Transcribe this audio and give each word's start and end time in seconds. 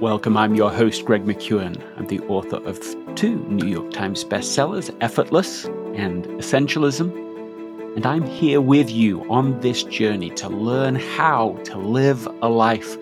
Welcome, 0.00 0.36
I'm 0.36 0.54
your 0.54 0.70
host, 0.70 1.04
Greg 1.06 1.24
McKeown. 1.24 1.82
I'm 1.96 2.06
the 2.06 2.20
author 2.28 2.58
of 2.58 2.78
two 3.16 3.34
New 3.48 3.66
York 3.66 3.90
Times 3.90 4.22
bestsellers, 4.22 4.94
Effortless 5.00 5.64
and 5.96 6.24
Essentialism. 6.38 7.96
And 7.96 8.06
I'm 8.06 8.24
here 8.24 8.60
with 8.60 8.88
you 8.88 9.28
on 9.28 9.58
this 9.58 9.82
journey 9.82 10.30
to 10.36 10.48
learn 10.48 10.94
how 10.94 11.58
to 11.64 11.78
live 11.78 12.28
a 12.42 12.48
life 12.48 12.96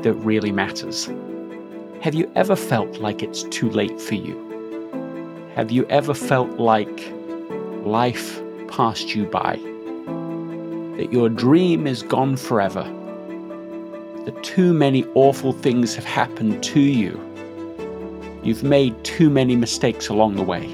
that 0.00 0.14
really 0.14 0.50
matters. 0.50 1.10
Have 2.00 2.14
you 2.14 2.32
ever 2.34 2.56
felt 2.56 2.96
like 2.96 3.22
it's 3.22 3.42
too 3.42 3.68
late 3.68 4.00
for 4.00 4.14
you? 4.14 5.52
Have 5.54 5.70
you 5.70 5.84
ever 5.88 6.14
felt 6.14 6.48
like 6.52 7.12
life 7.84 8.40
passed 8.68 9.14
you 9.14 9.26
by? 9.26 9.56
That 10.96 11.12
your 11.12 11.28
dream 11.28 11.86
is 11.86 12.02
gone 12.02 12.38
forever? 12.38 12.90
That 14.28 14.44
too 14.44 14.74
many 14.74 15.06
awful 15.14 15.54
things 15.54 15.94
have 15.94 16.04
happened 16.04 16.62
to 16.62 16.80
you. 16.80 17.18
You've 18.42 18.62
made 18.62 19.02
too 19.02 19.30
many 19.30 19.56
mistakes 19.56 20.10
along 20.10 20.36
the 20.36 20.42
way. 20.42 20.66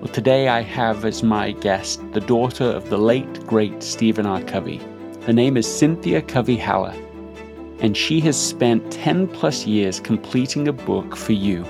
Well, 0.00 0.10
today 0.10 0.48
I 0.48 0.62
have 0.62 1.04
as 1.04 1.22
my 1.22 1.50
guest 1.50 2.00
the 2.12 2.22
daughter 2.22 2.64
of 2.64 2.88
the 2.88 2.96
late, 2.96 3.46
great 3.46 3.82
Stephen 3.82 4.24
R. 4.24 4.40
Covey. 4.44 4.80
Her 5.26 5.34
name 5.34 5.58
is 5.58 5.66
Cynthia 5.66 6.22
Covey 6.22 6.56
Haller, 6.56 6.94
and 7.80 7.94
she 7.94 8.18
has 8.20 8.40
spent 8.40 8.90
10 8.90 9.28
plus 9.28 9.66
years 9.66 10.00
completing 10.00 10.68
a 10.68 10.72
book 10.72 11.14
for 11.14 11.34
you. 11.34 11.66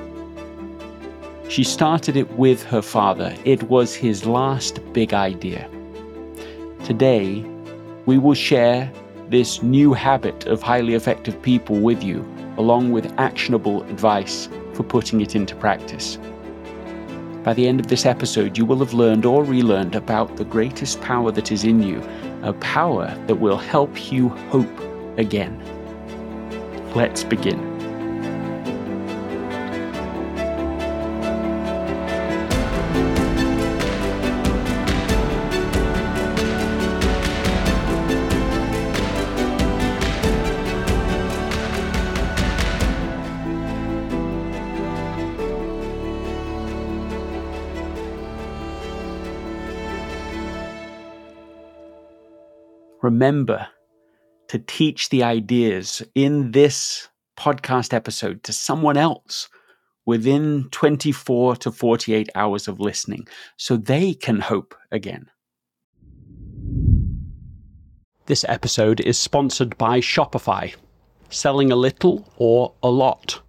She 1.49 1.65
started 1.65 2.17
it 2.17 2.31
with 2.39 2.63
her 2.63 2.83
father, 2.83 3.35
it 3.45 3.65
was 3.65 3.97
his 3.97 4.25
last 4.25 4.79
big 4.93 5.13
idea. 5.13 5.69
Today, 6.85 7.45
we 8.07 8.17
will 8.17 8.35
share 8.35 8.93
this 9.31 9.63
new 9.63 9.93
habit 9.93 10.47
of 10.47 10.63
highly 10.63 10.95
effective 10.95 11.41
people 11.43 11.81
with 11.81 12.03
you, 12.03 12.21
along 12.59 12.93
with 12.93 13.13
actionable 13.19 13.83
advice 13.85 14.49
for 14.75 14.83
putting 14.83 15.21
it 15.21 15.35
into 15.35 15.55
practice. 15.57 16.19
By 17.43 17.53
the 17.53 17.67
end 17.69 17.81
of 17.81 17.89
this 17.89 18.07
episode, 18.07 18.57
you 18.57 18.65
will 18.65 18.79
have 18.79 18.95
learned 18.95 19.27
or 19.27 19.45
relearned 19.45 19.95
about 19.95 20.37
the 20.37 20.45
greatest 20.45 21.01
power 21.01 21.31
that 21.33 21.53
is 21.53 21.65
in 21.65 21.83
you, 21.83 22.03
a 22.43 22.53
power 22.55 23.15
that 23.27 23.37
will 23.37 23.59
help 23.59 24.11
you 24.11 24.29
hope 24.51 24.81
again. 25.19 25.61
Let's 26.95 27.25
begin. 27.25 27.74
Remember 53.05 53.69
to 54.49 54.59
teach 54.59 55.11
the 55.11 55.23
ideas 55.23 56.03
in 56.15 56.53
this 56.53 57.09
podcast 57.37 57.93
episode 57.93 58.43
to 58.45 58.53
someone 58.53 58.97
else 58.97 59.49
within 60.07 60.69
24 60.71 61.57
to 61.57 61.71
48 61.71 62.31
hours 62.35 62.67
of 62.67 62.81
listening 62.81 63.27
so 63.57 63.77
they 63.77 64.15
can 64.15 64.41
hope 64.41 64.75
again. 64.91 65.27
This 68.27 68.45
episode 68.49 69.01
is 69.01 69.19
sponsored 69.19 69.77
by 69.77 70.01
Shopify. 70.01 70.75
Selling 71.29 71.73
a 71.73 71.77
little 71.77 72.27
or 72.37 72.73
a 72.83 72.89
lot. 72.89 73.41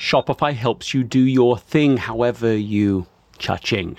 Shopify 0.00 0.54
helps 0.54 0.94
you 0.94 1.04
do 1.04 1.20
your 1.20 1.58
thing 1.58 1.98
however 1.98 2.56
you 2.56 3.06
cha-ching. 3.38 3.98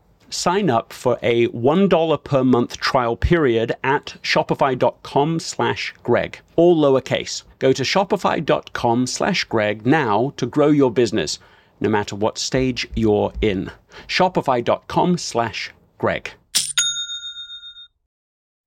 sign 0.31 0.69
up 0.69 0.93
for 0.93 1.19
a 1.21 1.47
$1 1.49 2.23
per 2.23 2.43
month 2.43 2.77
trial 2.77 3.15
period 3.15 3.73
at 3.83 4.15
shopify.com 4.23 5.39
slash 5.39 5.93
greg 6.03 6.39
all 6.55 6.75
lowercase. 6.75 7.43
Go 7.59 7.73
to 7.73 7.83
shopify.com 7.83 9.07
slash 9.07 9.43
greg 9.45 9.85
now 9.85 10.33
to 10.37 10.45
grow 10.45 10.69
your 10.69 10.91
business 10.91 11.39
no 11.79 11.89
matter 11.89 12.15
what 12.15 12.37
stage 12.37 12.87
you're 12.95 13.33
in. 13.41 13.71
Shopify.com 14.07 15.17
slash 15.17 15.71
greg. 15.97 16.31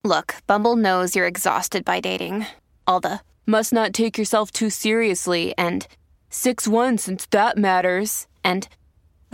Look 0.03 0.35
bumble 0.47 0.77
knows 0.77 1.17
you're 1.17 1.27
exhausted 1.27 1.85
by 1.85 2.01
dating. 2.01 2.47
All 2.87 3.01
the 3.01 3.21
must 3.47 3.73
not 3.73 3.95
take 3.95 4.19
yourself 4.19 4.51
too 4.51 4.69
seriously 4.69 5.55
and 5.57 5.87
6-1 6.31 6.99
since 6.99 7.27
that 7.27 7.57
matters 7.57 8.27
and 8.43 8.69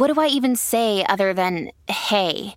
what 0.00 0.12
do 0.12 0.18
I 0.18 0.28
even 0.28 0.56
say 0.56 1.04
other 1.06 1.34
than 1.34 1.72
hey? 1.86 2.54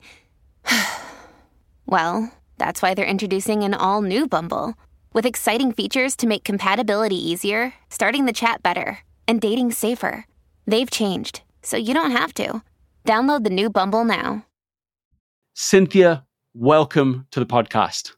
well, 1.86 2.31
that's 2.58 2.81
why 2.81 2.94
they're 2.94 3.06
introducing 3.06 3.64
an 3.64 3.74
all 3.74 4.02
new 4.02 4.30
Bumble 4.30 4.76
with 5.12 5.26
exciting 5.26 5.74
features 5.74 6.16
to 6.16 6.28
make 6.28 6.46
compatibility 6.46 7.18
easier, 7.18 7.74
starting 7.90 8.26
the 8.26 8.31
chat 8.31 8.64
better, 8.64 9.00
and 9.28 9.42
dating 9.42 9.74
safer. 9.74 10.26
They've 10.66 10.90
changed, 10.90 11.42
so 11.62 11.76
you 11.76 11.94
don't 11.94 12.12
have 12.12 12.34
to. 12.36 12.64
Download 13.06 13.44
the 13.44 13.50
new 13.50 13.70
Bumble 13.70 14.06
now. 14.06 14.46
Cynthia, 15.54 16.25
welcome 16.54 17.28
to 17.31 17.42
the 17.42 17.46
podcast. 17.46 18.13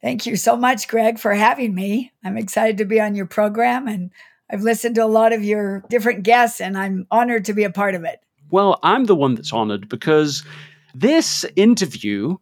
Thank 0.00 0.24
you 0.24 0.36
so 0.36 0.56
much, 0.56 0.88
Greg, 0.88 1.18
for 1.18 1.34
having 1.34 1.74
me. 1.74 2.12
I'm 2.24 2.38
excited 2.38 2.78
to 2.78 2.86
be 2.86 2.98
on 2.98 3.14
your 3.14 3.26
program 3.26 3.86
and 3.86 4.10
I've 4.50 4.62
listened 4.62 4.94
to 4.94 5.04
a 5.04 5.06
lot 5.06 5.34
of 5.34 5.44
your 5.44 5.84
different 5.90 6.22
guests 6.22 6.62
and 6.62 6.78
I'm 6.78 7.06
honored 7.10 7.44
to 7.44 7.52
be 7.52 7.64
a 7.64 7.70
part 7.70 7.94
of 7.94 8.04
it. 8.04 8.20
Well, 8.54 8.78
I'm 8.84 9.06
the 9.06 9.16
one 9.16 9.34
that's 9.34 9.52
honored 9.52 9.88
because 9.88 10.44
this 10.94 11.44
interview 11.56 12.36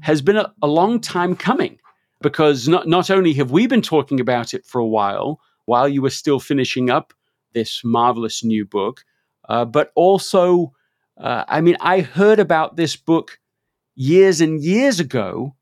has 0.00 0.20
been 0.20 0.36
a, 0.36 0.52
a 0.60 0.66
long 0.66 1.00
time 1.00 1.34
coming. 1.34 1.78
Because 2.20 2.68
not, 2.68 2.86
not 2.86 3.08
only 3.08 3.32
have 3.32 3.50
we 3.50 3.66
been 3.66 3.80
talking 3.80 4.20
about 4.20 4.52
it 4.52 4.66
for 4.66 4.78
a 4.78 4.86
while, 4.86 5.40
while 5.64 5.88
you 5.88 6.02
were 6.02 6.10
still 6.10 6.38
finishing 6.38 6.90
up 6.90 7.14
this 7.54 7.80
marvelous 7.82 8.44
new 8.44 8.66
book, 8.66 9.06
uh, 9.48 9.64
but 9.64 9.90
also, 9.94 10.74
uh, 11.16 11.44
I 11.48 11.62
mean, 11.62 11.78
I 11.80 12.02
heard 12.02 12.40
about 12.40 12.76
this 12.76 12.94
book 12.94 13.38
years 13.94 14.42
and 14.42 14.62
years 14.62 15.00
ago 15.00 15.56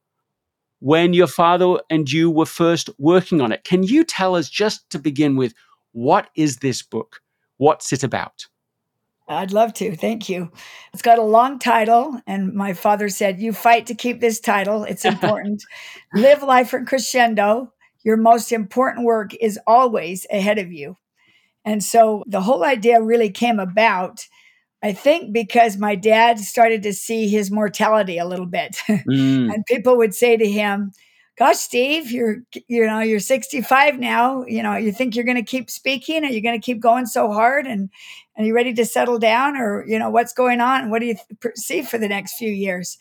when 0.81 1.14
your 1.14 1.28
father 1.28 1.78
and 1.90 2.10
you 2.10 2.28
were 2.28 2.46
first 2.46 2.90
working 2.98 3.40
on 3.40 3.52
it. 3.52 3.62
Can 3.62 3.84
you 3.84 4.02
tell 4.02 4.34
us, 4.34 4.50
just 4.50 4.90
to 4.90 4.98
begin 4.98 5.37
with, 5.37 5.55
what 5.93 6.28
is 6.34 6.56
this 6.56 6.82
book? 6.82 7.20
What's 7.58 7.93
it 7.93 8.02
about? 8.02 8.48
I'd 9.28 9.52
love 9.52 9.72
to. 9.74 9.96
Thank 9.96 10.28
you. 10.28 10.50
It's 10.92 11.02
got 11.02 11.19
a 11.19 11.22
long 11.22 11.58
title, 11.58 12.20
and 12.26 12.52
my 12.54 12.72
father 12.74 13.08
said, 13.08 13.40
You 13.40 13.52
fight 13.52 13.86
to 13.86 13.94
keep 13.94 14.20
this 14.20 14.40
title. 14.40 14.84
It's 14.84 15.04
important. 15.14 15.62
Live 16.14 16.42
life 16.42 16.74
in 16.74 16.84
crescendo. 16.86 17.72
your 18.04 18.16
most 18.16 18.52
important 18.52 19.06
work 19.06 19.32
is 19.40 19.58
always 19.66 20.26
ahead 20.30 20.58
of 20.58 20.72
you. 20.72 20.96
And 21.64 21.82
so 21.84 22.24
the 22.26 22.40
whole 22.42 22.64
idea 22.64 23.00
really 23.00 23.30
came 23.30 23.60
about, 23.60 24.26
I 24.82 24.92
think, 24.92 25.32
because 25.32 25.76
my 25.76 25.94
dad 25.94 26.40
started 26.40 26.82
to 26.82 26.92
see 26.92 27.28
his 27.28 27.50
mortality 27.50 28.19
a 28.19 28.26
little 28.26 28.46
bit. 28.46 28.76
Mm. 28.88 29.52
and 29.54 29.64
people 29.66 29.96
would 29.98 30.14
say 30.14 30.36
to 30.36 30.48
him, 30.48 30.92
Gosh, 31.43 31.56
Steve, 31.56 32.12
you're 32.12 32.37
you 32.69 32.87
know, 32.87 33.00
you're 33.00 33.19
65 33.19 33.99
now. 33.99 34.44
You 34.47 34.62
know, 34.62 34.77
you 34.77 34.93
think 34.93 35.17
you're 35.17 35.25
gonna 35.25 35.43
keep 35.43 35.71
speaking? 35.71 36.25
Are 36.25 36.31
you 36.31 36.41
gonna 36.41 36.61
keep 36.61 36.79
going 36.79 37.05
so 37.05 37.33
hard? 37.33 37.67
And 37.67 37.91
are 38.39 38.44
you 38.44 38.55
ready 38.55 38.73
to 38.75 38.85
settle 38.85 39.19
down? 39.19 39.56
Or, 39.56 39.85
you 39.85 39.99
know, 39.99 40.09
what's 40.09 40.33
going 40.33 40.61
on? 40.61 40.89
What 40.89 41.00
do 41.00 41.06
you 41.06 41.17
see 41.56 41.83
for 41.83 41.99
the 41.99 42.06
next 42.06 42.35
few 42.35 42.53
years? 42.53 42.97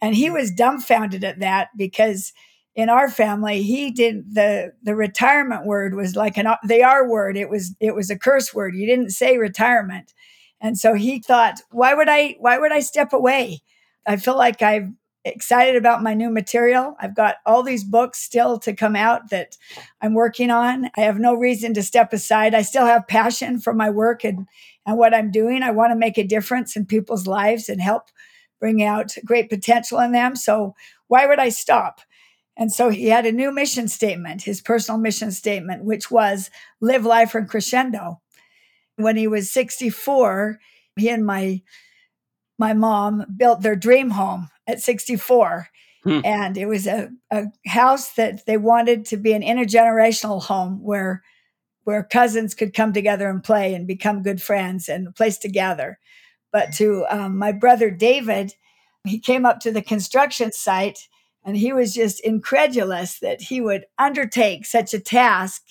And 0.00 0.16
he 0.16 0.28
was 0.28 0.50
dumbfounded 0.50 1.22
at 1.22 1.38
that 1.38 1.68
because 1.76 2.32
in 2.74 2.88
our 2.88 3.08
family 3.08 3.62
he 3.62 3.92
did 3.92 4.34
the 4.34 4.72
the 4.82 4.96
retirement 4.96 5.64
word 5.64 5.94
was 5.94 6.16
like 6.16 6.36
an 6.36 6.48
the 6.66 6.82
r 6.82 7.08
word 7.08 7.36
it 7.36 7.48
was 7.48 7.76
it 7.78 7.94
was 7.94 8.10
a 8.10 8.18
curse 8.18 8.52
word 8.52 8.74
you 8.74 8.88
didn't 8.88 9.10
say 9.10 9.38
retirement 9.38 10.12
and 10.60 10.76
so 10.76 10.94
he 10.94 11.20
thought 11.20 11.60
why 11.70 11.94
would 11.94 12.08
i 12.08 12.34
why 12.40 12.58
would 12.58 12.72
i 12.72 12.80
step 12.80 13.12
away 13.12 13.60
i 14.08 14.16
feel 14.16 14.36
like 14.36 14.60
i'm 14.60 14.96
excited 15.24 15.76
about 15.76 16.02
my 16.02 16.14
new 16.14 16.30
material. 16.30 16.96
I've 17.00 17.16
got 17.16 17.36
all 17.46 17.62
these 17.62 17.84
books 17.84 18.20
still 18.20 18.58
to 18.60 18.74
come 18.74 18.94
out 18.94 19.30
that 19.30 19.56
i'm 20.02 20.14
working 20.14 20.50
on. 20.50 20.90
I 20.96 21.00
have 21.00 21.18
no 21.18 21.34
reason 21.34 21.74
to 21.74 21.82
step 21.82 22.12
aside. 22.12 22.54
I 22.54 22.62
still 22.62 22.86
have 22.86 23.08
passion 23.08 23.58
for 23.58 23.72
my 23.72 23.90
work 23.90 24.24
and 24.24 24.46
and 24.86 24.98
what 24.98 25.14
i'm 25.14 25.30
doing. 25.30 25.62
I 25.62 25.70
want 25.70 25.92
to 25.92 25.96
make 25.96 26.18
a 26.18 26.26
difference 26.26 26.76
in 26.76 26.86
people's 26.86 27.26
lives 27.26 27.68
and 27.68 27.80
help 27.80 28.10
bring 28.60 28.82
out 28.82 29.14
great 29.24 29.48
potential 29.50 29.98
in 30.00 30.12
them. 30.12 30.36
So 30.36 30.74
why 31.08 31.26
would 31.26 31.38
i 31.38 31.48
stop? 31.48 32.00
And 32.56 32.72
so 32.72 32.88
he 32.88 33.08
had 33.08 33.26
a 33.26 33.32
new 33.32 33.50
mission 33.50 33.88
statement, 33.88 34.42
his 34.42 34.60
personal 34.60 35.00
mission 35.00 35.32
statement, 35.32 35.84
which 35.84 36.10
was 36.10 36.50
live 36.80 37.04
life 37.04 37.30
from 37.30 37.48
crescendo. 37.48 38.20
When 38.96 39.16
he 39.16 39.26
was 39.26 39.50
64, 39.50 40.60
he 40.96 41.08
and 41.08 41.26
my 41.26 41.62
my 42.56 42.72
mom 42.72 43.24
built 43.36 43.62
their 43.62 43.74
dream 43.74 44.10
home 44.10 44.48
at 44.66 44.80
64. 44.80 45.68
Hmm. 46.04 46.20
And 46.24 46.58
it 46.58 46.66
was 46.66 46.86
a, 46.86 47.10
a 47.30 47.46
house 47.66 48.12
that 48.14 48.46
they 48.46 48.56
wanted 48.56 49.06
to 49.06 49.16
be 49.16 49.32
an 49.32 49.42
intergenerational 49.42 50.42
home 50.42 50.82
where 50.82 51.22
where 51.84 52.02
cousins 52.02 52.54
could 52.54 52.72
come 52.72 52.94
together 52.94 53.28
and 53.28 53.44
play 53.44 53.74
and 53.74 53.86
become 53.86 54.22
good 54.22 54.40
friends 54.40 54.88
and 54.88 55.06
a 55.06 55.12
place 55.12 55.36
to 55.36 55.50
gather. 55.50 55.98
But 56.50 56.72
to 56.74 57.04
um, 57.10 57.36
my 57.36 57.52
brother 57.52 57.90
David, 57.90 58.54
he 59.04 59.18
came 59.18 59.44
up 59.44 59.60
to 59.60 59.70
the 59.70 59.82
construction 59.82 60.50
site 60.50 61.08
and 61.44 61.56
he 61.56 61.74
was 61.74 61.92
just 61.92 62.20
incredulous 62.20 63.18
that 63.18 63.42
he 63.42 63.60
would 63.60 63.84
undertake 63.98 64.64
such 64.64 64.94
a 64.94 64.98
task 64.98 65.62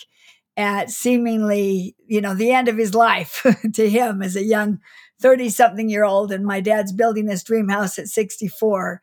at 0.56 0.90
seemingly, 0.90 1.96
you 2.06 2.22
know, 2.22 2.36
the 2.36 2.52
end 2.52 2.68
of 2.68 2.78
his 2.78 2.94
life 2.94 3.46
to 3.74 3.90
him 3.90 4.22
as 4.22 4.36
a 4.36 4.44
young 4.44 4.80
30 5.22 5.50
something 5.50 5.90
year 5.90 6.04
old. 6.04 6.32
And 6.32 6.46
my 6.46 6.60
dad's 6.60 6.92
building 6.92 7.26
this 7.26 7.44
dream 7.44 7.70
house 7.70 7.98
at 7.98 8.08
64. 8.08 9.02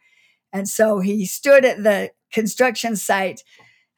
And 0.53 0.69
so 0.69 1.01
he 1.01 1.27
stood 1.27 1.65
at 1.65 1.83
the 1.83 2.11
construction 2.33 2.97
site, 2.97 3.43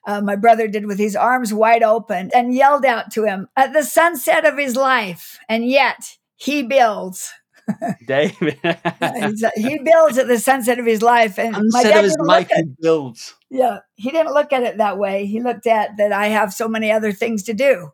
uh, 0.06 0.20
my 0.20 0.36
brother 0.36 0.66
did 0.66 0.86
with 0.86 0.98
his 0.98 1.14
arms 1.14 1.54
wide 1.54 1.82
open, 1.82 2.30
and 2.34 2.54
yelled 2.54 2.84
out 2.84 3.10
to 3.12 3.24
him 3.24 3.48
at 3.56 3.72
the 3.72 3.84
sunset 3.84 4.44
of 4.44 4.58
his 4.58 4.76
life. 4.76 5.38
And 5.48 5.66
yet 5.66 6.18
he 6.36 6.62
builds 6.62 7.32
David. 8.06 8.58
Uh, 8.64 8.74
uh, 9.02 9.50
he 9.54 9.78
builds 9.78 10.18
at 10.18 10.28
the 10.28 10.38
sunset 10.38 10.78
of 10.78 10.86
his 10.86 11.02
life, 11.02 11.38
and 11.38 11.54
sunset 11.54 11.72
my 11.72 11.82
dad 11.82 11.98
of 11.98 12.04
his 12.04 12.16
life, 12.20 12.50
at, 12.50 12.58
he 12.58 12.74
builds. 12.80 13.34
Yeah, 13.50 13.80
he 13.94 14.10
didn't 14.10 14.34
look 14.34 14.52
at 14.52 14.62
it 14.62 14.78
that 14.78 14.98
way. 14.98 15.26
He 15.26 15.40
looked 15.40 15.66
at 15.66 15.96
that 15.96 16.12
I 16.12 16.28
have 16.28 16.52
so 16.52 16.68
many 16.68 16.90
other 16.90 17.12
things 17.12 17.42
to 17.44 17.54
do. 17.54 17.92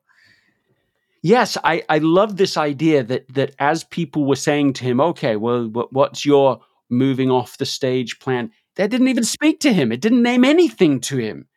Yes, 1.23 1.59
I, 1.65 1.83
I 1.89 1.99
love 1.99 2.37
this 2.37 2.57
idea 2.57 3.03
that 3.05 3.33
that 3.35 3.55
as 3.59 3.85
people 3.85 4.25
were 4.25 4.37
saying 4.37 4.75
to 4.75 4.85
him, 4.85 5.01
okay, 5.01 5.37
well, 5.37 5.67
what's 5.91 6.25
your 6.25 6.61
moving 6.89 7.31
off 7.31 7.59
the 7.59 7.67
stage 7.67 8.19
plan? 8.21 8.51
That 8.77 8.91
didn't 8.91 9.09
even 9.09 9.25
speak 9.25 9.61
to 9.61 9.73
him. 9.73 9.91
It 9.91 10.01
didn't 10.01 10.23
name 10.23 10.45
anything 10.45 11.01
to 11.01 11.17
him. 11.17 11.49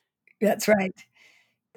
That's 0.42 0.68
right. 0.68 0.96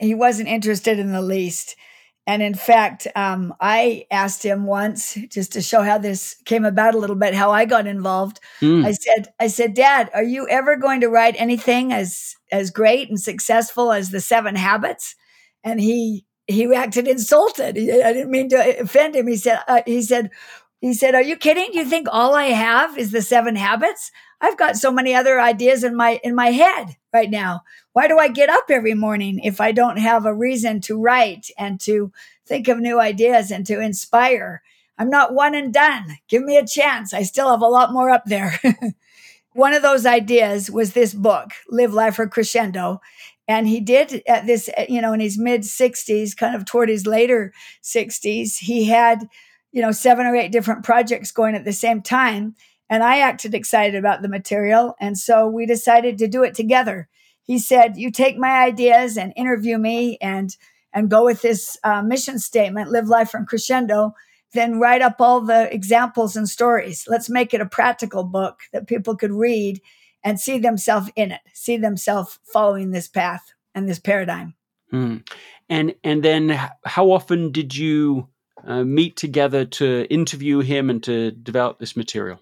He 0.01 0.15
wasn't 0.15 0.49
interested 0.49 0.99
in 0.99 1.13
the 1.13 1.23
least. 1.23 1.77
And 2.27 2.43
in 2.43 2.55
fact, 2.55 3.07
um, 3.15 3.55
I 3.61 4.07
asked 4.11 4.43
him 4.43 4.65
once 4.65 5.19
just 5.29 5.53
to 5.53 5.63
show 5.63 5.83
how 5.83 5.99
this 5.99 6.37
came 6.47 6.65
about 6.65 6.95
a 6.95 6.99
little 6.99 7.17
bit, 7.17 7.35
how 7.35 7.51
I 7.51 7.67
got 7.67 7.87
involved. 7.87 8.41
Mm. 8.63 8.87
I 8.87 8.93
said, 8.93 9.29
I 9.39 9.47
said, 9.49 9.75
Dad, 9.75 10.11
are 10.15 10.23
you 10.23 10.49
ever 10.49 10.77
going 10.77 11.01
to 11.03 11.09
write 11.09 11.35
anything 11.39 11.93
as 11.93 12.35
as 12.51 12.71
great 12.71 13.11
and 13.11 13.21
successful 13.21 13.93
as 13.93 14.11
the 14.11 14.21
Seven 14.21 14.57
Habits? 14.57 15.17
And 15.63 15.81
he 15.81 16.25
he 16.47 16.73
acted 16.75 17.09
insulted. 17.09 17.77
I 17.77 18.13
didn't 18.13 18.31
mean 18.31 18.49
to 18.51 18.81
offend 18.81 19.17
him. 19.17 19.27
He 19.27 19.37
said, 19.37 19.61
uh, 19.69 19.83
he 19.87 20.03
said, 20.03 20.31
he 20.85 20.95
said, 20.95 21.15
"Are 21.15 21.23
you 21.23 21.37
kidding? 21.37 21.71
You 21.73 21.85
think 21.85 22.09
all 22.11 22.35
I 22.35 22.47
have 22.47 22.99
is 22.99 23.11
the 23.11 23.23
Seven 23.23 23.57
Habits? 23.57 24.13
I've 24.41 24.59
got 24.59 24.77
so 24.77 24.91
many 24.91 25.15
other 25.15 25.41
ideas 25.41 25.83
in 25.83 25.97
my 25.97 26.21
in 26.23 26.35
my 26.35 26.49
head 26.49 26.97
right 27.13 27.31
now. 27.31 27.63
Why 27.95 28.07
do 28.07 28.19
I 28.19 28.29
get 28.29 28.51
up 28.51 28.65
every 28.69 28.93
morning 28.93 29.39
if 29.39 29.63
I 29.63 29.73
don't 29.73 29.97
have 29.97 30.27
a 30.27 30.35
reason 30.35 30.83
to 30.83 31.01
write 31.01 31.49
and 31.57 31.81
to 31.81 32.13
think 32.45 32.69
of 32.69 32.81
new 32.81 33.01
ideas 33.01 33.51
and 33.51 33.65
to 33.67 33.81
inspire? 33.81 34.63
I'm 34.99 35.09
not 35.09 35.33
one 35.33 35.55
and 35.55 35.73
done. 35.73 36.19
Give 36.29 36.43
me 36.43 36.59
a 36.59 36.67
chance. 36.67 37.15
I 37.15 37.23
still 37.23 37.51
have 37.51 37.63
a 37.63 37.67
lot 37.67 37.93
more 37.93 38.11
up 38.11 38.25
there. 38.27 38.61
one 39.55 39.73
of 39.73 39.81
those 39.81 40.05
ideas 40.05 40.71
was 40.71 40.93
this 40.93 41.15
book, 41.15 41.53
Live 41.71 41.95
Life 41.95 42.17
for 42.17 42.29
Crescendo. 42.29 43.01
And 43.49 43.67
he 43.67 43.81
did 43.81 44.23
at 44.29 44.47
this, 44.47 44.69
you 44.89 45.01
know, 45.01 45.15
in 45.15 45.21
his 45.21 45.39
mid 45.39 45.63
60s, 45.63 46.37
kind 46.37 46.55
of 46.55 46.67
toward 46.67 46.91
his 46.91 47.07
later 47.07 47.55
60s, 47.83 48.59
he 48.59 48.85
had, 48.85 49.29
you 49.75 49.83
know, 49.83 49.91
seven 49.91 50.25
or 50.25 50.37
eight 50.37 50.53
different 50.53 50.85
projects 50.85 51.33
going 51.33 51.57
at 51.57 51.65
the 51.65 51.73
same 51.73 52.01
time 52.01 52.55
and 52.89 53.03
I 53.03 53.19
acted 53.19 53.55
excited 53.55 53.97
about 53.97 54.23
the 54.23 54.29
material. 54.29 54.95
And 55.01 55.19
so 55.19 55.49
we 55.49 55.67
decided 55.67 56.17
to 56.19 56.29
do 56.29 56.45
it 56.45 56.55
together. 56.55 57.09
He 57.43 57.59
said, 57.59 57.97
You 57.97 58.13
take 58.13 58.39
my 58.39 58.63
ideas 58.63 59.19
and 59.19 59.33
interview 59.37 59.77
me 59.79 60.17
and 60.21 60.57
and 60.93 61.11
go 61.11 61.25
with 61.25 61.43
this 61.43 61.77
uh, 61.83 62.03
mission 62.03 62.39
statement, 62.39 62.89
live 62.89 63.09
life 63.09 63.31
from 63.31 63.47
crescendo, 63.47 64.15
then 64.53 64.79
write 64.79 65.03
up 65.03 65.17
all 65.19 65.41
the 65.41 65.75
examples 65.75 66.37
and 66.37 66.49
stories. 66.49 67.05
Let's 67.09 67.29
make 67.29 67.53
it 67.53 67.61
a 67.61 67.67
practical 67.67 68.23
book 68.23 68.61
that 68.73 68.87
people 68.87 69.17
could 69.17 69.33
read 69.33 69.81
and 70.23 70.39
see 70.39 70.59
themselves 70.59 71.11
in 71.17 71.33
it, 71.33 71.41
see 71.53 71.77
themselves 71.77 72.39
following 72.45 72.93
this 72.93 73.09
path 73.09 73.55
and 73.75 73.89
this 73.89 73.99
paradigm. 73.99 74.55
Hmm. 74.93 75.17
And 75.69 75.97
and 76.05 76.23
then 76.23 76.61
how 76.85 77.11
often 77.11 77.51
did 77.51 77.75
you 77.75 78.29
uh, 78.67 78.85
meet 78.85 79.17
together 79.17 79.65
to 79.65 80.07
interview 80.11 80.61
him 80.61 80.91
and 80.91 81.03
to 81.05 81.31
develop 81.31 81.79
this 81.79 81.97
material? 81.97 82.41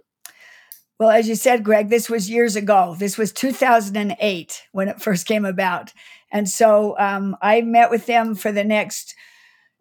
Well, 0.98 1.10
as 1.10 1.28
you 1.28 1.34
said, 1.34 1.64
Greg, 1.64 1.88
this 1.88 2.08
was 2.08 2.30
years 2.30 2.54
ago. 2.54 2.94
This 2.98 3.18
was 3.18 3.32
2008 3.32 4.62
when 4.72 4.88
it 4.88 5.02
first 5.02 5.26
came 5.26 5.44
about. 5.44 5.92
And 6.30 6.48
so 6.48 6.96
um, 6.98 7.36
I 7.42 7.60
met 7.62 7.90
with 7.90 8.06
them 8.06 8.34
for 8.34 8.52
the 8.52 8.64
next 8.64 9.14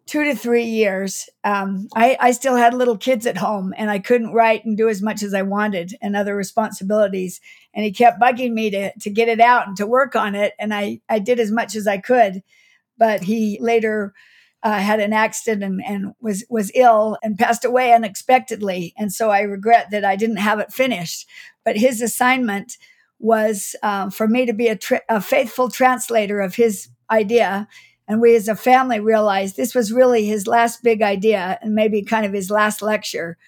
two 0.06 0.24
to 0.24 0.34
three 0.34 0.64
years. 0.64 1.28
Um, 1.44 1.86
I, 1.94 2.16
I, 2.20 2.32
still 2.32 2.56
had 2.56 2.74
little 2.74 2.98
kids 2.98 3.24
at 3.24 3.36
home 3.36 3.72
and 3.76 3.88
I 3.88 4.00
couldn't 4.00 4.32
write 4.32 4.64
and 4.64 4.76
do 4.76 4.88
as 4.88 5.00
much 5.00 5.22
as 5.22 5.32
I 5.32 5.42
wanted 5.42 5.94
and 6.02 6.16
other 6.16 6.34
responsibilities. 6.34 7.40
And 7.72 7.84
he 7.84 7.92
kept 7.92 8.20
bugging 8.20 8.52
me 8.52 8.68
to, 8.70 8.92
to 8.98 9.10
get 9.10 9.28
it 9.28 9.40
out 9.40 9.68
and 9.68 9.76
to 9.76 9.86
work 9.86 10.16
on 10.16 10.34
it. 10.34 10.54
And 10.58 10.74
I, 10.74 11.00
I 11.08 11.20
did 11.20 11.38
as 11.38 11.52
much 11.52 11.76
as 11.76 11.86
I 11.86 11.98
could. 11.98 12.42
But 12.98 13.22
he 13.22 13.58
later 13.60 14.12
uh, 14.62 14.78
had 14.78 15.00
an 15.00 15.12
accident 15.12 15.62
and, 15.62 15.82
and 15.84 16.14
was 16.20 16.44
was 16.48 16.70
ill 16.74 17.18
and 17.22 17.38
passed 17.38 17.64
away 17.64 17.92
unexpectedly. 17.92 18.94
And 18.96 19.12
so 19.12 19.30
I 19.30 19.40
regret 19.40 19.90
that 19.90 20.04
I 20.04 20.16
didn't 20.16 20.36
have 20.36 20.60
it 20.60 20.72
finished. 20.72 21.28
But 21.64 21.76
his 21.76 22.00
assignment 22.00 22.76
was 23.18 23.76
um, 23.82 24.10
for 24.10 24.26
me 24.26 24.46
to 24.46 24.52
be 24.52 24.68
a, 24.68 24.76
tra- 24.76 25.02
a 25.08 25.20
faithful 25.20 25.68
translator 25.70 26.40
of 26.40 26.56
his 26.56 26.88
idea. 27.10 27.68
And 28.08 28.20
we 28.20 28.34
as 28.34 28.48
a 28.48 28.56
family 28.56 29.00
realized 29.00 29.56
this 29.56 29.74
was 29.74 29.92
really 29.92 30.26
his 30.26 30.46
last 30.46 30.82
big 30.82 31.02
idea 31.02 31.58
and 31.62 31.74
maybe 31.74 32.02
kind 32.02 32.26
of 32.26 32.32
his 32.32 32.50
last 32.50 32.82
lecture 32.82 33.38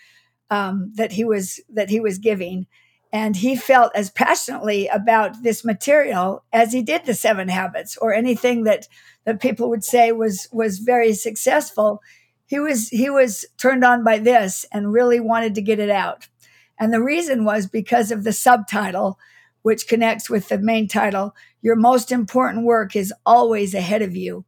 um, 0.50 0.92
that 0.94 1.12
he 1.12 1.24
was 1.24 1.60
that 1.70 1.90
he 1.90 2.00
was 2.00 2.18
giving 2.18 2.66
and 3.14 3.36
he 3.36 3.54
felt 3.54 3.92
as 3.94 4.10
passionately 4.10 4.88
about 4.88 5.44
this 5.44 5.64
material 5.64 6.42
as 6.52 6.72
he 6.72 6.82
did 6.82 7.06
the 7.06 7.14
seven 7.14 7.46
habits 7.46 7.96
or 7.96 8.12
anything 8.12 8.64
that 8.64 8.88
that 9.24 9.40
people 9.40 9.70
would 9.70 9.84
say 9.84 10.10
was 10.10 10.48
was 10.50 10.80
very 10.80 11.14
successful. 11.14 12.02
He 12.46 12.58
was 12.58 12.88
he 12.88 13.08
was 13.08 13.44
turned 13.56 13.84
on 13.84 14.02
by 14.02 14.18
this 14.18 14.66
and 14.72 14.92
really 14.92 15.20
wanted 15.20 15.54
to 15.54 15.62
get 15.62 15.78
it 15.78 15.90
out. 15.90 16.26
And 16.76 16.92
the 16.92 17.00
reason 17.00 17.44
was 17.44 17.68
because 17.68 18.10
of 18.10 18.24
the 18.24 18.32
subtitle 18.32 19.16
which 19.62 19.86
connects 19.86 20.28
with 20.28 20.48
the 20.48 20.58
main 20.58 20.88
title 20.88 21.36
your 21.62 21.76
most 21.76 22.10
important 22.10 22.64
work 22.64 22.96
is 22.96 23.14
always 23.24 23.74
ahead 23.74 24.02
of 24.02 24.16
you. 24.16 24.44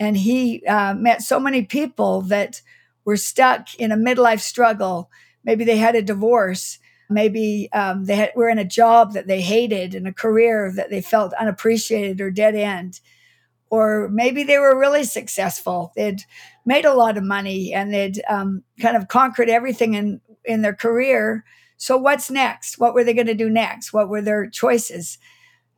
And 0.00 0.16
he 0.16 0.64
uh, 0.64 0.94
met 0.94 1.20
so 1.20 1.38
many 1.38 1.64
people 1.66 2.22
that 2.22 2.62
were 3.04 3.18
stuck 3.18 3.74
in 3.74 3.92
a 3.92 3.96
midlife 3.96 4.40
struggle. 4.40 5.10
Maybe 5.44 5.64
they 5.64 5.76
had 5.76 5.94
a 5.94 6.02
divorce 6.02 6.78
maybe 7.10 7.68
um, 7.72 8.04
they 8.04 8.16
had, 8.16 8.32
were 8.36 8.48
in 8.48 8.58
a 8.58 8.64
job 8.64 9.12
that 9.14 9.26
they 9.26 9.40
hated 9.40 9.94
and 9.94 10.06
a 10.06 10.12
career 10.12 10.72
that 10.76 10.90
they 10.90 11.02
felt 11.02 11.32
unappreciated 11.34 12.20
or 12.20 12.30
dead 12.30 12.54
end 12.54 13.00
or 13.70 14.08
maybe 14.08 14.42
they 14.42 14.58
were 14.58 14.78
really 14.78 15.04
successful. 15.04 15.92
They'd 15.94 16.24
made 16.66 16.84
a 16.84 16.94
lot 16.94 17.16
of 17.16 17.22
money 17.24 17.72
and 17.72 17.94
they'd 17.94 18.20
um, 18.28 18.64
kind 18.80 18.96
of 18.96 19.08
conquered 19.08 19.48
everything 19.48 19.94
in 19.94 20.20
in 20.44 20.62
their 20.62 20.74
career. 20.74 21.44
So 21.76 21.96
what's 21.96 22.30
next? 22.30 22.78
What 22.78 22.94
were 22.94 23.04
they 23.04 23.14
going 23.14 23.28
to 23.28 23.34
do 23.34 23.48
next? 23.48 23.92
What 23.92 24.08
were 24.08 24.20
their 24.20 24.50
choices? 24.50 25.18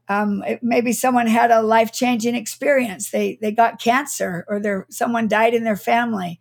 Um, 0.09 0.43
maybe 0.63 0.93
someone 0.93 1.27
had 1.27 1.51
a 1.51 1.63
life 1.63 1.93
changing 1.93 2.35
experience. 2.35 3.11
They 3.11 3.39
they 3.41 3.53
got 3.53 3.81
cancer, 3.81 4.45
or 4.49 4.59
their 4.59 4.87
someone 4.91 5.29
died 5.29 5.55
in 5.55 5.65
their 5.65 5.77
family, 5.77 6.41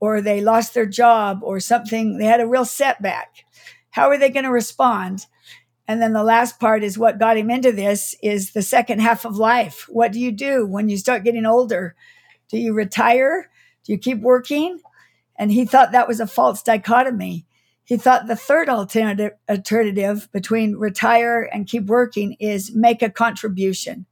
or 0.00 0.20
they 0.20 0.40
lost 0.40 0.74
their 0.74 0.86
job, 0.86 1.40
or 1.42 1.60
something. 1.60 2.18
They 2.18 2.26
had 2.26 2.40
a 2.40 2.46
real 2.46 2.64
setback. 2.64 3.44
How 3.90 4.08
are 4.08 4.18
they 4.18 4.30
going 4.30 4.44
to 4.44 4.50
respond? 4.50 5.26
And 5.86 6.02
then 6.02 6.12
the 6.12 6.22
last 6.22 6.60
part 6.60 6.84
is 6.84 6.98
what 6.98 7.18
got 7.18 7.38
him 7.38 7.50
into 7.50 7.72
this 7.72 8.14
is 8.22 8.52
the 8.52 8.62
second 8.62 9.00
half 9.00 9.24
of 9.24 9.38
life. 9.38 9.86
What 9.88 10.12
do 10.12 10.20
you 10.20 10.30
do 10.30 10.66
when 10.66 10.90
you 10.90 10.98
start 10.98 11.24
getting 11.24 11.46
older? 11.46 11.96
Do 12.50 12.58
you 12.58 12.74
retire? 12.74 13.50
Do 13.84 13.92
you 13.92 13.98
keep 13.98 14.20
working? 14.20 14.80
And 15.36 15.50
he 15.50 15.64
thought 15.64 15.92
that 15.92 16.08
was 16.08 16.20
a 16.20 16.26
false 16.26 16.62
dichotomy. 16.62 17.46
He 17.84 17.96
thought 17.96 18.26
the 18.26 18.36
third 18.36 18.68
alternative, 18.68 19.32
alternative 19.48 20.28
between 20.30 20.76
retire 20.76 21.48
and 21.50 21.66
keep 21.66 21.86
working 21.86 22.36
is 22.38 22.74
make 22.74 23.02
a 23.02 23.08
contribution. 23.08 24.04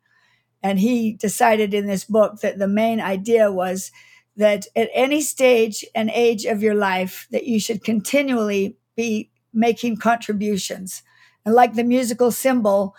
And 0.63 0.81
he 0.81 1.13
decided 1.13 1.75
in 1.75 1.87
this 1.87 2.05
book 2.05 2.41
that 2.41 2.59
the 2.59 2.69
main 2.69 3.01
idea 3.01 3.53
was 3.53 3.93
that 4.37 4.67
at 4.75 4.89
any 4.95 5.21
stage 5.21 5.85
and 5.95 6.11
age 6.11 6.47
of 6.47 6.63
your 6.63 6.75
life 6.75 7.27
that 7.33 7.47
you 7.47 7.61
should 7.61 7.85
continually 7.85 8.79
be 8.97 9.31
making 9.57 9.97
contributions. 9.97 11.03
And 11.45 11.55
like 11.55 11.75
the 11.75 11.85
musical 11.85 12.31
symbol, 12.31 12.95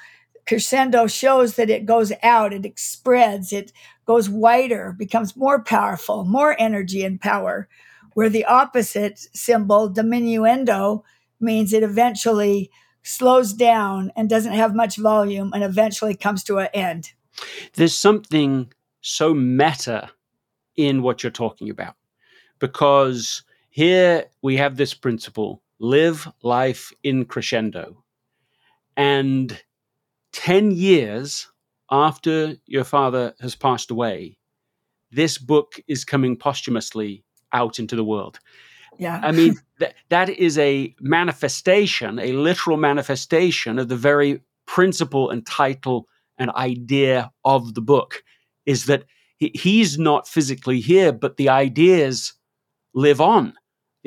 crescendo 0.48 1.08
shows 1.08 1.56
that 1.56 1.70
it 1.70 1.86
goes 1.86 2.12
out, 2.24 2.54
it 2.54 2.80
spreads, 2.80 3.54
it 3.54 3.72
goes 4.06 4.30
wider, 4.30 4.94
becomes 4.98 5.36
more 5.36 5.62
powerful, 5.62 6.26
more 6.26 6.56
energy 6.60 7.04
and 7.04 7.22
power 7.22 7.70
where 8.14 8.30
the 8.30 8.46
opposite 8.46 9.20
symbol, 9.36 9.94
diminuendo, 9.94 11.04
means 11.40 11.72
it 11.72 11.84
eventually 11.84 12.72
slows 13.04 13.54
down 13.54 14.12
and 14.16 14.28
doesn't 14.28 14.54
have 14.54 14.74
much 14.74 14.98
volume 14.98 15.52
and 15.54 15.64
eventually 15.64 16.16
comes 16.16 16.44
to 16.44 16.58
an 16.58 16.68
end. 16.74 17.12
There's 17.74 17.96
something 17.96 18.74
so 19.02 19.36
meta 19.36 20.10
in 20.76 21.04
what 21.04 21.22
you're 21.22 21.32
talking 21.32 21.70
about 21.70 21.94
because 22.58 23.44
here 23.70 24.26
we 24.42 24.58
have 24.58 24.78
this 24.78 24.96
principle 24.96 25.62
live 25.80 26.28
life 26.44 26.92
in 27.04 27.26
crescendo. 27.26 28.04
And 28.96 29.62
10 30.34 30.72
years 30.72 31.48
after 31.90 32.56
your 32.66 32.84
father 32.84 33.34
has 33.40 33.56
passed 33.56 33.92
away, 33.92 34.38
this 35.12 35.38
book 35.38 35.80
is 35.88 36.04
coming 36.04 36.36
posthumously 36.36 37.24
out 37.54 37.80
into 37.80 37.96
the 37.96 38.04
world. 38.04 38.40
Yeah. 38.98 39.22
I 39.24 39.32
mean, 39.32 39.56
th- 39.80 39.94
that 40.10 40.30
is 40.30 40.58
a 40.58 40.96
manifestation, 41.00 42.20
a 42.20 42.34
literal 42.34 42.78
manifestation 42.78 43.80
of 43.80 43.88
the 43.88 43.96
very 43.96 44.42
principle 44.66 45.30
and 45.30 45.46
title 45.46 46.08
and 46.38 46.52
idea 46.52 47.32
of 47.46 47.74
the 47.74 47.82
book 47.82 48.24
is 48.66 48.86
that 48.86 49.06
he, 49.38 49.52
he's 49.54 49.98
not 49.98 50.28
physically 50.28 50.80
here, 50.80 51.12
but 51.12 51.38
the 51.38 51.50
ideas 51.50 52.34
live 52.94 53.22
on. 53.22 53.54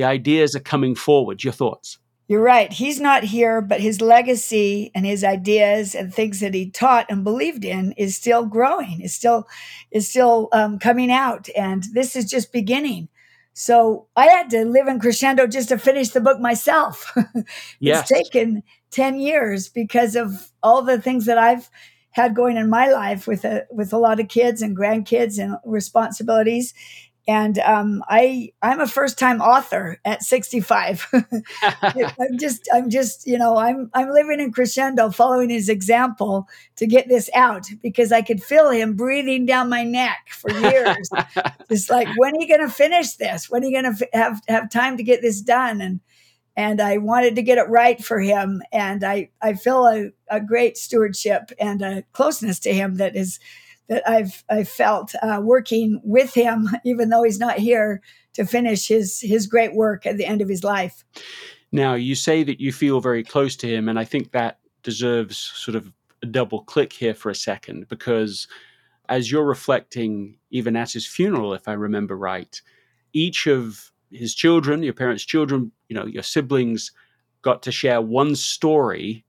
The 0.00 0.06
ideas 0.06 0.56
are 0.56 0.60
coming 0.60 0.94
forward. 0.94 1.44
Your 1.44 1.52
thoughts? 1.52 1.98
You're 2.26 2.40
right. 2.40 2.72
He's 2.72 2.98
not 2.98 3.22
here, 3.22 3.60
but 3.60 3.82
his 3.82 4.00
legacy 4.00 4.90
and 4.94 5.04
his 5.04 5.22
ideas 5.22 5.94
and 5.94 6.10
things 6.10 6.40
that 6.40 6.54
he 6.54 6.70
taught 6.70 7.04
and 7.10 7.22
believed 7.22 7.66
in 7.66 7.92
is 7.98 8.16
still 8.16 8.46
growing. 8.46 9.02
Is 9.02 9.14
still 9.14 9.46
is 9.90 10.08
still 10.08 10.48
um, 10.52 10.78
coming 10.78 11.10
out, 11.10 11.50
and 11.54 11.84
this 11.92 12.16
is 12.16 12.30
just 12.30 12.50
beginning. 12.50 13.10
So 13.52 14.06
I 14.16 14.28
had 14.28 14.48
to 14.50 14.64
live 14.64 14.88
in 14.88 15.00
crescendo 15.00 15.46
just 15.46 15.68
to 15.68 15.76
finish 15.76 16.08
the 16.08 16.22
book 16.22 16.40
myself. 16.40 17.14
yes. 17.78 18.00
It's 18.00 18.08
taken 18.08 18.62
10 18.92 19.20
years 19.20 19.68
because 19.68 20.16
of 20.16 20.50
all 20.62 20.80
the 20.80 20.98
things 20.98 21.26
that 21.26 21.36
I've 21.36 21.68
had 22.12 22.34
going 22.34 22.56
in 22.56 22.70
my 22.70 22.90
life 22.90 23.26
with 23.26 23.44
a 23.44 23.66
with 23.70 23.92
a 23.92 23.98
lot 23.98 24.18
of 24.18 24.28
kids 24.28 24.62
and 24.62 24.74
grandkids 24.74 25.38
and 25.38 25.58
responsibilities 25.66 26.72
and 27.28 27.58
um, 27.60 28.02
I 28.08 28.52
I'm 28.62 28.80
a 28.80 28.86
first 28.86 29.18
time 29.18 29.40
author 29.40 29.98
at 30.04 30.22
65. 30.22 31.06
I'm 31.62 32.38
just 32.38 32.68
I'm 32.72 32.90
just 32.90 33.26
you 33.26 33.38
know 33.38 33.56
I'm 33.56 33.90
I'm 33.94 34.10
living 34.10 34.40
in 34.40 34.52
crescendo, 34.52 35.10
following 35.10 35.50
his 35.50 35.68
example 35.68 36.48
to 36.76 36.86
get 36.86 37.08
this 37.08 37.30
out 37.34 37.66
because 37.82 38.12
I 38.12 38.22
could 38.22 38.42
feel 38.42 38.70
him 38.70 38.94
breathing 38.94 39.46
down 39.46 39.68
my 39.68 39.84
neck 39.84 40.28
for 40.30 40.50
years. 40.50 41.10
it's 41.70 41.90
like 41.90 42.08
when 42.16 42.34
are 42.34 42.40
you 42.40 42.48
going 42.48 42.66
to 42.66 42.74
finish 42.74 43.14
this? 43.14 43.50
When 43.50 43.62
are 43.62 43.66
you 43.66 43.82
going 43.82 43.94
to 43.96 44.04
f- 44.04 44.10
have 44.12 44.40
have 44.48 44.70
time 44.70 44.96
to 44.96 45.02
get 45.02 45.22
this 45.22 45.40
done? 45.40 45.80
And 45.80 46.00
and 46.56 46.80
I 46.80 46.98
wanted 46.98 47.36
to 47.36 47.42
get 47.42 47.58
it 47.58 47.68
right 47.68 48.02
for 48.02 48.18
him, 48.20 48.62
and 48.72 49.04
I 49.04 49.30
I 49.40 49.54
feel 49.54 49.86
a, 49.86 50.10
a 50.28 50.40
great 50.40 50.76
stewardship 50.76 51.52
and 51.58 51.82
a 51.82 52.02
closeness 52.12 52.58
to 52.60 52.74
him 52.74 52.96
that 52.96 53.14
is 53.14 53.38
that 53.90 54.08
I've 54.08 54.42
I 54.48 54.64
felt 54.64 55.14
uh, 55.20 55.40
working 55.42 56.00
with 56.02 56.32
him, 56.32 56.70
even 56.84 57.10
though 57.10 57.24
he's 57.24 57.40
not 57.40 57.58
here 57.58 58.00
to 58.32 58.46
finish 58.46 58.88
his 58.88 59.20
his 59.20 59.46
great 59.46 59.74
work 59.74 60.06
at 60.06 60.16
the 60.16 60.24
end 60.24 60.40
of 60.40 60.48
his 60.48 60.64
life. 60.64 61.04
Now 61.72 61.94
you 61.94 62.14
say 62.14 62.42
that 62.44 62.60
you 62.60 62.72
feel 62.72 63.00
very 63.00 63.22
close 63.22 63.56
to 63.56 63.68
him, 63.68 63.88
and 63.88 63.98
I 63.98 64.04
think 64.04 64.32
that 64.32 64.60
deserves 64.82 65.36
sort 65.36 65.76
of 65.76 65.92
a 66.22 66.26
double 66.26 66.62
click 66.62 66.92
here 66.92 67.14
for 67.14 67.30
a 67.30 67.34
second 67.34 67.88
because 67.88 68.48
as 69.08 69.30
you're 69.30 69.44
reflecting, 69.44 70.38
even 70.50 70.76
at 70.76 70.92
his 70.92 71.06
funeral, 71.06 71.52
if 71.52 71.66
I 71.66 71.72
remember 71.72 72.16
right, 72.16 72.60
each 73.12 73.48
of 73.48 73.90
his 74.12 74.34
children, 74.34 74.84
your 74.84 74.92
parents' 74.92 75.24
children, 75.24 75.72
you 75.88 75.96
know, 75.96 76.06
your 76.06 76.22
siblings, 76.22 76.92
got 77.42 77.62
to 77.62 77.72
share 77.72 78.00
one 78.00 78.36
story 78.36 79.24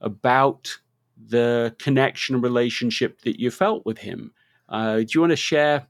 about 0.00 0.79
the 1.26 1.74
connection 1.78 2.34
and 2.34 2.44
relationship 2.44 3.20
that 3.22 3.40
you 3.40 3.50
felt 3.50 3.84
with 3.84 3.98
him. 3.98 4.32
Uh, 4.68 4.98
do 4.98 5.06
you 5.14 5.20
want 5.20 5.30
to 5.30 5.36
share 5.36 5.86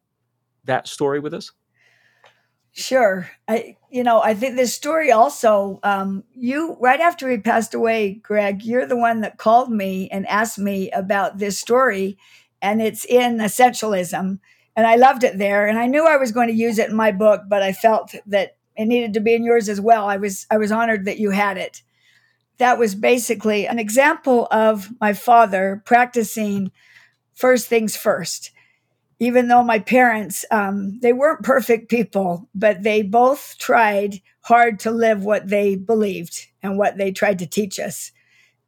that 0.64 0.88
story 0.88 1.20
with 1.20 1.34
us? 1.34 1.52
Sure. 2.72 3.28
I, 3.48 3.76
you 3.90 4.04
know, 4.04 4.22
I 4.22 4.34
think 4.34 4.56
this 4.56 4.72
story 4.72 5.10
also, 5.10 5.80
um, 5.82 6.22
you, 6.32 6.76
right 6.80 7.00
after 7.00 7.28
he 7.28 7.38
passed 7.38 7.74
away, 7.74 8.14
Greg, 8.14 8.62
you're 8.62 8.86
the 8.86 8.96
one 8.96 9.22
that 9.22 9.38
called 9.38 9.72
me 9.72 10.08
and 10.10 10.26
asked 10.28 10.58
me 10.58 10.90
about 10.92 11.38
this 11.38 11.58
story, 11.58 12.16
and 12.62 12.80
it's 12.80 13.04
in 13.04 13.38
Essentialism. 13.38 14.38
And 14.76 14.86
I 14.86 14.94
loved 14.94 15.24
it 15.24 15.36
there. 15.36 15.66
And 15.66 15.78
I 15.78 15.86
knew 15.88 16.06
I 16.06 16.16
was 16.16 16.30
going 16.30 16.48
to 16.48 16.54
use 16.54 16.78
it 16.78 16.90
in 16.90 16.96
my 16.96 17.10
book, 17.10 17.42
but 17.48 17.60
I 17.60 17.72
felt 17.72 18.14
that 18.26 18.56
it 18.76 18.86
needed 18.86 19.14
to 19.14 19.20
be 19.20 19.34
in 19.34 19.44
yours 19.44 19.68
as 19.68 19.80
well. 19.80 20.08
I 20.08 20.16
was, 20.16 20.46
I 20.50 20.56
was 20.56 20.70
honored 20.70 21.06
that 21.06 21.18
you 21.18 21.30
had 21.30 21.58
it 21.58 21.82
that 22.60 22.78
was 22.78 22.94
basically 22.94 23.66
an 23.66 23.78
example 23.78 24.46
of 24.50 24.90
my 25.00 25.14
father 25.14 25.82
practicing 25.86 26.70
first 27.32 27.66
things 27.66 27.96
first. 27.96 28.50
Even 29.18 29.48
though 29.48 29.62
my 29.62 29.78
parents, 29.78 30.44
um, 30.50 30.98
they 31.00 31.14
weren't 31.14 31.42
perfect 31.42 31.88
people, 31.88 32.48
but 32.54 32.82
they 32.82 33.00
both 33.00 33.56
tried 33.58 34.20
hard 34.42 34.78
to 34.80 34.90
live 34.90 35.24
what 35.24 35.48
they 35.48 35.74
believed 35.74 36.48
and 36.62 36.76
what 36.76 36.98
they 36.98 37.10
tried 37.10 37.38
to 37.38 37.46
teach 37.46 37.78
us. 37.78 38.12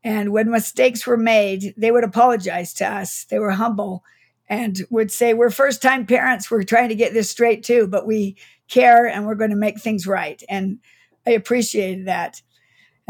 And 0.02 0.32
when 0.32 0.50
mistakes 0.50 1.06
were 1.06 1.18
made, 1.18 1.74
they 1.76 1.90
would 1.90 2.04
apologize 2.04 2.72
to 2.74 2.86
us. 2.86 3.24
They 3.24 3.38
were 3.38 3.52
humble 3.52 4.04
and 4.48 4.78
would 4.88 5.10
say, 5.12 5.34
We're 5.34 5.50
first 5.50 5.82
time 5.82 6.06
parents. 6.06 6.50
We're 6.50 6.62
trying 6.62 6.88
to 6.88 6.94
get 6.94 7.12
this 7.12 7.30
straight 7.30 7.62
too, 7.62 7.86
but 7.88 8.06
we 8.06 8.36
care 8.68 9.06
and 9.06 9.26
we're 9.26 9.34
going 9.34 9.50
to 9.50 9.56
make 9.56 9.80
things 9.80 10.06
right. 10.06 10.42
And 10.48 10.78
I 11.26 11.32
appreciated 11.32 12.06
that. 12.06 12.40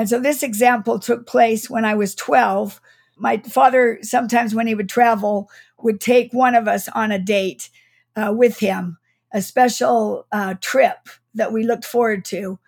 And 0.03 0.09
so 0.09 0.19
this 0.19 0.43
example 0.43 0.99
took 0.99 1.29
place 1.29 1.71
when 1.71 1.85
I 1.85 1.95
was 1.95 2.17
12. 2.17 2.81
My 3.19 3.37
father, 3.37 4.01
sometimes 4.03 4.53
when 4.53 4.67
he 4.67 4.75
would 4.75 4.89
travel, 4.89 5.49
would 5.81 6.01
take 6.01 6.33
one 6.33 6.57
of 6.57 6.67
us 6.67 6.89
on 6.89 7.13
a 7.13 7.21
date 7.21 7.71
uh, 8.17 8.35
with 8.37 8.59
him, 8.59 8.99
a 9.33 9.41
special 9.41 10.27
uh, 10.33 10.55
trip 10.61 11.09
that 11.35 11.53
we 11.53 11.63
looked 11.63 11.85
forward 11.85 12.25
to. 12.25 12.59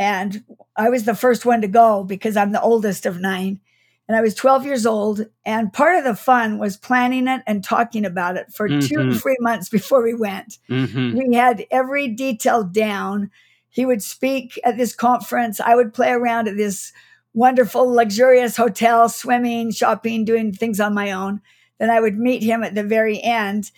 And 0.00 0.42
I 0.74 0.90
was 0.90 1.04
the 1.04 1.14
first 1.14 1.46
one 1.46 1.60
to 1.60 1.68
go 1.68 2.02
because 2.02 2.36
I'm 2.36 2.50
the 2.50 2.60
oldest 2.60 3.06
of 3.06 3.20
nine. 3.20 3.60
And 4.08 4.16
I 4.16 4.20
was 4.20 4.34
12 4.34 4.64
years 4.64 4.84
old. 4.84 5.26
And 5.44 5.72
part 5.72 5.96
of 5.96 6.02
the 6.02 6.16
fun 6.16 6.58
was 6.58 6.76
planning 6.76 7.28
it 7.28 7.42
and 7.46 7.62
talking 7.62 8.04
about 8.04 8.36
it 8.36 8.52
for 8.52 8.68
mm-hmm. 8.68 8.80
two 8.80 9.10
to 9.10 9.14
three 9.16 9.38
months 9.38 9.68
before 9.68 10.02
we 10.02 10.14
went. 10.14 10.58
Mm-hmm. 10.68 11.16
We 11.16 11.36
had 11.36 11.66
every 11.70 12.08
detail 12.08 12.64
down 12.64 13.30
he 13.70 13.86
would 13.86 14.02
speak 14.02 14.60
at 14.64 14.76
this 14.76 14.94
conference. 14.94 15.60
I 15.60 15.74
would 15.74 15.94
play 15.94 16.10
around 16.10 16.48
at 16.48 16.56
this 16.56 16.92
wonderful, 17.32 17.88
luxurious 17.88 18.56
hotel, 18.56 19.08
swimming, 19.08 19.70
shopping, 19.70 20.24
doing 20.24 20.52
things 20.52 20.80
on 20.80 20.92
my 20.92 21.12
own. 21.12 21.40
Then 21.78 21.88
I 21.88 22.00
would 22.00 22.18
meet 22.18 22.42
him 22.42 22.62
at 22.62 22.74
the 22.74 22.82
very 22.82 23.22
end 23.22 23.70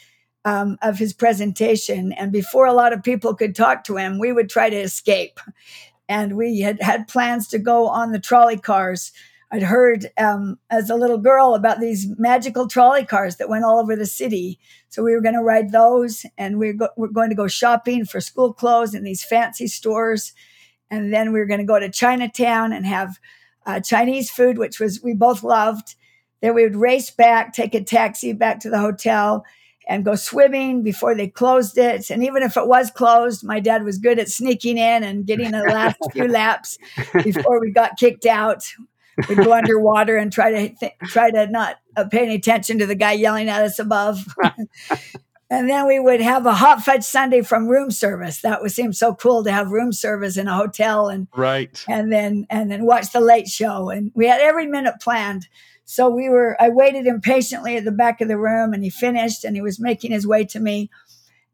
um, 0.44 0.78
of 0.82 0.98
his 0.98 1.12
presentation. 1.12 2.12
And 2.12 2.32
before 2.32 2.66
a 2.66 2.72
lot 2.72 2.92
of 2.92 3.02
people 3.02 3.34
could 3.34 3.54
talk 3.54 3.84
to 3.84 3.96
him, 3.96 4.18
we 4.18 4.32
would 4.32 4.48
try 4.48 4.70
to 4.70 4.76
escape. 4.76 5.38
And 6.08 6.36
we 6.36 6.60
had 6.60 6.82
had 6.82 7.06
plans 7.06 7.48
to 7.48 7.58
go 7.58 7.88
on 7.88 8.12
the 8.12 8.18
trolley 8.18 8.58
cars. 8.58 9.12
I'd 9.52 9.62
heard 9.62 10.06
um, 10.16 10.58
as 10.70 10.88
a 10.88 10.94
little 10.94 11.18
girl 11.18 11.54
about 11.54 11.78
these 11.78 12.06
magical 12.16 12.68
trolley 12.68 13.04
cars 13.04 13.36
that 13.36 13.50
went 13.50 13.66
all 13.66 13.78
over 13.78 13.94
the 13.94 14.06
city. 14.06 14.58
So 14.88 15.02
we 15.02 15.12
were 15.12 15.20
going 15.20 15.34
to 15.34 15.42
ride 15.42 15.72
those, 15.72 16.24
and 16.38 16.58
we 16.58 16.72
go- 16.72 16.88
were 16.96 17.12
going 17.12 17.28
to 17.28 17.36
go 17.36 17.48
shopping 17.48 18.06
for 18.06 18.18
school 18.18 18.54
clothes 18.54 18.94
in 18.94 19.04
these 19.04 19.22
fancy 19.22 19.66
stores. 19.66 20.32
And 20.90 21.12
then 21.12 21.32
we 21.32 21.38
were 21.38 21.46
going 21.46 21.60
to 21.60 21.66
go 21.66 21.78
to 21.78 21.90
Chinatown 21.90 22.72
and 22.72 22.86
have 22.86 23.18
uh, 23.66 23.80
Chinese 23.80 24.30
food, 24.30 24.56
which 24.56 24.80
was 24.80 25.02
we 25.02 25.12
both 25.12 25.42
loved. 25.42 25.96
Then 26.40 26.54
we 26.54 26.64
would 26.64 26.76
race 26.76 27.10
back, 27.10 27.52
take 27.52 27.74
a 27.74 27.84
taxi 27.84 28.32
back 28.32 28.60
to 28.60 28.70
the 28.70 28.78
hotel, 28.78 29.44
and 29.86 30.04
go 30.04 30.14
swimming 30.14 30.82
before 30.82 31.14
they 31.14 31.28
closed 31.28 31.76
it. 31.76 32.08
And 32.08 32.24
even 32.24 32.42
if 32.42 32.56
it 32.56 32.66
was 32.66 32.90
closed, 32.90 33.44
my 33.44 33.60
dad 33.60 33.84
was 33.84 33.98
good 33.98 34.18
at 34.18 34.30
sneaking 34.30 34.78
in 34.78 35.04
and 35.04 35.26
getting 35.26 35.50
the 35.50 35.62
last 35.64 35.98
few 36.12 36.26
laps 36.28 36.78
before 37.22 37.60
we 37.60 37.70
got 37.70 37.98
kicked 37.98 38.24
out. 38.24 38.64
We'd 39.28 39.38
go 39.38 39.52
underwater 39.52 40.16
and 40.16 40.32
try 40.32 40.50
to 40.50 40.74
th- 40.74 40.92
try 41.04 41.30
to 41.30 41.46
not 41.46 41.76
uh, 41.96 42.04
pay 42.04 42.24
any 42.24 42.34
attention 42.36 42.78
to 42.78 42.86
the 42.86 42.94
guy 42.94 43.12
yelling 43.12 43.48
at 43.48 43.62
us 43.62 43.78
above. 43.78 44.24
and 45.50 45.68
then 45.68 45.86
we 45.86 45.98
would 46.00 46.20
have 46.20 46.46
a 46.46 46.54
hot 46.54 46.82
fudge 46.82 47.04
sundae 47.04 47.42
from 47.42 47.68
room 47.68 47.90
service. 47.90 48.40
That 48.40 48.62
would 48.62 48.72
seem 48.72 48.92
so 48.92 49.14
cool 49.14 49.44
to 49.44 49.52
have 49.52 49.70
room 49.70 49.92
service 49.92 50.36
in 50.36 50.48
a 50.48 50.56
hotel 50.56 51.08
and 51.08 51.28
right. 51.36 51.84
And 51.88 52.12
then 52.12 52.46
and 52.50 52.70
then 52.70 52.84
watch 52.84 53.12
the 53.12 53.20
late 53.20 53.48
show. 53.48 53.90
And 53.90 54.12
we 54.14 54.26
had 54.26 54.40
every 54.40 54.66
minute 54.66 54.94
planned. 55.00 55.46
So 55.84 56.08
we 56.08 56.28
were, 56.28 56.56
I 56.58 56.68
waited 56.70 57.06
impatiently 57.06 57.76
at 57.76 57.84
the 57.84 57.92
back 57.92 58.20
of 58.20 58.28
the 58.28 58.38
room 58.38 58.72
and 58.72 58.82
he 58.82 58.90
finished 58.90 59.44
and 59.44 59.54
he 59.56 59.62
was 59.62 59.80
making 59.80 60.12
his 60.12 60.26
way 60.26 60.44
to 60.46 60.60
me. 60.60 60.90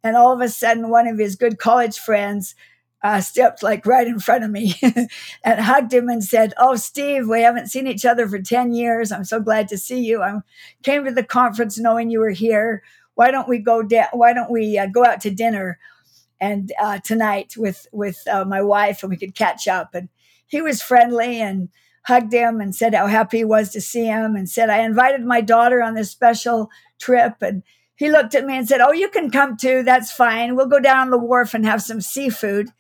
And 0.05 0.17
all 0.17 0.33
of 0.33 0.41
a 0.41 0.49
sudden, 0.49 0.91
one 0.91 1.09
of 1.09 1.19
his 1.19 1.35
good 1.35 1.59
college 1.59 1.99
friends 1.99 2.55
uh, 3.03 3.21
stepped 3.21 3.63
like 3.63 3.87
right 3.87 4.07
in 4.07 4.19
front 4.19 4.45
of 4.45 4.51
me 4.51 4.75
and 5.45 5.61
hugged 5.61 5.93
him 5.93 6.09
and 6.09 6.23
said, 6.23 6.53
Oh, 6.59 6.77
Steve, 6.77 7.29
we 7.29 7.43
haven't 7.43 7.69
seen 7.69 7.87
each 7.87 8.05
other 8.05 8.29
for 8.29 8.41
10 8.41 8.73
years. 8.73 9.13
I'm 9.13 9.25
so 9.25 9.41
glad 9.41 9.69
to 9.69 9.79
see 9.79 10.01
you. 10.01 10.23
I 10.23 10.41
came 10.83 11.05
to 11.05 11.13
the 11.13 11.23
conference 11.23 11.79
knowing 11.79 12.11
you 12.11 12.21
were 12.21 12.31
here. 12.31 12.83
Why 13.15 13.31
don't 13.31 13.49
we 13.49 13.59
go, 13.59 13.83
da- 13.83 14.09
why 14.13 14.33
don't 14.33 14.51
we 14.51 14.79
uh, 14.79 14.87
go 14.87 15.05
out 15.05 15.21
to 15.23 15.31
dinner 15.31 15.79
and 16.41 16.73
uh, 16.81 16.99
tonight 16.99 17.55
with, 17.57 17.87
with 17.93 18.19
uh, 18.31 18.45
my 18.45 18.63
wife 18.63 19.03
and 19.03 19.11
we 19.11 19.17
could 19.17 19.35
catch 19.35 19.69
up. 19.69 19.95
And 19.95 20.09
he 20.47 20.61
was 20.61 20.83
friendly 20.83 21.41
and 21.41 21.69
hugged 22.05 22.33
him 22.33 22.61
and 22.61 22.75
said 22.75 22.95
how 22.95 23.07
happy 23.07 23.39
he 23.39 23.45
was 23.45 23.71
to 23.71 23.81
see 23.81 24.07
him 24.07 24.35
and 24.35 24.49
said, 24.49 24.71
I 24.71 24.81
invited 24.81 25.25
my 25.25 25.41
daughter 25.41 25.83
on 25.83 25.95
this 25.95 26.11
special 26.11 26.71
trip. 26.99 27.35
And 27.43 27.63
he 27.95 28.11
looked 28.11 28.35
at 28.35 28.47
me 28.47 28.57
and 28.57 28.67
said, 28.67 28.81
Oh, 28.81 28.93
you 28.93 29.09
can 29.09 29.31
come 29.31 29.57
too. 29.57 29.83
That's 29.83 30.11
fine. 30.11 30.57
We'll 30.57 30.67
go 30.67 30.81
down 30.81 30.99
on 30.99 31.11
the 31.11 31.19
wharf 31.19 31.55
and 31.55 31.65
have 31.67 31.83
some 31.83 32.01
seafood. 32.01 32.71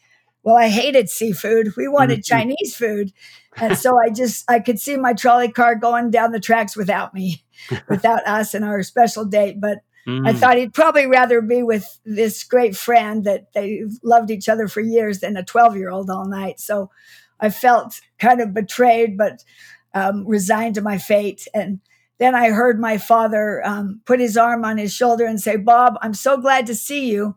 Well, 0.48 0.56
I 0.56 0.70
hated 0.70 1.10
seafood. 1.10 1.76
We 1.76 1.88
wanted. 1.88 2.24
Chinese 2.24 2.74
food. 2.74 3.12
And 3.58 3.76
so 3.76 3.98
I 3.98 4.08
just, 4.08 4.50
I 4.50 4.60
could 4.60 4.80
see 4.80 4.96
my 4.96 5.12
trolley 5.12 5.52
car 5.52 5.74
going 5.74 6.10
down 6.10 6.32
the 6.32 6.40
tracks 6.40 6.74
without 6.74 7.12
me, 7.12 7.44
without 7.90 8.26
us 8.26 8.54
and 8.54 8.64
our 8.64 8.82
special 8.82 9.26
date. 9.26 9.60
But 9.60 9.80
mm. 10.06 10.26
I 10.26 10.32
thought 10.32 10.56
he'd 10.56 10.72
probably 10.72 11.04
rather 11.04 11.42
be 11.42 11.62
with 11.62 12.00
this 12.06 12.44
great 12.44 12.74
friend 12.74 13.24
that 13.24 13.52
they 13.52 13.82
loved 14.02 14.30
each 14.30 14.48
other 14.48 14.68
for 14.68 14.80
years 14.80 15.20
than 15.20 15.36
a 15.36 15.44
12 15.44 15.76
year 15.76 15.90
old 15.90 16.08
all 16.08 16.24
night. 16.24 16.60
So 16.60 16.90
I 17.38 17.50
felt 17.50 18.00
kind 18.18 18.40
of 18.40 18.54
betrayed, 18.54 19.18
but 19.18 19.44
um, 19.92 20.26
resigned 20.26 20.76
to 20.76 20.80
my 20.80 20.96
fate. 20.96 21.46
And 21.52 21.80
then 22.16 22.34
I 22.34 22.52
heard 22.52 22.80
my 22.80 22.96
father 22.96 23.60
um, 23.66 24.00
put 24.06 24.18
his 24.18 24.38
arm 24.38 24.64
on 24.64 24.78
his 24.78 24.94
shoulder 24.94 25.26
and 25.26 25.38
say, 25.38 25.56
Bob, 25.56 25.98
I'm 26.00 26.14
so 26.14 26.38
glad 26.38 26.66
to 26.68 26.74
see 26.74 27.10
you. 27.10 27.36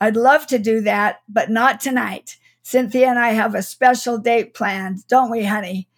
I'd 0.00 0.16
love 0.16 0.48
to 0.48 0.58
do 0.58 0.80
that, 0.80 1.20
but 1.28 1.50
not 1.50 1.78
tonight. 1.78 2.36
Cynthia 2.68 3.08
and 3.08 3.18
I 3.18 3.30
have 3.30 3.54
a 3.54 3.62
special 3.62 4.18
date 4.18 4.52
planned, 4.52 5.08
don't 5.08 5.30
we, 5.30 5.42
honey? 5.42 5.88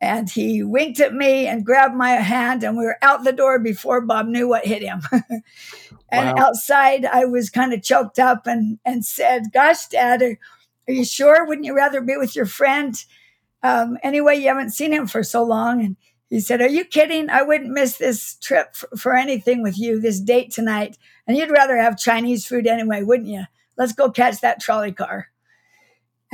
And 0.00 0.30
he 0.30 0.62
winked 0.62 0.98
at 0.98 1.12
me 1.12 1.46
and 1.46 1.66
grabbed 1.66 1.94
my 1.94 2.12
hand, 2.12 2.64
and 2.64 2.78
we 2.78 2.84
were 2.86 2.96
out 3.02 3.24
the 3.24 3.32
door 3.32 3.58
before 3.58 4.00
Bob 4.00 4.26
knew 4.26 4.48
what 4.48 4.64
hit 4.64 4.82
him. 4.82 5.02
and 6.08 6.38
wow. 6.38 6.46
outside, 6.46 7.04
I 7.04 7.26
was 7.26 7.50
kind 7.50 7.74
of 7.74 7.82
choked 7.82 8.18
up 8.18 8.46
and, 8.46 8.78
and 8.86 9.04
said, 9.04 9.52
Gosh, 9.52 9.86
Dad, 9.88 10.22
are, 10.22 10.38
are 10.88 10.94
you 10.94 11.04
sure? 11.04 11.46
Wouldn't 11.46 11.66
you 11.66 11.76
rather 11.76 12.00
be 12.00 12.16
with 12.16 12.34
your 12.34 12.46
friend? 12.46 12.94
Um, 13.62 13.98
anyway, 14.02 14.36
you 14.36 14.48
haven't 14.48 14.70
seen 14.70 14.94
him 14.94 15.06
for 15.06 15.22
so 15.22 15.44
long. 15.44 15.84
And 15.84 15.96
he 16.30 16.40
said, 16.40 16.62
Are 16.62 16.68
you 16.68 16.86
kidding? 16.86 17.28
I 17.28 17.42
wouldn't 17.42 17.70
miss 17.70 17.98
this 17.98 18.36
trip 18.36 18.74
for, 18.74 18.88
for 18.96 19.14
anything 19.14 19.62
with 19.62 19.78
you, 19.78 20.00
this 20.00 20.20
date 20.20 20.52
tonight. 20.52 20.96
And 21.26 21.36
you'd 21.36 21.50
rather 21.50 21.76
have 21.76 21.98
Chinese 21.98 22.46
food 22.46 22.66
anyway, 22.66 23.02
wouldn't 23.02 23.28
you? 23.28 23.44
Let's 23.76 23.92
go 23.92 24.10
catch 24.10 24.40
that 24.40 24.62
trolley 24.62 24.92
car. 24.92 25.28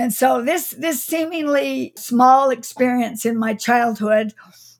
And 0.00 0.14
so 0.14 0.42
this 0.42 0.70
this 0.70 1.04
seemingly 1.04 1.92
small 1.94 2.48
experience 2.48 3.26
in 3.26 3.36
my 3.36 3.52
childhood 3.52 4.32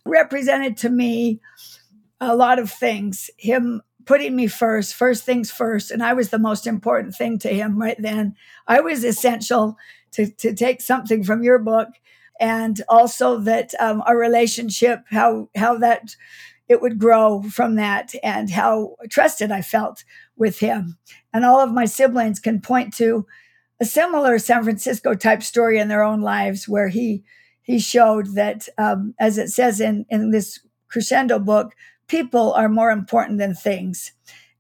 represented 0.07 0.79
to 0.79 0.89
me 0.89 1.41
a 2.23 2.35
lot 2.35 2.59
of 2.59 2.71
things. 2.71 3.29
Him 3.37 3.83
putting 4.07 4.35
me 4.35 4.47
first, 4.47 4.95
first 4.95 5.25
things 5.25 5.51
first. 5.51 5.91
And 5.91 6.03
I 6.03 6.15
was 6.15 6.31
the 6.31 6.39
most 6.39 6.67
important 6.67 7.15
thing 7.15 7.39
to 7.41 7.51
him 7.51 7.79
right 7.79 8.01
then. 8.01 8.35
I 8.67 8.81
was 8.81 9.05
essential 9.05 9.77
to, 10.13 10.27
to 10.27 10.55
take 10.55 10.81
something 10.81 11.23
from 11.23 11.43
your 11.43 11.59
book. 11.59 11.89
And 12.41 12.81
also 12.89 13.37
that 13.41 13.75
um, 13.79 14.03
our 14.07 14.17
relationship, 14.17 15.01
how 15.11 15.51
how 15.55 15.77
that 15.77 16.17
it 16.67 16.81
would 16.81 16.99
grow 16.99 17.43
from 17.43 17.75
that, 17.75 18.15
and 18.23 18.49
how 18.49 18.97
trusted 19.11 19.53
I 19.53 19.61
felt 19.61 20.03
with 20.39 20.61
him. 20.61 20.97
And 21.31 21.45
all 21.45 21.61
of 21.61 21.75
my 21.75 21.85
siblings 21.85 22.41
can 22.41 22.63
point 22.63 22.95
to 22.95 23.27
a 23.81 23.85
similar 23.85 24.39
San 24.39 24.63
Francisco 24.63 25.15
type 25.15 25.43
story 25.43 25.79
in 25.79 25.89
their 25.89 26.03
own 26.03 26.21
lives, 26.21 26.69
where 26.69 26.89
he 26.89 27.25
he 27.63 27.79
showed 27.79 28.35
that, 28.35 28.69
um, 28.79 29.15
as 29.19 29.39
it 29.39 29.49
says 29.49 29.81
in 29.81 30.07
in 30.09 30.31
this 30.31 30.61
crescendo 30.89 31.39
book, 31.39 31.75
people 32.07 32.53
are 32.53 32.69
more 32.69 32.91
important 32.91 33.39
than 33.39 33.55
things. 33.55 34.13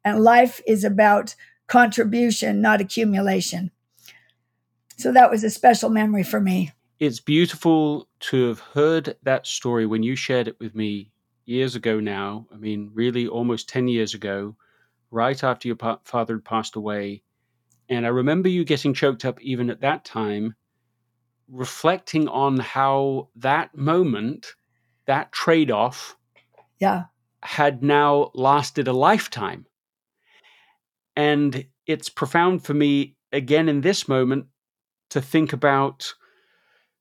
And 0.05 0.21
life 0.21 0.61
is 0.67 0.85
about 0.85 1.35
contribution, 1.67 2.61
not 2.61 2.81
accumulation. 2.81 3.71
So 4.97 5.13
that 5.13 5.31
was 5.31 5.45
a 5.45 5.51
special 5.51 5.91
memory 5.91 6.23
for 6.23 6.41
me. 6.41 6.73
It's 6.99 7.21
beautiful 7.21 8.09
to 8.21 8.49
have 8.49 8.61
heard 8.61 9.17
that 9.23 9.47
story 9.47 9.87
when 9.87 10.03
you 10.03 10.15
shared 10.15 10.49
it 10.49 10.61
with 10.61 10.75
me 10.75 11.11
years 11.47 11.75
ago 11.75 12.01
now. 12.01 12.47
I 12.53 12.57
mean, 12.57 12.91
really 12.93 13.27
almost 13.27 13.69
10 13.69 13.89
years 13.89 14.15
ago, 14.15 14.57
right 15.11 15.43
after 15.43 15.69
your 15.69 15.77
pa- 15.77 16.01
father 16.05 16.35
had 16.35 16.45
passed 16.45 16.77
away. 16.77 17.23
And 17.90 18.07
I 18.07 18.09
remember 18.09 18.48
you 18.48 18.64
getting 18.64 18.94
choked 18.94 19.24
up 19.24 19.40
even 19.42 19.68
at 19.68 19.83
that 19.83 20.05
time, 20.05 20.55
reflecting 21.48 22.29
on 22.29 22.59
how 22.59 23.29
that 23.37 23.76
moment, 23.76 24.55
that 25.07 25.33
trade 25.33 25.70
off, 25.70 26.16
yeah 26.79 27.05
had 27.42 27.83
now 27.83 28.31
lasted 28.35 28.88
a 28.88 28.92
lifetime. 28.92 29.66
And 31.16 31.66
it's 31.87 32.09
profound 32.09 32.64
for 32.64 32.74
me, 32.74 33.16
again, 33.33 33.68
in 33.68 33.81
this 33.81 34.09
moment, 34.09 34.46
to 35.11 35.20
think 35.20 35.53
about 35.53 36.12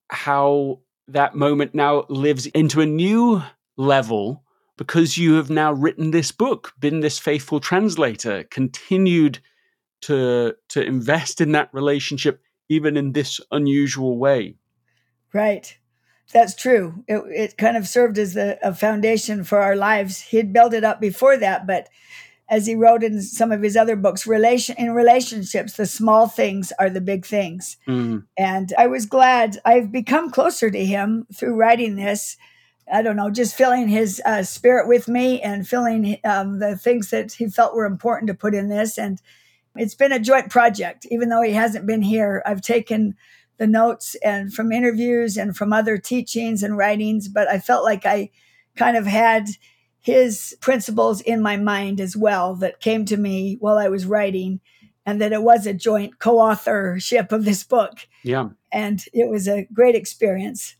how 0.10 0.82
that 1.08 1.36
moment 1.36 1.76
now 1.76 2.06
lives 2.10 2.48
into 2.48 2.82
a 2.82 2.86
new 2.86 3.42
level 3.78 4.44
because 4.78 5.18
you 5.18 5.34
have 5.34 5.50
now 5.50 5.74
written 5.74 6.12
this 6.12 6.32
book, 6.32 6.74
been 6.80 7.02
this 7.02 7.20
faithful 7.20 7.60
translator, 7.60 8.44
continued 8.46 9.40
to, 10.02 10.56
to 10.70 10.84
invest 10.84 11.42
in 11.42 11.52
that 11.54 11.70
relationship, 11.74 12.42
even 12.70 12.98
in 12.98 13.14
this 13.14 13.40
unusual 13.52 14.18
way. 14.18 14.56
Right. 15.34 15.78
That's 16.34 16.56
true. 16.56 17.04
It, 17.08 17.24
it 17.28 17.58
kind 17.58 17.76
of 17.76 17.88
served 17.88 18.18
as 18.18 18.36
a, 18.36 18.58
a 18.62 18.74
foundation 18.74 19.44
for 19.44 19.60
our 19.60 19.76
lives. 19.76 20.22
He'd 20.22 20.54
built 20.54 20.74
it 20.74 20.84
up 20.84 21.02
before 21.02 21.38
that, 21.38 21.66
but 21.66 21.90
as 22.50 22.66
he 22.66 22.76
wrote 22.76 23.04
in 23.04 23.22
some 23.22 23.52
of 23.52 23.62
his 23.62 23.78
other 23.78 23.96
books, 23.96 24.26
relation 24.26 24.76
in 24.78 24.92
relationships, 24.92 25.74
the 25.74 25.86
small 25.86 26.28
things 26.28 26.74
are 26.80 26.90
the 26.90 27.02
big 27.02 27.26
things. 27.26 27.78
Mm. 27.88 28.26
And 28.38 28.74
I 28.78 28.88
was 28.88 29.06
glad 29.06 29.60
I've 29.66 29.92
become 29.92 30.32
closer 30.32 30.72
to 30.72 30.86
him 30.86 31.28
through 31.34 31.56
writing 31.56 31.96
this. 31.96 32.38
I 32.92 33.04
don't 33.04 33.16
know, 33.16 33.30
just 33.30 33.56
filling 33.56 33.88
his 33.88 34.20
uh, 34.26 34.42
spirit 34.42 34.88
with 34.88 35.08
me 35.08 35.42
and 35.42 35.68
filling 35.68 36.18
um, 36.24 36.58
the 36.58 36.76
things 36.76 37.12
that 37.12 37.34
he 37.34 37.48
felt 37.48 37.76
were 37.76 37.86
important 37.86 38.30
to 38.30 38.34
put 38.34 38.56
in 38.56 38.68
this. 38.68 38.98
And 38.98 39.22
it's 39.80 39.96
been 39.96 40.12
a 40.12 40.20
joint 40.20 40.50
project, 40.50 41.06
even 41.10 41.30
though 41.30 41.42
he 41.42 41.54
hasn't 41.54 41.88
been 41.88 42.02
here. 42.02 42.44
I've 42.46 42.62
taken 42.62 43.16
the 43.58 43.68
notes 43.68 44.16
and 44.24 44.54
from 44.54 44.72
interviews 44.72 45.38
and 45.38 45.56
from 45.56 45.74
other 45.74 45.98
teachings 45.98 46.64
and 46.64 46.78
writings, 46.78 47.28
but 47.28 47.48
I 47.48 47.60
felt 47.60 47.84
like 47.84 48.06
I 48.06 48.32
kind 48.76 48.96
of 48.98 49.06
had 49.06 49.50
his 50.00 50.56
principles 50.62 51.22
in 51.22 51.42
my 51.42 51.58
mind 51.58 52.00
as 52.00 52.16
well 52.16 52.56
that 52.56 52.80
came 52.80 53.06
to 53.06 53.18
me 53.18 53.58
while 53.60 53.78
I 53.78 53.90
was 53.90 54.06
writing, 54.06 54.62
and 55.06 55.22
that 55.22 55.34
it 55.34 55.44
was 55.44 55.66
a 55.66 55.74
joint 55.74 56.20
co 56.20 56.40
authorship 56.40 57.32
of 57.32 57.44
this 57.46 57.64
book. 57.64 58.08
Yeah. 58.24 58.50
And 58.72 59.04
it 59.14 59.30
was 59.30 59.48
a 59.48 59.68
great 59.74 59.96
experience. 59.96 60.76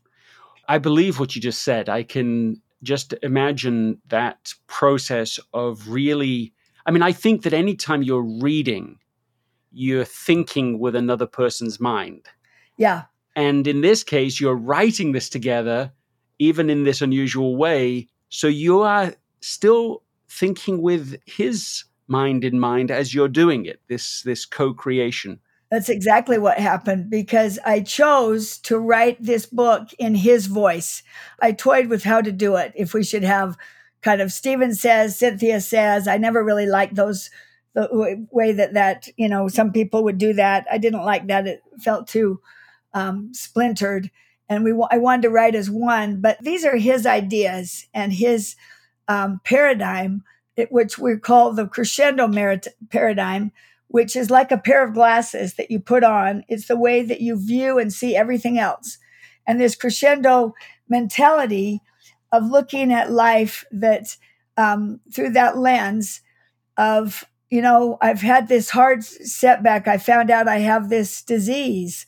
I 0.68 0.78
believe 0.78 1.18
what 1.18 1.34
you 1.34 1.42
just 1.42 1.62
said. 1.62 1.88
I 1.88 2.02
can 2.02 2.62
just 2.82 3.12
imagine 3.22 4.00
that 4.08 4.54
process 4.66 5.38
of 5.52 5.88
really. 5.88 6.54
I 6.90 6.92
mean, 6.92 7.02
I 7.02 7.12
think 7.12 7.44
that 7.44 7.52
anytime 7.52 8.02
you're 8.02 8.20
reading, 8.20 8.98
you're 9.70 10.04
thinking 10.04 10.80
with 10.80 10.96
another 10.96 11.24
person's 11.24 11.78
mind. 11.78 12.26
Yeah. 12.78 13.04
And 13.36 13.68
in 13.68 13.80
this 13.80 14.02
case, 14.02 14.40
you're 14.40 14.56
writing 14.56 15.12
this 15.12 15.28
together 15.28 15.92
even 16.40 16.68
in 16.68 16.82
this 16.82 17.00
unusual 17.00 17.54
way. 17.54 18.08
So 18.28 18.48
you 18.48 18.80
are 18.80 19.14
still 19.40 20.02
thinking 20.28 20.82
with 20.82 21.16
his 21.26 21.84
mind 22.08 22.42
in 22.42 22.58
mind 22.58 22.90
as 22.90 23.14
you're 23.14 23.28
doing 23.28 23.66
it, 23.66 23.80
this 23.86 24.22
this 24.22 24.44
co-creation. 24.44 25.38
That's 25.70 25.90
exactly 25.90 26.38
what 26.38 26.58
happened 26.58 27.08
because 27.08 27.60
I 27.64 27.82
chose 27.82 28.58
to 28.62 28.76
write 28.76 29.22
this 29.22 29.46
book 29.46 29.90
in 29.96 30.16
his 30.16 30.46
voice. 30.46 31.04
I 31.40 31.52
toyed 31.52 31.86
with 31.86 32.02
how 32.02 32.20
to 32.20 32.32
do 32.32 32.56
it. 32.56 32.72
If 32.74 32.94
we 32.94 33.04
should 33.04 33.22
have 33.22 33.56
kind 34.02 34.20
of 34.20 34.32
Stephen 34.32 34.74
says, 34.74 35.18
Cynthia 35.18 35.60
says, 35.60 36.08
I 36.08 36.16
never 36.16 36.42
really 36.42 36.66
liked 36.66 36.94
those 36.94 37.30
the 37.74 38.26
way 38.30 38.52
that 38.52 38.74
that 38.74 39.08
you 39.16 39.28
know 39.28 39.48
some 39.48 39.72
people 39.72 40.04
would 40.04 40.18
do 40.18 40.32
that. 40.34 40.66
I 40.70 40.78
didn't 40.78 41.04
like 41.04 41.26
that; 41.28 41.46
it 41.46 41.62
felt 41.78 42.08
too 42.08 42.40
um, 42.94 43.32
splintered. 43.32 44.10
And 44.48 44.64
we 44.64 44.72
I 44.90 44.98
wanted 44.98 45.22
to 45.22 45.30
write 45.30 45.54
as 45.54 45.70
one, 45.70 46.20
but 46.20 46.38
these 46.40 46.64
are 46.64 46.76
his 46.76 47.06
ideas 47.06 47.86
and 47.94 48.12
his 48.12 48.56
um, 49.06 49.40
paradigm, 49.44 50.24
which 50.70 50.98
we 50.98 51.16
call 51.16 51.52
the 51.52 51.68
crescendo 51.68 52.26
merit- 52.26 52.76
paradigm, 52.90 53.52
which 53.86 54.16
is 54.16 54.28
like 54.30 54.50
a 54.50 54.58
pair 54.58 54.84
of 54.84 54.94
glasses 54.94 55.54
that 55.54 55.70
you 55.70 55.78
put 55.78 56.02
on. 56.02 56.44
It's 56.48 56.66
the 56.66 56.76
way 56.76 57.02
that 57.02 57.20
you 57.20 57.36
view 57.36 57.78
and 57.78 57.92
see 57.92 58.16
everything 58.16 58.58
else. 58.58 58.98
And 59.46 59.60
this 59.60 59.76
crescendo 59.76 60.54
mentality 60.88 61.80
of 62.32 62.50
looking 62.50 62.92
at 62.92 63.10
life 63.10 63.64
that 63.70 64.16
um, 64.56 65.00
through 65.12 65.30
that 65.30 65.58
lens 65.58 66.20
of 66.76 67.24
you 67.50 67.60
know, 67.60 67.98
I've 68.00 68.20
had 68.20 68.48
this 68.48 68.70
hard 68.70 69.02
setback. 69.02 69.88
I 69.88 69.98
found 69.98 70.30
out 70.30 70.46
I 70.46 70.58
have 70.58 70.88
this 70.88 71.20
disease. 71.20 72.06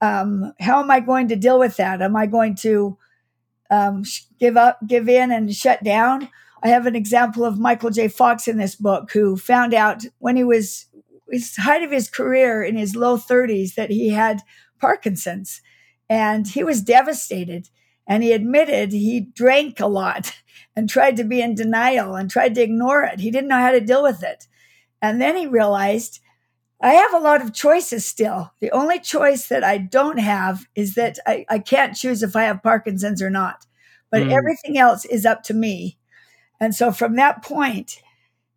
Um, 0.00 0.52
how 0.58 0.80
am 0.80 0.90
I 0.90 0.98
going 0.98 1.28
to 1.28 1.36
deal 1.36 1.58
with 1.58 1.76
that? 1.76 2.02
Am 2.02 2.16
I 2.16 2.26
going 2.26 2.56
to 2.56 2.98
um, 3.70 4.02
give 4.40 4.56
up, 4.56 4.80
give 4.86 5.08
in, 5.08 5.30
and 5.30 5.54
shut 5.54 5.84
down? 5.84 6.28
I 6.62 6.68
have 6.68 6.86
an 6.86 6.96
example 6.96 7.44
of 7.44 7.58
Michael 7.58 7.90
J. 7.90 8.08
Fox 8.08 8.48
in 8.48 8.58
this 8.58 8.74
book 8.74 9.12
who 9.12 9.36
found 9.36 9.72
out 9.72 10.04
when 10.18 10.36
he 10.36 10.44
was 10.44 10.86
his 11.30 11.54
height 11.56 11.84
of 11.84 11.92
his 11.92 12.10
career 12.10 12.62
in 12.62 12.76
his 12.76 12.96
low 12.96 13.16
30s 13.16 13.74
that 13.76 13.90
he 13.90 14.08
had 14.08 14.42
Parkinson's 14.80 15.62
and 16.08 16.48
he 16.48 16.64
was 16.64 16.82
devastated. 16.82 17.68
And 18.10 18.24
he 18.24 18.32
admitted 18.32 18.90
he 18.90 19.20
drank 19.20 19.78
a 19.78 19.86
lot 19.86 20.34
and 20.76 20.90
tried 20.90 21.16
to 21.16 21.24
be 21.24 21.40
in 21.40 21.54
denial 21.54 22.16
and 22.16 22.28
tried 22.28 22.56
to 22.56 22.62
ignore 22.62 23.04
it. 23.04 23.20
He 23.20 23.30
didn't 23.30 23.48
know 23.48 23.60
how 23.60 23.70
to 23.70 23.80
deal 23.80 24.02
with 24.02 24.24
it. 24.24 24.48
And 25.00 25.22
then 25.22 25.36
he 25.36 25.46
realized 25.46 26.20
I 26.82 26.94
have 26.94 27.14
a 27.14 27.18
lot 27.18 27.40
of 27.40 27.54
choices 27.54 28.04
still. 28.04 28.52
The 28.60 28.72
only 28.72 28.98
choice 28.98 29.46
that 29.48 29.62
I 29.62 29.78
don't 29.78 30.18
have 30.18 30.66
is 30.74 30.94
that 30.94 31.18
I, 31.24 31.44
I 31.48 31.58
can't 31.60 31.96
choose 31.96 32.22
if 32.22 32.34
I 32.34 32.44
have 32.44 32.62
Parkinson's 32.62 33.22
or 33.22 33.30
not. 33.30 33.66
But 34.10 34.22
mm. 34.22 34.32
everything 34.32 34.76
else 34.76 35.04
is 35.04 35.24
up 35.24 35.44
to 35.44 35.54
me. 35.54 35.96
And 36.58 36.74
so 36.74 36.90
from 36.90 37.14
that 37.16 37.42
point, 37.44 38.02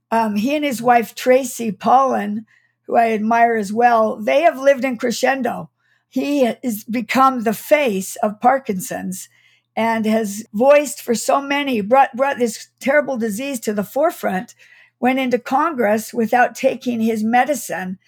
um, 0.10 0.36
he 0.36 0.56
and 0.56 0.66
his 0.66 0.82
wife, 0.82 1.14
Tracy 1.14 1.72
Pollan, 1.72 2.46
who 2.88 2.96
I 2.96 3.12
admire 3.12 3.56
as 3.56 3.72
well, 3.72 4.16
they 4.16 4.42
have 4.42 4.58
lived 4.58 4.84
in 4.84 4.98
crescendo. 4.98 5.70
He 6.10 6.44
has 6.44 6.84
become 6.86 7.44
the 7.44 7.54
face 7.54 8.16
of 8.18 8.40
Parkinson's 8.40 9.30
and 9.76 10.06
has 10.06 10.46
voiced 10.54 11.02
for 11.02 11.16
so 11.16 11.42
many, 11.42 11.82
brought, 11.82 12.16
brought 12.16 12.38
this 12.38 12.68
terrible 12.80 13.18
disease 13.18 13.60
to 13.62 13.74
the 13.74 13.84
forefront 13.84 14.56
went 15.00 15.20
into 15.20 15.38
Congress 15.38 16.14
without 16.14 16.56
taking 16.56 17.02
his 17.02 17.26
medicine 17.26 18.00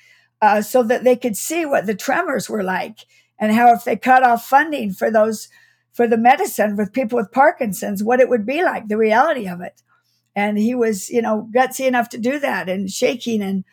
uh, 0.41 0.61
so 0.61 0.81
that 0.81 1.03
they 1.03 1.15
could 1.15 1.35
see 1.35 1.65
what 1.65 1.85
the 1.85 1.93
tremors 1.93 2.49
were 2.49 2.63
like 2.63 2.99
and 3.37 3.51
how 3.51 3.73
if 3.73 3.83
they 3.83 3.97
cut 3.97 4.23
off 4.23 4.47
funding 4.47 4.93
for 4.93 5.11
those 5.11 5.49
for 5.91 6.07
the 6.07 6.17
medicine 6.17 6.75
with 6.75 6.93
people 6.93 7.17
with 7.17 7.31
Parkinson's, 7.31 8.03
what 8.03 8.19
it 8.19 8.29
would 8.29 8.45
be 8.45 8.63
like, 8.63 8.87
the 8.87 8.97
reality 8.97 9.47
of 9.47 9.61
it. 9.61 9.81
And 10.35 10.57
he 10.57 10.75
was, 10.75 11.09
you 11.09 11.21
know, 11.21 11.49
gutsy 11.53 11.87
enough 11.87 12.09
to 12.09 12.17
do 12.17 12.37
that 12.39 12.69
and 12.69 12.89
shaking 12.89 13.41
and 13.41 13.63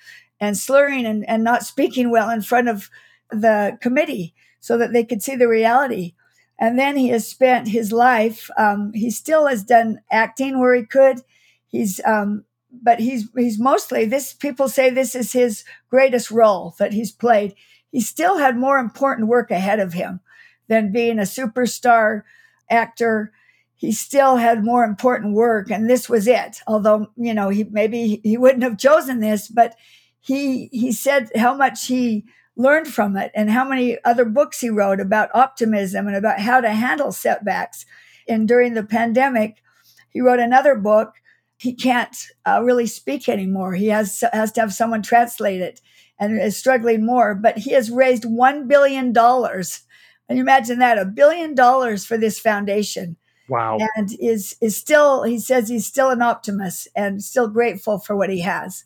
and 0.41 0.57
slurring 0.57 1.07
and, 1.07 1.29
and 1.29 1.45
not 1.45 1.63
speaking 1.63 2.11
well 2.11 2.29
in 2.29 2.43
front 2.43 2.69
of 2.69 2.91
the 3.31 3.79
committee 3.81 4.35
so 4.59 4.77
that 4.79 4.93
they 4.93 5.05
could 5.05 5.23
see 5.23 5.37
the 5.37 5.47
reality. 5.47 6.15
And 6.63 6.79
then 6.79 6.97
he 6.97 7.09
has 7.09 7.27
spent 7.27 7.67
his 7.67 7.91
life, 7.91 8.49
um, 8.57 8.93
he 8.95 9.11
still 9.11 9.49
has 9.49 9.65
done 9.65 10.01
acting 10.13 10.61
where 10.61 10.77
he 10.77 10.85
could. 10.85 11.23
He's 11.67 12.01
um, 12.05 12.45
but 12.71 13.01
he's 13.01 13.29
he's 13.35 13.59
mostly 13.59 14.05
this 14.05 14.33
people 14.33 14.69
say 14.69 14.89
this 14.89 15.17
is 15.17 15.33
his 15.33 15.65
greatest 15.91 16.31
role 16.31 16.77
that 16.79 16.93
he's 16.93 17.11
played. 17.11 17.57
He 17.91 18.01
still 18.01 18.39
had 18.39 18.57
more 18.57 18.79
important 18.79 19.27
work 19.27 19.51
ahead 19.51 19.81
of 19.81 19.95
him 19.95 20.21
than 20.69 20.93
being 20.93 21.19
a 21.19 21.23
superstar 21.23 22.23
actor. 22.71 23.33
He 23.75 23.91
still 23.91 24.37
had 24.37 24.63
more 24.63 24.85
important 24.85 25.35
work 25.35 25.69
and 25.69 25.91
this 25.91 26.09
was 26.09 26.29
it. 26.29 26.61
Although 26.69 27.09
you 27.17 27.35
know 27.35 27.49
he 27.49 27.65
maybe 27.65 28.21
he 28.23 28.37
wouldn't 28.37 28.63
have 28.63 28.79
chosen 28.79 29.19
this 29.19 29.49
but 29.49 29.75
he 30.21 30.69
he 30.71 30.93
said 30.93 31.33
how 31.35 31.57
much 31.57 31.89
he 31.89 32.25
learned 32.57 32.89
from 32.89 33.17
it 33.17 33.31
and 33.35 33.51
how 33.51 33.65
many 33.65 33.97
other 34.05 34.25
books 34.25 34.61
he 34.61 34.69
wrote 34.69 35.01
about 35.01 35.35
optimism 35.35 36.07
and 36.07 36.17
about 36.17 36.41
how 36.41 36.61
to 36.61 36.71
handle 36.71 37.11
setbacks 37.11 37.87
and 38.29 38.47
during 38.47 38.75
the 38.75 38.85
pandemic 38.85 39.63
he 40.11 40.21
wrote 40.21 40.39
another 40.39 40.75
book 40.75 41.15
he 41.63 41.73
can't 41.73 42.17
uh, 42.45 42.61
really 42.61 42.89
speak 42.89 43.29
anymore. 43.29 43.75
He 43.75 43.87
has 43.87 44.25
has 44.33 44.51
to 44.53 44.61
have 44.61 44.75
someone 44.75 45.01
translate 45.01 45.61
it, 45.61 45.81
and 46.19 46.41
is 46.41 46.57
struggling 46.57 47.07
more. 47.07 47.37
But 47.37 47.59
he 47.59 47.71
has 47.71 47.89
raised 47.89 48.25
one 48.25 48.67
billion 48.67 49.13
dollars. 49.13 49.83
And 50.29 50.39
you 50.39 50.43
imagine 50.43 50.81
that 50.81 50.99
a 50.99 51.05
billion 51.05 51.55
dollars 51.55 52.05
for 52.05 52.17
this 52.17 52.41
foundation. 52.41 53.17
Wow! 53.49 53.79
And 53.97 54.11
is 54.19 54.57
is 54.61 54.77
still 54.77 55.23
he 55.23 55.39
says 55.39 55.69
he's 55.69 55.87
still 55.87 56.11
an 56.11 56.21
optimist 56.21 56.89
and 56.97 57.23
still 57.23 57.47
grateful 57.47 58.01
for 58.01 58.17
what 58.17 58.31
he 58.31 58.41
has. 58.41 58.85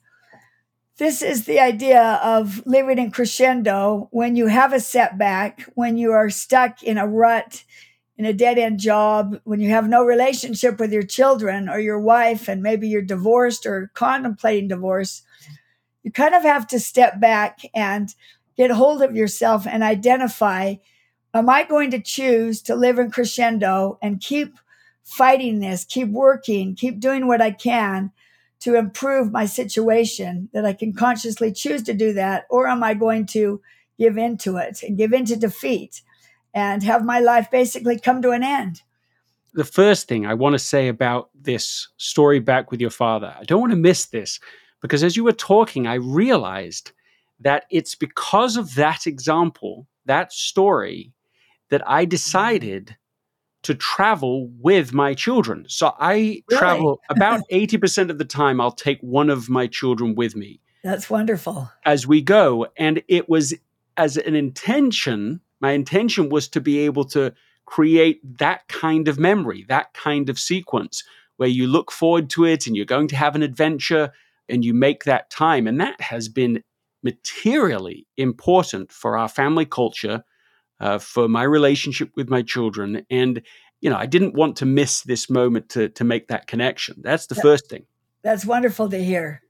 This 0.99 1.21
is 1.21 1.45
the 1.45 1.61
idea 1.61 2.19
of 2.23 2.65
living 2.65 2.99
in 2.99 3.11
crescendo. 3.11 4.09
When 4.13 4.35
you 4.35 4.47
have 4.47 4.73
a 4.73 4.81
setback, 4.81 5.69
when 5.75 5.99
you 5.99 6.13
are 6.13 6.31
stuck 6.31 6.83
in 6.83 6.97
a 6.97 7.07
rut 7.07 7.65
in 8.17 8.25
a 8.25 8.33
dead 8.33 8.57
end 8.57 8.81
job, 8.81 9.39
when 9.45 9.61
you 9.61 9.69
have 9.69 9.91
no 9.91 10.03
relationship 10.03 10.81
with 10.81 10.91
your 10.91 11.03
children 11.03 11.69
or 11.69 11.79
your 11.79 12.01
wife, 12.01 12.49
and 12.49 12.63
maybe 12.63 12.89
you're 12.89 13.03
divorced 13.03 13.67
or 13.67 13.91
contemplating 13.93 14.69
divorce, 14.69 15.21
you 16.03 16.11
kind 16.11 16.35
of 16.35 16.43
have 16.43 16.67
to 16.69 16.81
step 16.81 17.21
back 17.21 17.61
and 17.75 18.15
get 18.57 18.71
hold 18.71 19.03
of 19.03 19.15
yourself 19.15 19.67
and 19.67 19.83
identify 19.83 20.77
Am 21.35 21.51
I 21.51 21.65
going 21.65 21.91
to 21.91 22.01
choose 22.01 22.63
to 22.63 22.75
live 22.75 22.99
in 22.99 23.11
crescendo 23.11 23.99
and 24.01 24.23
keep 24.23 24.57
fighting 25.05 25.61
this, 25.61 25.85
keep 25.85 26.09
working, 26.09 26.75
keep 26.75 26.99
doing 26.99 27.27
what 27.27 27.43
I 27.43 27.51
can 27.51 28.13
to 28.61 28.75
improve 28.75 29.33
my 29.33 29.47
situation, 29.47 30.49
that 30.53 30.65
I 30.65 30.73
can 30.73 30.93
consciously 30.93 31.53
choose 31.53 31.83
to 31.85 31.95
do 31.95 32.13
that? 32.15 32.45
Or 32.51 32.69
am 32.69 32.83
I 32.83 32.95
going 32.95 33.27
to 33.27 33.61
give 33.99 34.17
into 34.17 34.57
it 34.57 34.83
and 34.83 34.97
give 34.97 35.13
into 35.13 35.37
defeat? 35.37 36.03
and 36.57 36.83
have 36.83 37.05
my 37.05 37.21
life 37.21 37.51
basically 37.51 38.01
come 38.01 38.23
to 38.23 38.31
an 38.31 38.43
end. 38.43 38.81
The 39.53 39.65
first 39.65 40.09
thing 40.09 40.25
I 40.25 40.33
want 40.33 40.55
to 40.55 40.59
say 40.59 40.89
about 40.89 41.29
this 41.35 41.89
story 41.99 42.41
back 42.41 42.71
with 42.71 42.81
your 42.81 42.91
father, 42.91 43.37
I 43.39 43.45
don't 43.45 43.61
want 43.61 43.73
to 43.73 43.79
miss 43.79 44.07
this 44.07 44.41
because 44.81 45.05
as 45.05 45.17
you 45.17 45.25
were 45.25 45.33
talking, 45.33 45.87
I 45.87 45.95
realized 45.95 46.93
that 47.41 47.67
it's 47.71 47.95
because 47.95 48.57
of 48.57 48.75
that 48.77 49.07
example, 49.07 49.87
that 50.07 50.33
story, 50.33 51.13
that 51.69 51.87
I 51.87 52.05
mm-hmm. 52.05 52.11
decided 52.11 52.97
to 53.67 53.75
travel 53.75 54.49
with 54.59 54.93
my 54.93 55.15
children. 55.15 55.67
So 55.69 55.95
I 55.99 56.13
really? 56.13 56.43
travel 56.53 57.01
about 57.11 57.43
80% 57.53 58.11
of 58.11 58.19
the 58.19 58.25
time, 58.25 58.61
I'll 58.61 58.73
take 58.73 59.01
one 59.01 59.31
of 59.31 59.49
my 59.49 59.67
children 59.67 60.15
with 60.15 60.35
me. 60.35 60.61
That's 60.83 61.11
wonderful. 61.11 61.71
As 61.85 62.07
we 62.07 62.23
go. 62.23 62.67
And 62.77 63.03
it 63.09 63.29
was 63.29 63.55
as 63.97 64.17
an 64.17 64.35
intention 64.35 65.41
my 65.61 65.73
intention 65.73 66.29
was 66.29 66.49
to 66.49 66.61
be 66.61 66.81
able 66.81 67.05
to 67.07 67.33
create 67.65 68.21
that 68.39 68.69
kind 68.69 69.09
of 69.09 69.19
memory, 69.19 69.65
that 69.69 69.93
kind 69.95 70.29
of 70.29 70.39
sequence 70.39 71.03
where 71.37 71.49
you 71.49 71.67
look 71.67 71.91
forward 71.91 72.31
to 72.31 72.45
it 72.45 72.67
and 72.67 72.77
you're 72.77 72.85
going 72.85 73.09
to 73.09 73.17
have 73.17 73.35
an 73.35 73.43
adventure 73.43 74.13
and 74.49 74.65
you 74.65 74.73
make 74.73 75.05
that 75.05 75.29
time. 75.31 75.67
And 75.67 75.81
that 75.81 76.01
has 76.01 76.29
been 76.29 76.63
materially 77.03 78.07
important 78.17 78.93
for 78.93 79.17
our 79.19 79.29
family 79.29 79.67
culture, 79.67 80.25
uh, 80.81 80.99
for 80.99 81.29
my 81.29 81.43
relationship 81.43 82.11
with 82.17 82.29
my 82.29 82.43
children. 82.43 83.05
And, 83.11 83.43
you 83.81 83.91
know, 83.91 83.97
I 83.97 84.07
didn't 84.07 84.35
want 84.35 84.57
to 84.57 84.67
miss 84.67 85.03
this 85.03 85.31
moment 85.31 85.69
to, 85.71 85.89
to 85.91 86.05
make 86.05 86.29
that 86.29 86.47
connection. 86.47 86.97
That's 87.03 87.27
the 87.27 87.35
that, 87.35 87.43
first 87.43 87.69
thing. 87.69 87.87
That's 88.23 88.45
wonderful 88.45 88.89
to 88.91 89.03
hear. 89.03 89.43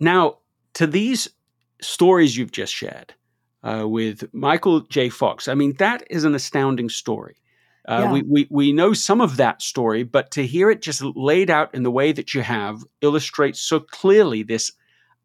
Now, 0.00 0.38
to 0.74 0.86
these 0.86 1.28
stories 1.80 2.36
you've 2.36 2.52
just 2.52 2.74
shared, 2.74 3.14
uh, 3.62 3.86
with 3.86 4.24
Michael 4.32 4.80
J. 4.80 5.08
Fox. 5.08 5.48
I 5.48 5.54
mean, 5.54 5.74
that 5.78 6.02
is 6.10 6.24
an 6.24 6.34
astounding 6.34 6.88
story. 6.88 7.36
Uh, 7.88 8.02
yeah. 8.04 8.12
we, 8.12 8.22
we, 8.22 8.48
we 8.50 8.72
know 8.72 8.92
some 8.92 9.20
of 9.20 9.36
that 9.38 9.60
story, 9.60 10.04
but 10.04 10.30
to 10.32 10.46
hear 10.46 10.70
it 10.70 10.82
just 10.82 11.02
laid 11.02 11.50
out 11.50 11.74
in 11.74 11.82
the 11.82 11.90
way 11.90 12.12
that 12.12 12.32
you 12.32 12.40
have 12.40 12.84
illustrates 13.00 13.60
so 13.60 13.80
clearly 13.80 14.42
this 14.42 14.72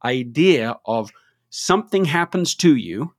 idea 0.03 0.75
of 0.85 1.11
something 1.49 2.05
happens 2.05 2.55
to 2.55 2.75
you, 2.75 3.13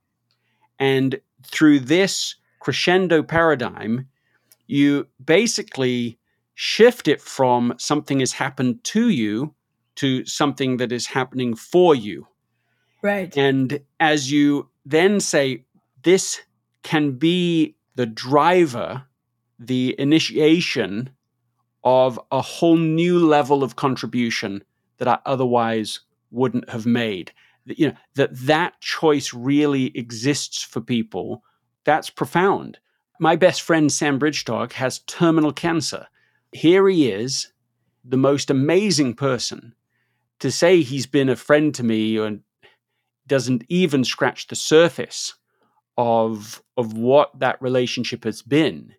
and 0.78 1.20
through 1.44 1.80
this 1.80 2.34
crescendo 2.60 3.22
paradigm, 3.22 4.08
you 4.66 5.06
basically 5.24 6.18
shift 6.54 7.08
it 7.08 7.20
from 7.20 7.74
something 7.78 8.20
has 8.20 8.32
happened 8.32 8.82
to 8.84 9.08
you 9.08 9.54
to 9.94 10.24
something 10.26 10.76
that 10.76 10.92
is 10.92 11.06
happening 11.06 11.54
for 11.54 11.94
you. 11.94 12.26
Right. 13.02 13.36
And 13.36 13.80
as 14.00 14.30
you 14.30 14.68
then 14.84 15.20
say, 15.20 15.64
this 16.02 16.40
can 16.82 17.12
be 17.12 17.76
the 17.94 18.06
driver, 18.06 19.04
the 19.58 19.94
initiation 19.98 21.10
of 21.84 22.18
a 22.30 22.40
whole 22.40 22.76
new 22.76 23.24
level 23.24 23.62
of 23.62 23.76
contribution 23.76 24.62
that 24.98 25.08
I 25.08 25.18
otherwise 25.26 26.00
wouldn't 26.30 26.70
have 26.70 26.86
made. 26.86 27.32
You 27.76 27.88
know, 27.88 27.94
that 28.14 28.36
that 28.40 28.80
choice 28.80 29.32
really 29.34 29.96
exists 29.96 30.62
for 30.62 30.80
people. 30.80 31.42
That's 31.84 32.10
profound. 32.10 32.78
My 33.20 33.36
best 33.36 33.62
friend 33.62 33.90
Sam 33.90 34.18
Bridgedog 34.18 34.72
has 34.72 35.00
terminal 35.00 35.52
cancer. 35.52 36.06
Here 36.52 36.88
he 36.88 37.10
is, 37.10 37.52
the 38.04 38.16
most 38.16 38.50
amazing 38.50 39.14
person. 39.14 39.74
To 40.40 40.52
say 40.52 40.82
he's 40.82 41.06
been 41.06 41.28
a 41.28 41.36
friend 41.36 41.74
to 41.74 41.82
me 41.82 42.16
and 42.16 42.42
doesn't 43.26 43.64
even 43.68 44.04
scratch 44.04 44.46
the 44.46 44.56
surface 44.56 45.34
of 45.96 46.62
of 46.76 46.92
what 46.96 47.36
that 47.40 47.60
relationship 47.60 48.22
has 48.24 48.40
been 48.40 48.94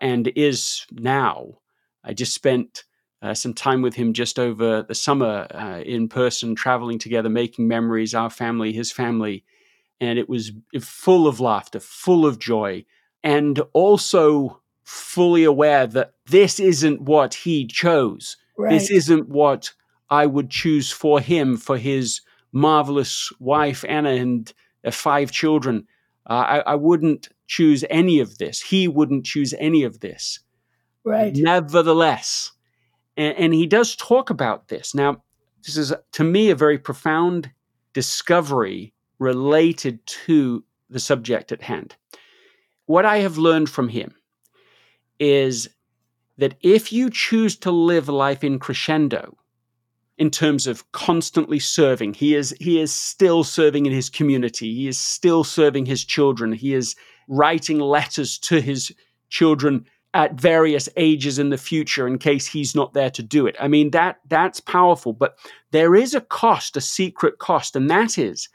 and 0.00 0.28
is 0.34 0.86
now. 0.90 1.58
I 2.02 2.14
just 2.14 2.34
spent 2.34 2.84
uh, 3.20 3.34
some 3.34 3.52
time 3.52 3.82
with 3.82 3.94
him 3.94 4.12
just 4.12 4.38
over 4.38 4.82
the 4.82 4.94
summer 4.94 5.46
uh, 5.52 5.80
in 5.80 6.08
person, 6.08 6.54
traveling 6.54 6.98
together, 6.98 7.28
making 7.28 7.66
memories, 7.66 8.14
our 8.14 8.30
family, 8.30 8.72
his 8.72 8.92
family. 8.92 9.44
And 10.00 10.18
it 10.18 10.28
was 10.28 10.52
full 10.80 11.26
of 11.26 11.40
laughter, 11.40 11.80
full 11.80 12.24
of 12.24 12.38
joy, 12.38 12.84
and 13.24 13.60
also 13.72 14.60
fully 14.84 15.44
aware 15.44 15.86
that 15.86 16.12
this 16.26 16.60
isn't 16.60 17.00
what 17.02 17.34
he 17.34 17.66
chose. 17.66 18.36
Right. 18.56 18.70
This 18.70 18.90
isn't 18.90 19.28
what 19.28 19.72
I 20.10 20.26
would 20.26 20.50
choose 20.50 20.90
for 20.90 21.20
him, 21.20 21.56
for 21.56 21.76
his 21.76 22.20
marvelous 22.52 23.32
wife, 23.40 23.84
Anna, 23.88 24.10
and 24.10 24.52
uh, 24.84 24.90
five 24.90 25.32
children. 25.32 25.86
Uh, 26.28 26.32
I, 26.32 26.58
I 26.60 26.74
wouldn't 26.76 27.28
choose 27.46 27.84
any 27.90 28.20
of 28.20 28.38
this. 28.38 28.60
He 28.60 28.86
wouldn't 28.86 29.26
choose 29.26 29.54
any 29.58 29.82
of 29.82 30.00
this. 30.00 30.40
Right. 31.04 31.34
Nevertheless, 31.34 32.52
and, 33.18 33.36
and 33.36 33.54
he 33.54 33.66
does 33.66 33.96
talk 33.96 34.30
about 34.30 34.68
this. 34.68 34.94
Now, 34.94 35.22
this 35.66 35.76
is, 35.76 35.92
to 36.12 36.24
me, 36.24 36.50
a 36.50 36.54
very 36.54 36.78
profound 36.78 37.50
discovery 37.92 38.94
related 39.18 40.06
to 40.06 40.64
the 40.88 41.00
subject 41.00 41.52
at 41.52 41.60
hand. 41.60 41.96
What 42.86 43.04
I 43.04 43.18
have 43.18 43.36
learned 43.36 43.68
from 43.68 43.88
him 43.88 44.14
is 45.18 45.68
that 46.38 46.54
if 46.62 46.92
you 46.92 47.10
choose 47.10 47.56
to 47.56 47.70
live 47.70 48.08
life 48.08 48.44
in 48.44 48.58
crescendo, 48.58 49.36
in 50.16 50.30
terms 50.30 50.66
of 50.66 50.90
constantly 50.92 51.58
serving, 51.60 52.14
he 52.14 52.34
is 52.34 52.54
he 52.58 52.80
is 52.80 52.92
still 52.92 53.44
serving 53.44 53.86
in 53.86 53.92
his 53.92 54.10
community. 54.10 54.74
He 54.74 54.88
is 54.88 54.98
still 54.98 55.44
serving 55.44 55.86
his 55.86 56.04
children. 56.04 56.52
He 56.52 56.74
is 56.74 56.96
writing 57.28 57.78
letters 57.78 58.36
to 58.38 58.60
his 58.60 58.92
children 59.28 59.86
at 60.14 60.40
various 60.40 60.88
ages 60.96 61.38
in 61.38 61.50
the 61.50 61.58
future 61.58 62.06
in 62.06 62.18
case 62.18 62.46
he's 62.46 62.74
not 62.74 62.94
there 62.94 63.10
to 63.10 63.22
do 63.22 63.46
it. 63.46 63.56
I 63.60 63.68
mean 63.68 63.90
that 63.90 64.20
that's 64.28 64.60
powerful, 64.60 65.12
but 65.12 65.38
there 65.70 65.94
is 65.94 66.14
a 66.14 66.20
cost, 66.20 66.76
a 66.76 66.80
secret 66.80 67.38
cost, 67.38 67.76
and 67.76 67.90
that 67.90 68.18
is 68.18 68.48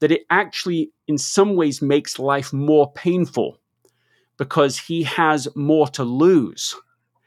that 0.00 0.12
it 0.12 0.22
actually 0.30 0.90
in 1.06 1.18
some 1.18 1.56
ways 1.56 1.82
makes 1.82 2.18
life 2.18 2.52
more 2.52 2.92
painful 2.92 3.58
because 4.36 4.78
he 4.78 5.02
has 5.02 5.48
more 5.56 5.88
to 5.88 6.04
lose 6.04 6.76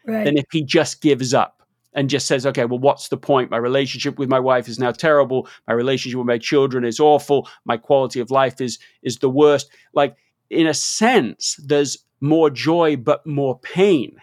right. 0.05 0.23
than 0.23 0.37
if 0.37 0.45
he 0.51 0.63
just 0.63 1.01
gives 1.01 1.33
up 1.33 1.61
and 1.93 2.09
just 2.09 2.25
says, 2.27 2.45
okay, 2.45 2.65
well, 2.65 2.79
what's 2.79 3.09
the 3.09 3.17
point? 3.17 3.51
My 3.51 3.57
relationship 3.57 4.17
with 4.17 4.29
my 4.29 4.39
wife 4.39 4.69
is 4.69 4.79
now 4.79 4.91
terrible. 4.91 5.47
My 5.67 5.73
relationship 5.73 6.17
with 6.17 6.27
my 6.27 6.37
children 6.37 6.85
is 6.85 6.99
awful. 6.99 7.49
My 7.65 7.77
quality 7.77 8.19
of 8.19 8.31
life 8.31 8.61
is 8.61 8.79
is 9.03 9.17
the 9.17 9.29
worst. 9.29 9.69
Like 9.93 10.15
in 10.49 10.67
a 10.67 10.73
sense, 10.73 11.59
there's 11.65 11.97
more 12.21 12.51
joy 12.51 12.95
but 12.95 13.25
more 13.25 13.59
pain 13.59 14.17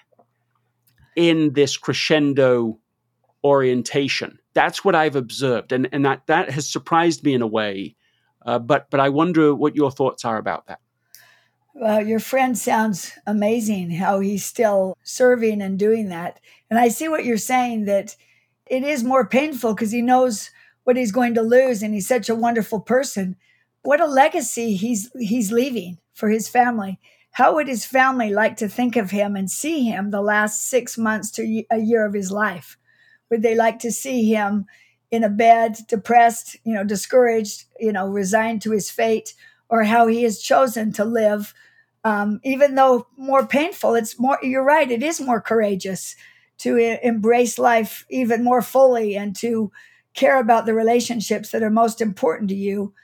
in 1.17 1.53
this 1.53 1.77
crescendo 1.77 2.79
orientation. 3.43 4.39
That's 4.55 4.85
what 4.85 4.95
I've 4.95 5.17
observed, 5.17 5.73
and 5.73 5.89
and 5.93 6.05
that 6.05 6.27
that 6.27 6.51
has 6.51 6.71
surprised 6.71 7.25
me 7.25 7.35
in 7.35 7.43
a 7.43 7.47
way. 7.47 7.97
Uh, 8.47 8.59
but 8.59 8.89
but 8.91 9.01
I 9.01 9.09
wonder 9.09 9.55
what 9.55 9.77
your 9.77 9.91
thoughts 9.91 10.25
are 10.25 10.39
about 10.39 10.67
that. 10.69 10.81
Well, 11.75 12.07
your 12.07 12.21
friend 12.21 12.57
sounds 12.57 13.13
amazing. 13.27 13.91
How 13.91 14.21
he's 14.21 14.45
still 14.45 14.97
serving 15.03 15.61
and 15.61 15.79
doing 15.79 16.09
that, 16.09 16.41
and 16.71 16.79
I 16.79 16.89
see 16.89 17.09
what 17.09 17.25
you're 17.25 17.37
saying 17.37 17.85
that 17.87 18.17
it 18.67 18.83
is 18.85 19.03
more 19.05 19.27
painful 19.27 19.75
because 19.75 19.93
he 19.93 20.03
knows 20.03 20.51
what 20.85 20.97
he's 20.97 21.13
going 21.13 21.35
to 21.35 21.43
lose, 21.43 21.83
and 21.83 21.95
he's 21.95 22.09
such 22.09 22.29
a 22.29 22.35
wonderful 22.35 22.81
person. 22.81 23.37
What 23.83 24.01
a 24.01 24.07
legacy 24.07 24.75
he's 24.75 25.11
he's 25.19 25.53
leaving 25.53 25.99
for 26.15 26.29
his 26.29 26.49
family 26.49 26.99
how 27.39 27.55
would 27.55 27.69
his 27.69 27.87
family 27.87 28.31
like 28.31 28.57
to 28.57 28.69
think 28.69 28.97
of 28.97 29.13
him 29.13 29.37
and 29.37 29.49
see 29.49 29.85
him 29.85 30.11
the 30.11 30.21
last 30.21 30.69
six 30.69 30.99
months 30.99 31.31
to 31.31 31.63
a 31.71 31.79
year 31.79 32.05
of 32.05 32.13
his 32.13 32.33
life? 32.33 32.77
Would 33.31 33.43
they 33.43 33.55
like 33.55 33.79
to 33.79 33.93
see 33.93 34.29
him 34.29 34.67
in 35.13 35.23
a 35.23 35.29
bed, 35.29 35.79
depressed, 35.87 36.57
you 36.65 36.75
know, 36.75 36.83
discouraged, 36.83 37.67
you 37.79 37.93
know, 37.93 38.09
resigned 38.09 38.63
to 38.63 38.73
his 38.73 38.91
fate, 38.91 39.35
or 39.69 39.85
how 39.85 40.09
he 40.09 40.25
has 40.25 40.41
chosen 40.41 40.93
to 40.95 41.05
live? 41.05 41.55
Um, 42.03 42.41
even 42.43 42.75
though 42.75 43.07
more 43.17 43.47
painful, 43.47 43.95
it's 43.95 44.19
more, 44.19 44.41
you're 44.43 44.65
right, 44.65 44.91
it 44.91 45.05
is 45.05 45.21
more 45.21 45.41
courageous 45.41 46.17
to 46.59 46.77
embrace 47.07 47.57
life 47.57 48.05
even 48.11 48.43
more 48.43 48.63
fully 48.63 49.17
and 49.17 49.37
to 49.37 49.71
care 50.13 50.41
about 50.41 50.67
the 50.67 50.75
relationships 50.75 51.53
that 51.53 51.63
are 51.63 51.71
most 51.71 52.01
important 52.01 52.49
to 52.49 52.57
you 52.57 52.95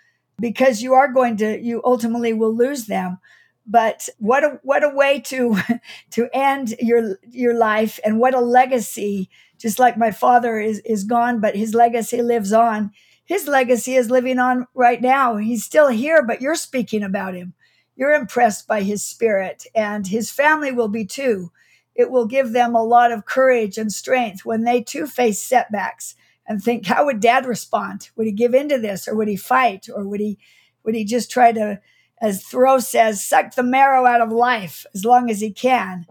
because 0.41 0.83
you 0.83 0.93
are 0.93 1.07
going 1.07 1.37
to, 1.37 1.61
you 1.61 1.81
ultimately 1.85 2.33
will 2.33 2.53
lose 2.53 2.87
them 2.87 3.21
but 3.67 4.09
what 4.19 4.45
a 4.45 4.61
what 4.63 4.85
a 4.85 4.89
way 4.89 5.21
to 5.21 5.59
to 6.11 6.29
end 6.33 6.75
your 6.81 7.19
your 7.31 7.55
life 7.55 7.99
and 8.05 8.19
what 8.19 8.35
a 8.35 8.41
legacy. 8.41 9.31
Just 9.59 9.79
like 9.79 9.97
my 9.97 10.11
father 10.11 10.59
is 10.59 10.81
is 10.81 11.05
gone 11.05 11.41
but 11.41 11.57
his 11.57 11.75
legacy 11.75 12.23
lives 12.23 12.53
on. 12.53 12.93
His 13.25 13.49
legacy 13.49 13.95
is 13.95 14.11
living 14.11 14.39
on 14.39 14.67
right 14.75 15.01
now. 15.01 15.37
He's 15.37 15.65
still 15.65 15.89
here 15.89 16.23
but 16.23 16.43
you're 16.43 16.55
speaking 16.55 17.03
about 17.03 17.35
him. 17.35 17.55
You're 17.97 18.13
impressed 18.13 18.67
by 18.67 18.83
his 18.83 19.03
spirit 19.03 19.67
and 19.75 20.07
his 20.07 20.31
family 20.31 20.73
will 20.73 20.89
be 20.89 21.05
too. 21.05 21.51
It 21.95 22.11
will 22.11 22.27
give 22.27 22.53
them 22.53 22.75
a 22.75 22.83
lot 22.83 23.13
of 23.13 23.25
courage 23.25 23.79
and 23.79 23.93
strength 23.93 24.45
when 24.45 24.65
they 24.65 24.83
too 24.83 25.07
face 25.07 25.43
setbacks 25.43 26.17
and 26.47 26.63
think 26.63 26.87
how 26.87 27.07
would 27.07 27.21
dad 27.21 27.47
respond? 27.47 28.11
Would 28.17 28.27
he 28.27 28.33
give 28.33 28.53
into 28.53 28.79
this 28.79 29.09
or 29.09 29.15
would 29.15 29.29
he 29.29 29.37
fight 29.37 29.87
or 29.95 30.07
would 30.07 30.21
he 30.21 30.39
would 30.85 30.95
he 30.95 31.05
just 31.05 31.31
try 31.31 31.53
to 31.53 31.81
as 32.21 32.43
Thoreau 32.45 32.79
says, 32.79 33.25
suck 33.25 33.55
the 33.55 33.63
marrow 33.63 34.07
out 34.07 34.21
of 34.21 34.31
life 34.31 34.87
as 34.95 35.05
long 35.05 35.31
as 35.31 35.41
he 35.41 35.53
can. 35.53 36.07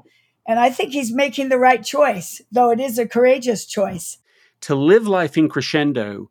And 0.46 0.60
I 0.60 0.70
think 0.70 0.92
he's 0.92 1.14
making 1.14 1.50
the 1.50 1.58
right 1.58 1.84
choice, 1.84 2.42
though 2.52 2.70
it 2.72 2.80
is 2.80 3.00
a 3.00 3.08
courageous 3.08 3.66
choice. 3.66 4.18
To 4.62 4.76
live 4.76 5.08
life 5.08 5.38
in 5.38 5.50
crescendo, 5.50 6.30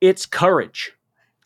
it's 0.00 0.26
courage. 0.26 0.92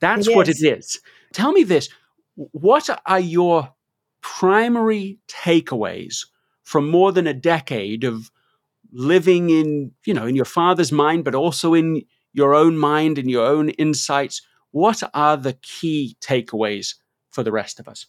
That's 0.00 0.28
it 0.28 0.34
what 0.34 0.48
it 0.48 0.62
is. 0.62 1.00
Tell 1.32 1.52
me 1.52 1.64
this 1.64 1.88
what 2.34 2.88
are 3.04 3.20
your 3.20 3.74
primary 4.20 5.18
takeaways 5.26 6.26
from 6.62 6.88
more 6.88 7.12
than 7.12 7.26
a 7.26 7.34
decade 7.34 8.04
of 8.04 8.30
living 8.92 9.50
in, 9.50 9.92
you 10.04 10.14
know, 10.14 10.26
in 10.26 10.36
your 10.36 10.44
father's 10.44 10.92
mind, 10.92 11.24
but 11.24 11.34
also 11.34 11.74
in 11.74 12.02
your 12.32 12.54
own 12.54 12.78
mind 12.78 13.18
and 13.18 13.30
your 13.30 13.46
own 13.46 13.70
insights? 13.70 14.42
What 14.70 15.02
are 15.14 15.36
the 15.36 15.54
key 15.54 16.16
takeaways 16.20 16.94
for 17.30 17.42
the 17.42 17.52
rest 17.52 17.80
of 17.80 17.88
us? 17.88 18.06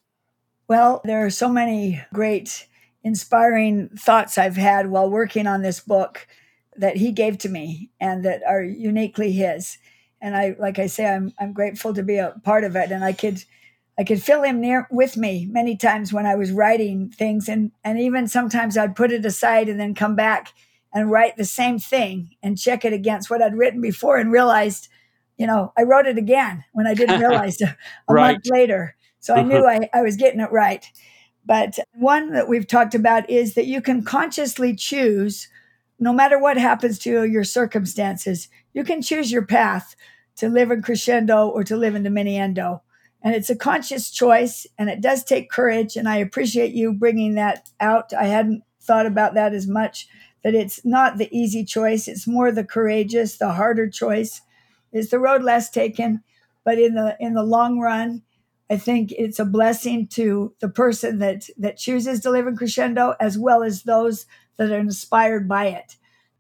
Well, 0.67 1.01
there 1.03 1.25
are 1.25 1.32
so 1.32 1.49
many 1.49 2.01
great, 2.13 2.67
inspiring 3.03 3.89
thoughts 3.89 4.38
I've 4.38 4.58
had 4.58 4.89
while 4.89 5.10
working 5.10 5.47
on 5.47 5.62
this 5.62 5.79
book 5.79 6.27
that 6.77 6.97
he 6.97 7.12
gave 7.12 7.38
to 7.39 7.49
me 7.49 7.89
and 7.99 8.23
that 8.23 8.41
are 8.47 8.63
uniquely 8.63 9.32
his. 9.32 9.77
And 10.21 10.36
I, 10.36 10.55
like 10.60 10.79
I 10.79 10.88
say, 10.88 11.08
I'm 11.08 11.34
I'm 11.39 11.53
grateful 11.53 11.93
to 11.93 12.03
be 12.03 12.17
a 12.17 12.36
part 12.43 12.63
of 12.63 12.75
it. 12.75 12.91
And 12.91 13.03
I 13.03 13.13
could, 13.13 13.43
I 13.97 14.03
could 14.03 14.21
feel 14.21 14.43
him 14.43 14.62
near 14.62 14.88
with 14.91 15.17
me 15.17 15.47
many 15.49 15.75
times 15.75 16.13
when 16.13 16.25
I 16.25 16.36
was 16.36 16.51
writing 16.51 17.10
things, 17.10 17.49
and 17.49 17.71
and 17.84 17.99
even 17.99 18.27
sometimes 18.27 18.77
I'd 18.77 18.95
put 18.95 19.12
it 19.12 19.25
aside 19.25 19.69
and 19.69 19.79
then 19.79 19.95
come 19.95 20.15
back 20.15 20.53
and 20.93 21.12
write 21.12 21.38
the 21.38 21.45
same 21.45 21.79
thing 21.79 22.36
and 22.41 22.58
check 22.58 22.84
it 22.84 22.93
against 22.93 23.29
what 23.29 23.41
I'd 23.41 23.55
written 23.55 23.82
before 23.82 24.17
and 24.17 24.32
realized, 24.32 24.89
you 25.38 25.47
know, 25.47 25.71
I 25.77 25.84
wrote 25.84 26.08
it 26.08 26.17
again 26.17 26.63
when 26.73 26.88
I 26.88 26.93
didn't 26.93 27.19
realize 27.27 27.62
a, 27.62 27.77
a 28.08 28.13
right. 28.13 28.34
month 28.34 28.49
later. 28.49 28.95
So 29.19 29.36
I 29.36 29.41
knew 29.41 29.62
mm-hmm. 29.62 29.86
I, 29.93 29.99
I 29.99 30.01
was 30.01 30.15
getting 30.15 30.39
it 30.39 30.51
right. 30.51 30.86
But 31.45 31.79
one 31.93 32.34
that 32.34 32.47
we've 32.47 32.67
talked 32.67 32.95
about 32.95 33.29
is 33.29 33.55
that 33.55 33.65
you 33.65 33.82
can 33.82 34.03
consciously 34.03 34.75
choose, 34.75 35.47
no 35.99 36.13
matter 36.13 36.39
what 36.39 36.58
happens 36.58 36.99
to 36.99 37.25
your 37.25 37.43
circumstances, 37.43 38.49
you 38.73 38.84
can 38.84 39.01
choose 39.01 39.32
your 39.32 39.45
path 39.45 39.95
to 40.38 40.47
live 40.47 40.71
in 40.71 40.82
crescendo 40.82 41.47
or 41.47 41.63
to 41.63 41.75
live 41.75 41.95
in 41.95 42.03
diminuendo. 42.03 42.82
And 43.21 43.36
it's 43.36 43.49
a 43.49 43.55
conscious 43.55 44.10
choice 44.10 44.65
and 44.77 44.89
it 44.89 45.01
does 45.01 45.23
take 45.23 45.49
courage. 45.51 45.95
And 45.97 46.08
I 46.08 46.17
appreciate 46.17 46.73
you 46.73 46.93
bringing 46.93 47.36
that 47.36 47.69
out. 47.79 48.13
I 48.13 48.25
hadn't 48.25 48.63
thought 48.82 49.05
about 49.05 49.34
that 49.34 49.53
as 49.53 49.67
much. 49.67 50.08
That 50.43 50.55
it's 50.55 50.86
not 50.86 51.17
the 51.17 51.29
easy 51.38 51.65
choice; 51.65 52.08
it's 52.08 52.25
more 52.25 52.51
the 52.51 52.63
courageous, 52.63 53.38
the 53.38 53.51
harder 53.51 53.89
choice. 53.89 54.41
Is 54.91 55.10
the 55.10 55.19
road 55.19 55.43
less 55.43 55.69
taken, 55.69 56.23
but 56.63 56.79
in 56.79 56.95
the 56.95 57.17
in 57.19 57.34
the 57.34 57.43
long 57.43 57.79
run, 57.79 58.23
I 58.69 58.77
think 58.77 59.12
it's 59.12 59.39
a 59.39 59.45
blessing 59.45 60.08
to 60.10 60.53
the 60.60 60.69
person 60.69 61.19
that 61.19 61.49
that 61.58 61.77
chooses 61.77 62.19
to 62.21 62.29
live 62.29 62.47
in 62.47 62.55
crescendo, 62.55 63.15
as 63.19 63.38
well 63.38 63.63
as 63.63 63.84
those 63.84 64.25
that 64.58 64.71
are 64.71 64.79
inspired 64.79 65.47
by 65.47 65.67
it. 65.67 65.95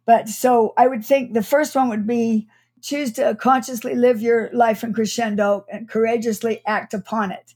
But 0.05 0.29
so 0.29 0.73
I 0.77 0.87
would 0.87 1.05
think 1.05 1.33
the 1.33 1.43
first 1.43 1.75
one 1.75 1.89
would 1.89 2.07
be 2.07 2.47
choose 2.81 3.11
to 3.13 3.35
consciously 3.35 3.95
live 3.95 4.21
your 4.21 4.49
life 4.53 4.83
in 4.83 4.93
crescendo 4.93 5.65
and 5.71 5.89
courageously 5.89 6.61
act 6.65 6.93
upon 6.93 7.31
it. 7.31 7.53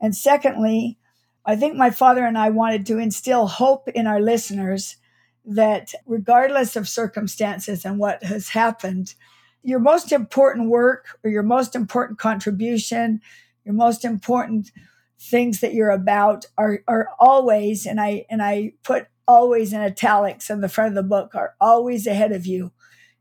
And 0.00 0.14
secondly, 0.14 0.98
I 1.44 1.56
think 1.56 1.76
my 1.76 1.90
father 1.90 2.24
and 2.24 2.38
I 2.38 2.50
wanted 2.50 2.86
to 2.86 2.98
instill 2.98 3.46
hope 3.46 3.88
in 3.88 4.06
our 4.06 4.20
listeners 4.20 4.96
that 5.44 5.92
regardless 6.06 6.76
of 6.76 6.88
circumstances 6.88 7.84
and 7.84 7.98
what 7.98 8.22
has 8.22 8.50
happened, 8.50 9.14
your 9.62 9.80
most 9.80 10.12
important 10.12 10.68
work 10.68 11.18
or 11.24 11.30
your 11.30 11.42
most 11.42 11.74
important 11.74 12.18
contribution, 12.18 13.20
your 13.64 13.74
most 13.74 14.04
important 14.04 14.70
things 15.18 15.60
that 15.60 15.74
you're 15.74 15.90
about 15.90 16.46
are, 16.58 16.82
are 16.88 17.08
always, 17.18 17.86
and 17.86 18.00
I 18.00 18.26
and 18.28 18.42
I 18.42 18.72
put 18.82 19.06
always 19.26 19.72
in 19.72 19.80
italics 19.80 20.50
on 20.50 20.60
the 20.60 20.68
front 20.68 20.88
of 20.88 20.94
the 20.94 21.08
book, 21.08 21.34
are 21.34 21.54
always 21.60 22.06
ahead 22.06 22.32
of 22.32 22.46
you 22.46 22.72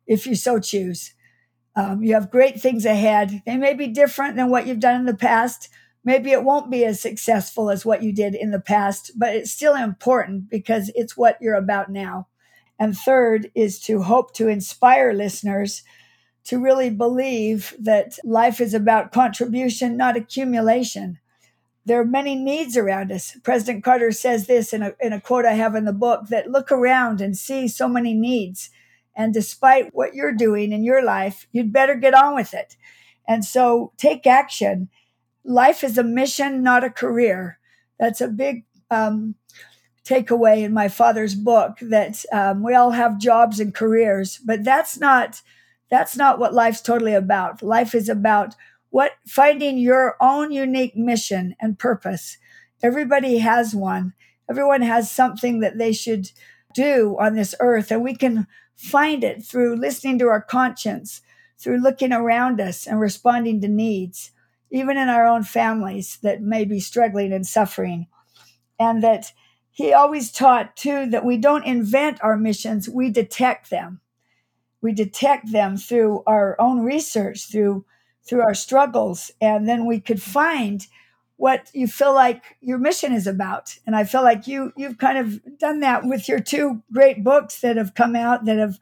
if 0.07 0.25
you 0.25 0.35
so 0.35 0.59
choose. 0.59 1.13
Um, 1.75 2.03
you 2.03 2.15
have 2.15 2.31
great 2.31 2.59
things 2.59 2.85
ahead. 2.85 3.43
They 3.45 3.55
may 3.55 3.73
be 3.73 3.87
different 3.87 4.35
than 4.35 4.49
what 4.49 4.67
you've 4.67 4.79
done 4.79 4.99
in 4.99 5.05
the 5.05 5.15
past, 5.15 5.69
Maybe 6.03 6.31
it 6.31 6.43
won't 6.43 6.71
be 6.71 6.83
as 6.83 6.99
successful 6.99 7.69
as 7.69 7.85
what 7.85 8.01
you 8.01 8.11
did 8.11 8.33
in 8.33 8.51
the 8.51 8.59
past, 8.59 9.11
but 9.15 9.35
it's 9.35 9.51
still 9.51 9.75
important 9.75 10.49
because 10.49 10.91
it's 10.95 11.15
what 11.15 11.37
you're 11.41 11.55
about 11.55 11.91
now. 11.91 12.27
And 12.79 12.97
third 12.97 13.51
is 13.53 13.79
to 13.81 14.01
hope 14.01 14.33
to 14.35 14.47
inspire 14.47 15.13
listeners 15.13 15.83
to 16.45 16.59
really 16.59 16.89
believe 16.89 17.75
that 17.79 18.17
life 18.23 18.59
is 18.59 18.73
about 18.73 19.11
contribution, 19.11 19.97
not 19.97 20.17
accumulation. 20.17 21.19
There 21.85 21.99
are 21.99 22.05
many 22.05 22.35
needs 22.35 22.77
around 22.77 23.11
us. 23.11 23.37
President 23.43 23.83
Carter 23.83 24.11
says 24.11 24.47
this 24.47 24.73
in 24.73 24.81
a, 24.81 24.93
in 24.99 25.13
a 25.13 25.21
quote 25.21 25.45
I 25.45 25.53
have 25.53 25.75
in 25.75 25.85
the 25.85 25.93
book 25.93 26.27
that 26.29 26.51
look 26.51 26.71
around 26.71 27.21
and 27.21 27.37
see 27.37 27.67
so 27.67 27.87
many 27.87 28.13
needs. 28.13 28.69
And 29.15 29.33
despite 29.33 29.93
what 29.93 30.13
you're 30.13 30.33
doing 30.33 30.71
in 30.71 30.83
your 30.83 31.03
life, 31.03 31.47
you'd 31.51 31.73
better 31.73 31.95
get 31.95 32.13
on 32.13 32.35
with 32.35 32.53
it. 32.53 32.75
And 33.27 33.43
so 33.45 33.93
take 33.97 34.25
action 34.25 34.89
life 35.43 35.83
is 35.83 35.97
a 35.97 36.03
mission, 36.03 36.63
not 36.63 36.83
a 36.83 36.89
career. 36.89 37.59
That's 37.99 38.21
a 38.21 38.27
big 38.27 38.65
um, 38.89 39.35
takeaway 40.05 40.63
in 40.63 40.73
my 40.73 40.87
father's 40.87 41.35
book 41.35 41.77
that 41.81 42.23
um, 42.31 42.63
we 42.63 42.73
all 42.73 42.91
have 42.91 43.19
jobs 43.19 43.59
and 43.59 43.73
careers, 43.73 44.39
but 44.43 44.63
that's 44.63 44.99
not 44.99 45.41
that's 45.91 46.17
not 46.17 46.39
what 46.39 46.53
life's 46.53 46.81
totally 46.81 47.13
about. 47.13 47.61
Life 47.61 47.93
is 47.93 48.09
about 48.09 48.55
what 48.89 49.11
finding 49.27 49.77
your 49.77 50.15
own 50.19 50.51
unique 50.51 50.95
mission 50.95 51.55
and 51.59 51.77
purpose. 51.77 52.37
Everybody 52.81 53.37
has 53.37 53.75
one. 53.75 54.13
Everyone 54.49 54.81
has 54.81 55.11
something 55.11 55.59
that 55.59 55.77
they 55.77 55.93
should 55.93 56.31
do 56.73 57.15
on 57.19 57.35
this 57.35 57.53
earth, 57.59 57.91
and 57.91 58.01
we 58.01 58.15
can 58.15 58.47
find 58.75 59.23
it 59.23 59.45
through 59.45 59.75
listening 59.75 60.17
to 60.19 60.27
our 60.27 60.41
conscience, 60.41 61.21
through 61.59 61.77
looking 61.77 62.11
around 62.11 62.59
us 62.59 62.87
and 62.87 62.99
responding 62.99 63.61
to 63.61 63.67
needs 63.67 64.31
even 64.71 64.97
in 64.97 65.09
our 65.09 65.27
own 65.27 65.43
families 65.43 66.17
that 66.23 66.41
may 66.41 66.65
be 66.65 66.79
struggling 66.79 67.33
and 67.33 67.45
suffering. 67.45 68.07
And 68.79 69.03
that 69.03 69.33
he 69.69 69.93
always 69.93 70.31
taught, 70.31 70.75
too, 70.75 71.05
that 71.07 71.25
we 71.25 71.37
don't 71.37 71.65
invent 71.65 72.19
our 72.23 72.37
missions, 72.37 72.89
we 72.89 73.09
detect 73.09 73.69
them. 73.69 74.01
We 74.81 74.93
detect 74.93 75.51
them 75.51 75.77
through 75.77 76.23
our 76.25 76.59
own 76.59 76.81
research, 76.81 77.51
through 77.51 77.85
through 78.23 78.41
our 78.41 78.53
struggles, 78.53 79.31
and 79.41 79.67
then 79.67 79.85
we 79.85 79.99
could 79.99 80.21
find 80.21 80.85
what 81.37 81.71
you 81.73 81.87
feel 81.87 82.13
like 82.13 82.43
your 82.61 82.77
mission 82.77 83.11
is 83.13 83.25
about. 83.25 83.79
And 83.87 83.95
I 83.95 84.03
feel 84.03 84.21
like 84.21 84.45
you 84.45 84.73
you've 84.77 84.99
kind 84.99 85.17
of 85.17 85.57
done 85.57 85.79
that 85.79 86.05
with 86.05 86.27
your 86.29 86.39
two 86.39 86.83
great 86.93 87.23
books 87.23 87.61
that 87.61 87.77
have 87.77 87.95
come 87.95 88.15
out 88.15 88.45
that 88.45 88.57
have 88.57 88.77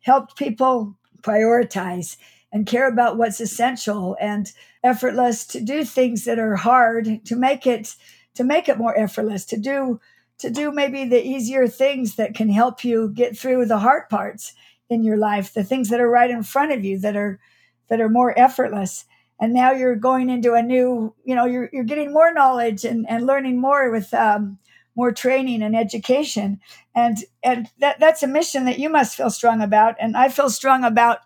helped 0.00 0.36
people 0.36 0.96
prioritize 1.22 2.16
and 2.52 2.66
care 2.66 2.88
about 2.88 3.16
what's 3.16 3.40
essential 3.40 4.16
and 4.20 4.52
effortless 4.84 5.46
to 5.46 5.60
do 5.60 5.84
things 5.84 6.24
that 6.24 6.38
are 6.38 6.56
hard 6.56 7.24
to 7.24 7.36
make 7.36 7.66
it 7.66 7.94
to 8.34 8.44
make 8.44 8.68
it 8.68 8.78
more 8.78 8.98
effortless 8.98 9.44
to 9.44 9.56
do 9.56 10.00
to 10.38 10.50
do 10.50 10.72
maybe 10.72 11.04
the 11.04 11.24
easier 11.24 11.68
things 11.68 12.16
that 12.16 12.34
can 12.34 12.48
help 12.48 12.84
you 12.84 13.10
get 13.10 13.38
through 13.38 13.64
the 13.64 13.78
hard 13.78 14.08
parts 14.08 14.54
in 14.92 15.02
your 15.02 15.16
life 15.16 15.54
the 15.54 15.64
things 15.64 15.88
that 15.88 16.00
are 16.00 16.10
right 16.10 16.30
in 16.30 16.42
front 16.42 16.72
of 16.72 16.84
you 16.84 16.98
that 16.98 17.16
are 17.16 17.40
that 17.88 18.00
are 18.00 18.08
more 18.08 18.38
effortless 18.38 19.04
and 19.40 19.52
now 19.52 19.72
you're 19.72 19.96
going 19.96 20.30
into 20.30 20.54
a 20.54 20.62
new 20.62 21.14
you 21.24 21.34
know 21.34 21.46
you're, 21.46 21.68
you're 21.72 21.84
getting 21.84 22.12
more 22.12 22.32
knowledge 22.32 22.84
and, 22.84 23.06
and 23.08 23.26
learning 23.26 23.60
more 23.60 23.90
with 23.90 24.12
um, 24.14 24.58
more 24.94 25.10
training 25.12 25.62
and 25.62 25.74
education 25.74 26.60
and 26.94 27.18
and 27.42 27.68
that, 27.80 27.98
that's 27.98 28.22
a 28.22 28.26
mission 28.26 28.66
that 28.66 28.78
you 28.78 28.88
must 28.88 29.16
feel 29.16 29.30
strong 29.30 29.60
about 29.62 29.96
and 29.98 30.16
i 30.16 30.28
feel 30.28 30.50
strong 30.50 30.84
about 30.84 31.20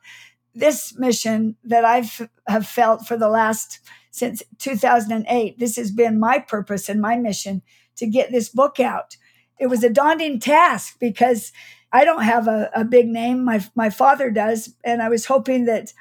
this 0.57 0.99
mission 0.99 1.55
that 1.65 1.85
I 1.85 2.09
have 2.49 2.67
felt 2.67 3.07
for 3.07 3.17
the 3.17 3.29
last 3.29 3.79
since 4.11 4.43
2008. 4.59 5.59
This 5.59 5.77
has 5.77 5.91
been 5.91 6.19
my 6.19 6.39
purpose 6.39 6.89
and 6.89 7.01
my 7.01 7.17
mission 7.17 7.63
to 7.97 8.07
get 8.07 8.33
this 8.33 8.49
book 8.49 8.81
out. 8.81 9.17
It 9.61 9.67
was 9.67 9.85
a 9.85 9.91
daunting 9.91 10.41
task 10.41 10.97
because 10.99 11.53
I 11.97 12.05
don't 12.05 12.25
have 12.25 12.47
a, 12.47 12.71
a 12.75 12.85
big 12.85 13.09
name. 13.09 13.43
My 13.43 13.65
my 13.75 13.89
father 13.89 14.31
does, 14.31 14.75
and 14.85 15.01
I 15.01 15.09
was 15.09 15.25
hoping 15.25 15.65
that 15.65 15.95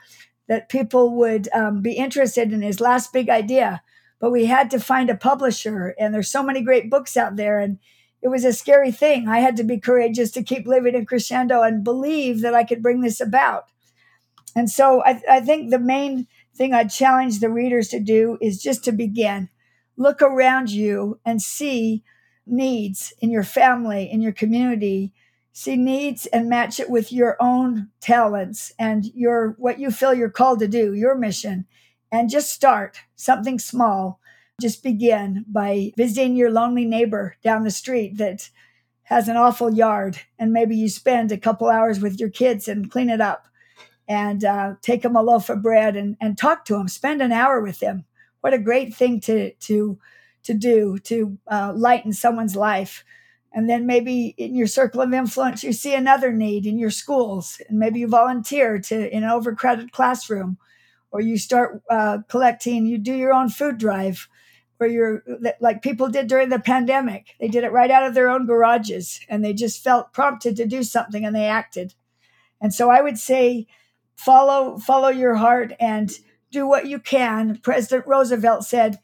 that 0.50 0.68
people 0.68 1.16
would 1.16 1.48
um, 1.54 1.82
be 1.82 1.94
interested 1.94 2.52
in 2.52 2.62
his 2.62 2.82
last 2.82 3.14
big 3.14 3.30
idea. 3.30 3.82
But 4.20 4.32
we 4.32 4.46
had 4.46 4.70
to 4.72 4.80
find 4.80 5.10
a 5.10 5.16
publisher, 5.16 5.96
and 5.98 6.14
there's 6.14 6.30
so 6.30 6.44
many 6.44 6.62
great 6.62 6.90
books 6.90 7.16
out 7.16 7.38
there, 7.38 7.60
and 7.60 7.80
it 8.22 8.28
was 8.28 8.44
a 8.44 8.52
scary 8.52 8.92
thing. 8.92 9.30
I 9.30 9.40
had 9.40 9.56
to 9.56 9.64
be 9.64 9.80
courageous 9.80 10.32
to 10.32 10.44
keep 10.44 10.68
living 10.68 10.96
in 10.96 11.06
crescendo 11.06 11.62
and 11.62 11.82
believe 11.82 12.42
that 12.42 12.54
I 12.54 12.66
could 12.66 12.84
bring 12.84 13.00
this 13.00 13.22
about. 13.22 13.66
And 14.54 14.70
so 14.70 15.02
I, 15.04 15.22
I 15.30 15.40
think 15.40 15.70
the 15.70 15.80
main 15.80 16.28
thing 16.56 16.74
I 16.74 16.84
challenge 16.84 17.40
the 17.40 17.50
readers 17.50 17.88
to 17.90 18.02
do 18.02 18.38
is 18.42 18.62
just 18.62 18.84
to 18.86 18.92
begin. 18.92 19.48
Look 19.96 20.22
around 20.22 20.72
you 20.72 21.20
and 21.24 21.42
see 21.42 22.04
needs 22.46 23.14
in 23.22 23.32
your 23.32 23.44
family, 23.44 24.12
in 24.12 24.22
your 24.22 24.34
community. 24.34 25.14
See 25.58 25.78
needs 25.78 26.26
and 26.26 26.50
match 26.50 26.82
it 26.82 26.90
with 26.90 27.14
your 27.14 27.38
own 27.40 27.88
talents 28.02 28.74
and 28.78 29.06
your 29.16 29.56
what 29.58 29.80
you 29.80 29.90
feel 29.90 30.14
you're 30.14 30.30
called 30.30 30.60
to 30.60 30.68
do, 30.68 30.94
your 30.94 31.16
mission. 31.16 31.66
And 32.12 32.30
just 32.30 32.52
start 32.52 32.98
something 33.16 33.58
small. 33.58 34.20
Just 34.60 34.84
begin 34.84 35.46
by 35.48 35.94
visiting 35.96 36.36
your 36.36 36.52
lonely 36.52 36.84
neighbor 36.84 37.38
down 37.42 37.64
the 37.64 37.72
street 37.72 38.18
that 38.18 38.50
has 39.04 39.30
an 39.30 39.38
awful 39.38 39.74
yard 39.74 40.20
and 40.38 40.52
maybe 40.52 40.76
you 40.76 40.90
spend 40.90 41.32
a 41.32 41.38
couple 41.38 41.70
hours 41.70 42.02
with 42.02 42.20
your 42.20 42.30
kids 42.30 42.68
and 42.68 42.92
clean 42.92 43.10
it 43.10 43.22
up 43.22 43.48
and 44.10 44.44
uh, 44.44 44.74
take 44.82 45.04
them 45.04 45.16
a 45.16 45.24
loaf 45.24 45.50
of 45.50 45.64
bread 45.64 45.96
and, 45.96 46.18
and 46.20 46.38
talk 46.38 46.66
to 46.66 46.74
them, 46.74 46.90
spend 46.90 47.22
an 47.22 47.32
hour 47.32 47.62
with 47.62 47.80
them. 47.80 48.04
What 48.42 48.54
a 48.54 48.60
great 48.60 48.94
thing 48.94 49.22
to 49.22 49.52
to 49.54 49.98
to 50.44 50.54
do 50.54 50.98
to 51.00 51.38
uh, 51.48 51.72
lighten 51.74 52.12
someone's 52.12 52.58
life. 52.58 53.06
And 53.56 53.70
then 53.70 53.86
maybe 53.86 54.36
in 54.38 54.54
your 54.54 54.68
circle 54.68 55.00
of 55.00 55.14
influence, 55.14 55.64
you 55.64 55.72
see 55.72 55.96
another 55.96 56.34
need 56.34 56.66
in 56.66 56.78
your 56.78 56.92
schools, 56.92 57.62
and 57.70 57.80
maybe 57.80 58.02
you 58.02 58.08
volunteer 58.08 58.80
to 58.80 59.16
in 59.16 59.24
an 59.24 59.30
overcrowded 59.30 59.94
classroom, 59.94 60.58
or 61.10 61.22
you 61.22 61.38
start 61.38 61.82
uh, 61.90 62.18
collecting. 62.28 62.86
You 62.86 62.98
do 62.98 63.14
your 63.14 63.32
own 63.32 63.48
food 63.48 63.78
drive, 63.78 64.28
where 64.76 64.90
you're 64.90 65.24
like 65.62 65.82
people 65.82 66.10
did 66.10 66.28
during 66.28 66.50
the 66.50 66.60
pandemic. 66.60 67.34
They 67.40 67.48
did 67.48 67.64
it 67.64 67.72
right 67.72 67.90
out 67.90 68.06
of 68.06 68.14
their 68.14 68.28
own 68.28 68.46
garages, 68.46 69.22
and 69.30 69.44
they 69.44 69.54
just 69.54 69.82
felt 69.82 70.12
prompted 70.12 70.58
to 70.58 70.68
do 70.68 70.84
something, 70.84 71.26
and 71.26 71.34
they 71.34 71.46
acted. 71.46 71.94
And 72.60 72.74
so 72.74 72.90
I 72.90 73.00
would 73.00 73.18
say 73.18 73.68
follow 74.18 74.78
follow 74.78 75.08
your 75.08 75.36
heart 75.36 75.72
and 75.80 76.12
do 76.52 76.68
what 76.68 76.88
you 76.88 77.00
can. 77.00 77.60
President 77.60 78.06
Roosevelt 78.06 78.66
said, 78.66 79.00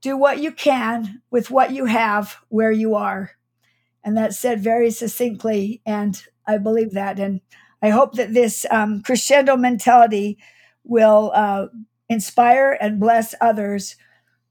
"Do 0.00 0.16
what 0.16 0.40
you 0.40 0.50
can 0.50 1.22
with 1.30 1.52
what 1.52 1.70
you 1.70 1.84
have 1.84 2.38
where 2.48 2.72
you 2.72 2.96
are." 2.96 3.30
And 4.02 4.16
that's 4.16 4.38
said 4.38 4.62
very 4.62 4.90
succinctly, 4.90 5.82
and 5.84 6.22
I 6.46 6.58
believe 6.58 6.92
that. 6.92 7.18
And 7.18 7.40
I 7.82 7.90
hope 7.90 8.14
that 8.14 8.32
this 8.32 8.66
um, 8.70 9.02
crescendo 9.02 9.56
mentality 9.56 10.38
will 10.84 11.32
uh, 11.34 11.66
inspire 12.08 12.76
and 12.80 13.00
bless 13.00 13.34
others 13.40 13.96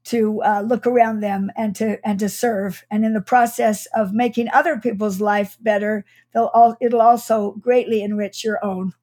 to 0.02 0.42
uh, 0.42 0.62
look 0.62 0.86
around 0.86 1.20
them 1.20 1.50
and 1.56 1.76
to 1.76 1.98
and 2.06 2.18
to 2.18 2.28
serve. 2.28 2.84
And 2.90 3.04
in 3.04 3.12
the 3.12 3.20
process 3.20 3.86
of 3.94 4.12
making 4.12 4.48
other 4.52 4.78
people's 4.78 5.20
life 5.20 5.56
better, 5.60 6.04
they'll 6.32 6.50
all, 6.54 6.76
it'll 6.80 7.02
also 7.02 7.52
greatly 7.60 8.02
enrich 8.02 8.42
your 8.42 8.64
own. 8.64 8.94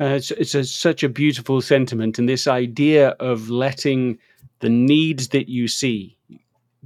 Uh, 0.00 0.14
it's 0.16 0.30
it's 0.32 0.54
a, 0.54 0.64
such 0.64 1.02
a 1.02 1.08
beautiful 1.08 1.60
sentiment, 1.60 2.18
and 2.18 2.28
this 2.28 2.46
idea 2.46 3.10
of 3.20 3.50
letting 3.50 4.18
the 4.60 4.68
needs 4.68 5.28
that 5.28 5.48
you 5.48 5.68
see 5.68 6.16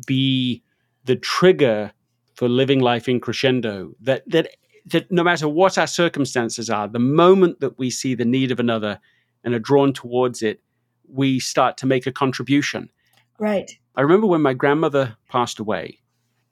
be 0.06 0.62
the 1.04 1.16
trigger 1.16 1.92
for 2.34 2.48
living 2.48 2.80
life 2.80 3.08
in 3.08 3.20
crescendo 3.20 3.92
that 4.00 4.22
that 4.28 4.48
that 4.86 5.10
no 5.10 5.24
matter 5.24 5.48
what 5.48 5.78
our 5.78 5.86
circumstances 5.86 6.68
are, 6.68 6.86
the 6.86 6.98
moment 6.98 7.60
that 7.60 7.78
we 7.78 7.88
see 7.88 8.14
the 8.14 8.24
need 8.24 8.50
of 8.50 8.60
another 8.60 9.00
and 9.42 9.54
are 9.54 9.58
drawn 9.58 9.92
towards 9.92 10.42
it, 10.42 10.60
we 11.08 11.40
start 11.40 11.78
to 11.78 11.86
make 11.86 12.06
a 12.06 12.12
contribution. 12.12 12.90
Right. 13.38 13.70
I 13.96 14.02
remember 14.02 14.26
when 14.26 14.42
my 14.42 14.52
grandmother 14.52 15.16
passed 15.28 15.58
away, 15.58 16.00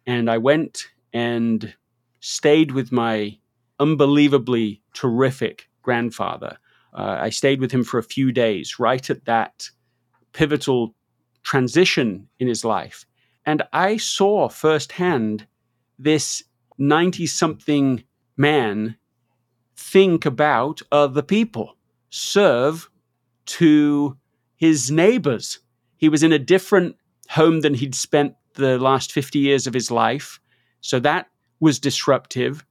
and 0.06 0.30
I 0.30 0.38
went 0.38 0.88
and 1.12 1.74
stayed 2.20 2.72
with 2.72 2.90
my 2.90 3.36
unbelievably 3.78 4.80
terrific 4.94 5.68
grandfather. 5.82 6.56
Uh, 6.94 7.18
I 7.20 7.30
stayed 7.30 7.60
with 7.60 7.72
him 7.72 7.84
for 7.84 7.98
a 7.98 8.02
few 8.02 8.32
days, 8.32 8.78
right 8.78 9.10
at 9.10 9.24
that 9.24 9.68
pivotal 10.32 10.94
transition 11.42 12.28
in 12.38 12.48
his 12.48 12.64
life. 12.64 13.04
And 13.44 13.62
I 13.72 13.96
saw 13.96 14.48
firsthand 14.48 15.46
this 16.02 16.42
90 16.78 17.26
something 17.26 18.04
man 18.36 18.96
think 19.76 20.24
about 20.24 20.80
other 20.90 21.22
people, 21.22 21.76
serve 22.10 22.88
to 23.44 24.16
his 24.56 24.90
neighbors. 24.90 25.58
He 25.96 26.08
was 26.08 26.22
in 26.22 26.32
a 26.32 26.38
different 26.38 26.96
home 27.30 27.60
than 27.60 27.74
he'd 27.74 27.94
spent 27.94 28.34
the 28.54 28.78
last 28.78 29.12
50 29.12 29.38
years 29.38 29.66
of 29.66 29.74
his 29.74 29.90
life. 29.90 30.40
So 30.80 31.00
that 31.00 31.28
was 31.60 31.78
disruptive. 31.78 32.64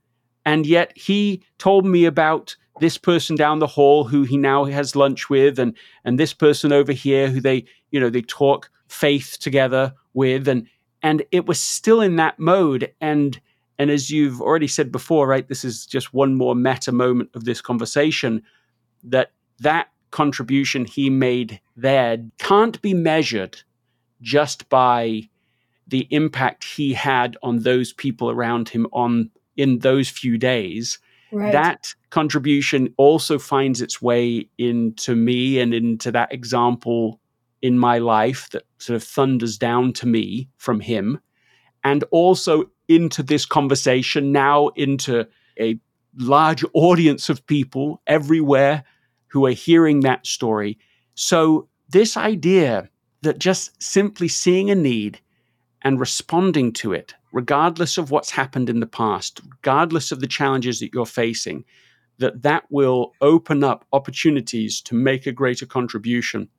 And 0.45 0.65
yet 0.65 0.91
he 0.95 1.43
told 1.57 1.86
me 1.86 2.05
about 2.05 2.55
this 2.79 2.97
person 2.97 3.36
down 3.36 3.59
the 3.59 3.67
hall 3.67 4.05
who 4.05 4.23
he 4.23 4.38
now 4.38 4.65
has 4.65 4.95
lunch 4.95 5.29
with 5.29 5.59
and 5.59 5.75
and 6.03 6.19
this 6.19 6.34
person 6.34 6.71
over 6.71 6.91
here 6.91 7.29
who 7.29 7.39
they 7.39 7.65
you 7.91 7.99
know 7.99 8.09
they 8.09 8.21
talk 8.21 8.71
faith 8.88 9.38
together 9.39 9.93
with 10.13 10.47
and 10.47 10.67
and 11.02 11.24
it 11.32 11.45
was 11.45 11.60
still 11.60 12.02
in 12.02 12.16
that 12.18 12.39
mode 12.39 12.93
and 13.02 13.39
and 13.80 13.89
as 13.89 14.12
you've 14.12 14.41
already 14.41 14.68
said 14.68 14.91
before 14.91 15.28
right 15.28 15.47
this 15.47 15.64
is 15.64 15.86
just 15.86 16.14
one 16.14 16.36
more 16.36 16.56
meta 16.56 16.91
moment 16.91 17.30
of 17.34 17.45
this 17.45 17.62
conversation 17.62 18.41
that 19.04 19.32
that 19.60 19.89
contribution 20.12 20.86
he 20.86 21.10
made 21.10 21.60
there 21.76 22.18
can't 22.38 22.82
be 22.82 22.93
measured 22.93 23.62
just 24.22 24.68
by 24.70 25.22
the 25.88 26.08
impact 26.12 26.64
he 26.64 26.93
had 26.93 27.38
on 27.41 27.60
those 27.60 27.93
people 27.93 28.30
around 28.30 28.70
him 28.70 28.88
on 28.91 29.30
in 29.58 29.80
those 29.80 30.10
few 30.10 30.38
days 30.38 30.99
right. 31.32 31.52
that 31.52 31.93
contribution 32.10 32.93
also 32.97 33.39
finds 33.39 33.82
its 33.82 34.02
way 34.02 34.47
into 34.58 35.16
me 35.16 35.60
and 35.60 35.74
into 35.74 36.12
that 36.12 36.32
example 36.34 37.20
in 37.62 37.78
my 37.78 37.97
life 37.97 38.49
that 38.51 38.64
sort 38.80 38.95
of 38.95 39.03
thunders 39.03 39.57
down 39.57 39.93
to 39.93 40.07
me 40.07 40.49
from 40.57 40.80
him 40.80 41.20
and 41.84 42.03
also 42.12 42.70
into 42.88 43.24
this 43.24 43.45
conversation 43.45 44.32
now 44.32 44.70
into 44.70 45.26
a 45.59 45.80
large 46.18 46.64
audience 46.74 47.30
of 47.30 47.45
people 47.45 48.01
everywhere 48.07 48.84
who 49.28 49.45
are 49.45 49.51
hearing 49.51 50.01
that 50.01 50.26
story 50.26 50.78
so 51.16 51.68
this 51.89 52.18
idea 52.18 52.89
that 53.22 53.39
just 53.39 53.82
simply 53.82 54.28
seeing 54.28 54.70
a 54.70 54.76
need 54.76 55.20
and 55.84 55.99
responding 55.99 56.74
to 56.74 56.93
it 56.93 57.14
regardless 57.32 57.97
of 57.97 58.12
what's 58.12 58.32
happened 58.32 58.70
in 58.70 58.80
the 58.80 58.88
past, 58.88 59.41
regardless 59.49 60.12
of 60.12 60.20
the 60.20 60.28
challenges 60.28 60.80
that 60.80 60.93
you're 60.93 61.05
facing, 61.05 61.64
that 62.18 62.41
that 62.43 62.66
will 62.70 63.14
open 63.22 63.64
up 63.64 63.86
opportunities 63.93 64.82
to 64.82 64.95
make 64.95 65.26
a 65.26 65.32
greater 65.32 65.66
contribution. 65.66 66.49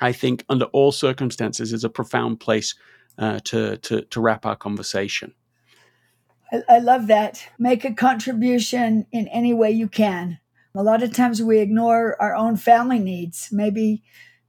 I 0.00 0.12
think 0.12 0.44
under 0.48 0.66
all 0.66 0.92
circumstances 0.92 1.72
is 1.72 1.84
a 1.84 1.88
profound 1.88 2.40
place 2.40 2.74
uh, 3.18 3.40
to, 3.44 3.76
to, 3.78 4.02
to 4.02 4.20
wrap 4.20 4.44
our 4.44 4.56
conversation. 4.56 5.34
I, 6.50 6.62
I 6.68 6.78
love 6.78 7.06
that. 7.08 7.48
Make 7.58 7.84
a 7.84 7.94
contribution 7.94 9.06
in 9.12 9.28
any 9.28 9.54
way 9.54 9.70
you 9.70 9.88
can. 9.88 10.38
A 10.74 10.82
lot 10.82 11.02
of 11.02 11.14
times 11.14 11.40
we 11.40 11.58
ignore 11.60 12.20
our 12.20 12.34
own 12.34 12.56
family 12.56 12.98
needs. 12.98 13.50
Maybe 13.52 14.02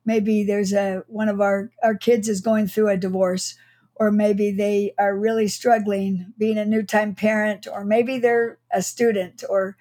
maybe 0.05 0.43
there's 0.43 0.73
a 0.73 1.03
one 1.07 1.29
of 1.29 1.41
our 1.41 1.71
our 1.83 1.95
kids 1.95 2.27
is 2.27 2.41
going 2.41 2.67
through 2.67 2.89
a 2.89 2.97
divorce 2.97 3.55
or 3.95 4.11
maybe 4.11 4.51
they 4.51 4.93
are 4.97 5.17
really 5.17 5.47
struggling 5.47 6.33
being 6.37 6.57
a 6.57 6.65
new 6.65 6.83
time 6.83 7.15
parent 7.15 7.67
or 7.71 7.85
maybe 7.85 8.17
they're 8.17 8.57
a 8.71 8.81
student 8.81 9.43
or 9.49 9.77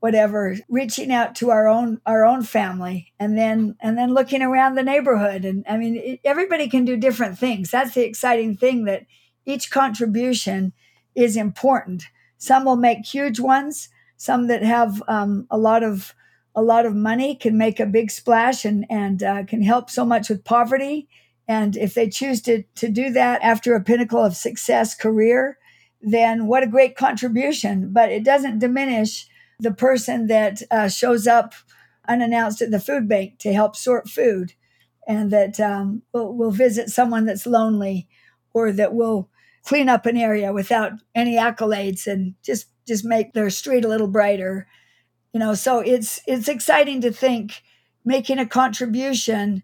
whatever 0.00 0.56
reaching 0.68 1.12
out 1.12 1.34
to 1.34 1.50
our 1.50 1.66
own 1.66 2.00
our 2.06 2.24
own 2.24 2.42
family 2.42 3.12
and 3.18 3.36
then 3.36 3.76
and 3.80 3.98
then 3.98 4.14
looking 4.14 4.42
around 4.42 4.74
the 4.74 4.82
neighborhood. 4.82 5.44
And 5.44 5.64
i 5.68 5.76
mean 5.76 5.96
it, 5.96 6.20
everybody 6.24 6.68
can 6.68 6.84
do 6.84 6.96
different 6.96 7.38
things. 7.38 7.70
That's 7.70 7.94
the 7.94 8.04
exciting 8.04 8.56
thing 8.56 8.84
that 8.84 9.06
each 9.44 9.70
contribution 9.70 10.72
is 11.14 11.36
important. 11.36 12.04
Some 12.36 12.64
will 12.64 12.76
make 12.76 13.04
huge 13.04 13.40
ones. 13.40 13.88
Some 14.16 14.46
that 14.48 14.62
have 14.62 15.02
um, 15.08 15.46
a 15.50 15.58
lot 15.58 15.82
of 15.82 16.14
a 16.54 16.62
lot 16.62 16.86
of 16.86 16.94
money 16.94 17.34
can 17.34 17.56
make 17.56 17.80
a 17.80 17.86
big 17.86 18.10
splash 18.10 18.64
and 18.64 18.84
and 18.90 19.22
uh, 19.22 19.44
can 19.44 19.62
help 19.62 19.90
so 19.90 20.04
much 20.04 20.28
with 20.28 20.44
poverty. 20.44 21.08
And 21.48 21.76
if 21.76 21.94
they 21.94 22.10
choose 22.10 22.42
to, 22.42 22.62
to 22.74 22.88
do 22.90 23.10
that 23.10 23.42
after 23.42 23.74
a 23.74 23.82
pinnacle 23.82 24.22
of 24.22 24.36
success 24.36 24.94
career, 24.94 25.56
then 26.02 26.46
what 26.46 26.62
a 26.62 26.66
great 26.66 26.94
contribution. 26.94 27.90
But 27.90 28.12
it 28.12 28.22
doesn't 28.22 28.58
diminish 28.58 29.26
the 29.58 29.72
person 29.72 30.26
that 30.28 30.62
uh, 30.70 30.88
shows 30.88 31.26
up 31.26 31.54
unannounced 32.08 32.62
at 32.62 32.70
the 32.70 32.80
food 32.80 33.08
bank 33.08 33.38
to 33.38 33.52
help 33.52 33.76
sort 33.76 34.08
food 34.08 34.54
and 35.06 35.30
that 35.30 35.58
um, 35.58 36.02
will, 36.12 36.34
will 36.36 36.50
visit 36.50 36.90
someone 36.90 37.24
that's 37.24 37.46
lonely 37.46 38.08
or 38.52 38.72
that 38.72 38.94
will 38.94 39.28
clean 39.64 39.88
up 39.88 40.06
an 40.06 40.16
area 40.16 40.52
without 40.52 40.92
any 41.14 41.36
accolades 41.36 42.06
and 42.06 42.34
just 42.42 42.66
just 42.86 43.04
make 43.04 43.34
their 43.34 43.50
street 43.50 43.84
a 43.84 43.88
little 43.88 44.08
brighter. 44.08 44.66
You 45.32 45.40
know 45.40 45.54
so 45.54 45.80
it's 45.80 46.20
it's 46.26 46.48
exciting 46.48 47.00
to 47.02 47.12
think 47.12 47.62
making 48.04 48.38
a 48.38 48.46
contribution 48.46 49.62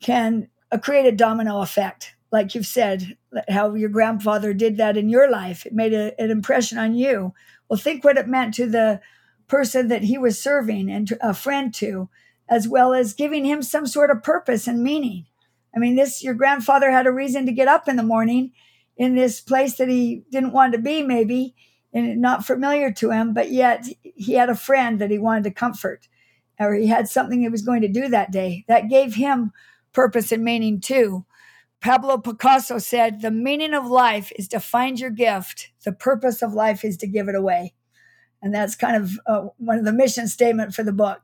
can 0.00 0.48
a 0.72 0.78
create 0.78 1.06
a 1.06 1.12
domino 1.12 1.60
effect 1.60 2.14
like 2.32 2.54
you've 2.54 2.66
said 2.66 3.16
how 3.48 3.74
your 3.74 3.88
grandfather 3.88 4.52
did 4.52 4.76
that 4.76 4.96
in 4.96 5.08
your 5.08 5.30
life. 5.30 5.66
It 5.66 5.72
made 5.72 5.94
a, 5.94 6.18
an 6.20 6.30
impression 6.30 6.78
on 6.78 6.94
you. 6.94 7.32
Well 7.68 7.78
think 7.78 8.04
what 8.04 8.18
it 8.18 8.26
meant 8.26 8.54
to 8.54 8.66
the 8.66 9.00
person 9.48 9.88
that 9.88 10.04
he 10.04 10.18
was 10.18 10.40
serving 10.40 10.90
and 10.90 11.16
a 11.20 11.34
friend 11.34 11.74
to 11.74 12.08
as 12.48 12.68
well 12.68 12.94
as 12.94 13.12
giving 13.12 13.44
him 13.44 13.62
some 13.62 13.86
sort 13.86 14.10
of 14.10 14.22
purpose 14.22 14.66
and 14.66 14.82
meaning 14.82 15.26
i 15.74 15.78
mean 15.78 15.96
this 15.96 16.22
your 16.22 16.34
grandfather 16.34 16.90
had 16.90 17.06
a 17.06 17.12
reason 17.12 17.46
to 17.46 17.52
get 17.52 17.68
up 17.68 17.88
in 17.88 17.96
the 17.96 18.02
morning 18.02 18.52
in 18.96 19.14
this 19.14 19.40
place 19.40 19.76
that 19.76 19.88
he 19.88 20.24
didn't 20.30 20.52
want 20.52 20.72
to 20.72 20.78
be 20.78 21.02
maybe 21.02 21.54
and 21.92 22.20
not 22.20 22.44
familiar 22.44 22.92
to 22.92 23.10
him 23.10 23.32
but 23.32 23.50
yet 23.50 23.86
he 24.02 24.34
had 24.34 24.50
a 24.50 24.54
friend 24.54 25.00
that 25.00 25.10
he 25.10 25.18
wanted 25.18 25.44
to 25.44 25.50
comfort 25.50 26.08
or 26.58 26.74
he 26.74 26.88
had 26.88 27.08
something 27.08 27.40
he 27.40 27.48
was 27.48 27.62
going 27.62 27.82
to 27.82 27.88
do 27.88 28.08
that 28.08 28.30
day 28.30 28.64
that 28.68 28.88
gave 28.88 29.14
him 29.14 29.52
purpose 29.92 30.32
and 30.32 30.44
meaning 30.44 30.80
too. 30.80 31.24
Pablo 31.80 32.18
Picasso 32.18 32.78
said, 32.78 33.20
The 33.20 33.30
meaning 33.30 33.74
of 33.74 33.86
life 33.86 34.32
is 34.36 34.48
to 34.48 34.60
find 34.60 34.98
your 34.98 35.10
gift, 35.10 35.70
the 35.84 35.92
purpose 35.92 36.42
of 36.42 36.52
life 36.52 36.84
is 36.84 36.96
to 36.98 37.06
give 37.06 37.28
it 37.28 37.36
away. 37.36 37.74
And 38.42 38.54
that's 38.54 38.76
kind 38.76 38.96
of 38.96 39.18
uh, 39.26 39.48
one 39.58 39.78
of 39.78 39.84
the 39.84 39.92
mission 39.92 40.28
statement 40.28 40.74
for 40.74 40.82
the 40.82 40.92
book 40.92 41.20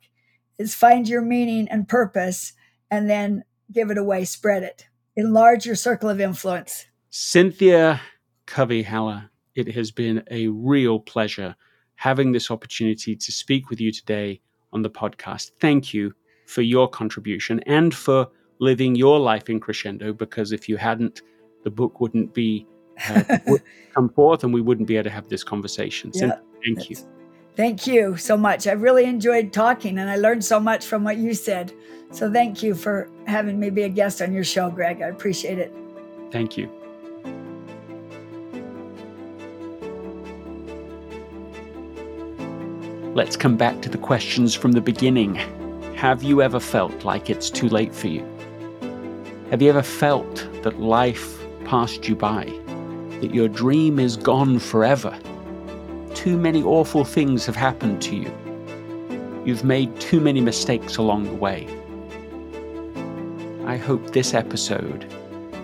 is 0.59 0.75
find 0.75 1.09
your 1.09 1.23
meaning 1.23 1.69
and 1.69 1.89
purpose 1.89 2.53
and 2.91 3.09
then 3.09 3.45
give 3.73 3.91
it 3.91 3.99
away, 3.99 4.25
spread 4.25 4.63
it, 4.63 4.87
enlarge 5.17 5.67
your 5.67 5.75
circle 5.75 6.09
of 6.09 6.21
influence. 6.21 6.87
Cynthia 7.11 8.01
Covey 8.47 8.83
Haller, 8.83 9.31
it 9.55 9.75
has 9.75 9.91
been 9.91 10.23
a 10.31 10.49
real 10.49 10.99
pleasure 10.99 11.55
having 11.97 12.33
this 12.33 12.51
opportunity 12.51 13.15
to 13.15 13.33
speak 13.33 13.71
with 13.71 13.81
you 13.81 13.93
today 13.93 14.41
on 14.73 14.83
the 14.83 14.91
podcast. 14.91 15.53
Thank 15.61 15.95
you 15.95 16.13
for 16.47 16.63
your 16.63 16.89
contribution 16.89 17.61
and 17.67 17.95
for 17.95 18.29
living 18.59 18.95
your 18.95 19.19
life 19.19 19.49
in 19.49 19.61
crescendo 19.61 20.13
because 20.13 20.53
if 20.53 20.69
you 20.69 20.77
hadn't, 20.77 21.23
the 21.63 21.71
book 21.71 22.01
wouldn't 22.01 22.35
be 22.35 22.67
uh, 23.09 23.39
would 23.47 23.63
come 23.95 24.09
forth 24.11 24.45
and 24.45 24.53
we 24.53 24.61
wouldn't 24.61 24.87
be 24.87 24.97
able 24.97 25.05
to 25.05 25.11
have 25.11 25.29
this 25.29 25.43
conversation. 25.43 26.13
So 26.13 26.39
thank 26.65 26.91
you. 26.91 26.97
Thank 27.57 27.87
you 27.87 28.17
so 28.17 28.37
much. 28.37 28.67
I 28.67 28.73
really 28.73 29.05
enjoyed 29.05 29.53
talking 29.53 29.99
and 29.99 30.11
I 30.11 30.17
learned 30.17 30.45
so 30.45 30.59
much 30.59 30.85
from 30.85 31.05
what 31.05 31.19
you 31.19 31.35
said. 31.35 31.73
So 32.11 32.33
thank 32.33 32.63
you 32.63 32.75
for 32.75 33.09
having 33.27 33.61
me 33.61 33.71
be 33.71 33.83
a 33.83 33.89
guest 33.89 34.21
on 34.21 34.33
your 34.33 34.45
show, 34.45 34.71
Greg. 34.71 35.03
I 35.03 35.07
appreciate 35.07 35.59
it. 35.59 35.73
Thank 36.31 36.57
you. 36.57 36.69
Let's 43.15 43.37
come 43.37 43.57
back 43.57 43.81
to 43.83 43.89
the 43.89 43.99
questions 43.99 44.57
from 44.57 44.73
the 44.73 44.81
beginning. 44.81 45.37
Have 45.95 46.25
you 46.25 46.43
ever 46.43 46.59
felt 46.59 47.05
like 47.05 47.31
it's 47.31 47.49
too 47.49 47.69
late 47.69 47.95
for 47.95 48.09
you? 48.09 48.27
Have 49.51 49.63
you 49.63 49.69
ever 49.69 49.83
felt 49.83 50.49
that 50.65 50.81
life 50.81 51.39
passed 51.65 52.09
you 52.09 52.17
by? 52.17 52.47
That 53.21 53.33
your 53.33 53.47
dream 53.47 54.01
is 54.01 54.17
gone 54.17 54.59
forever? 54.59 55.17
Too 56.15 56.39
many 56.39 56.63
awful 56.63 57.05
things 57.05 57.45
have 57.45 57.57
happened 57.57 58.01
to 58.03 58.17
you. 58.17 58.33
You've 59.45 59.65
made 59.65 60.01
too 60.01 60.21
many 60.21 60.41
mistakes 60.41 60.97
along 60.97 61.25
the 61.25 61.35
way. 61.35 61.67
I 63.67 63.77
hope 63.77 64.13
this 64.13 64.33
episode 64.33 65.13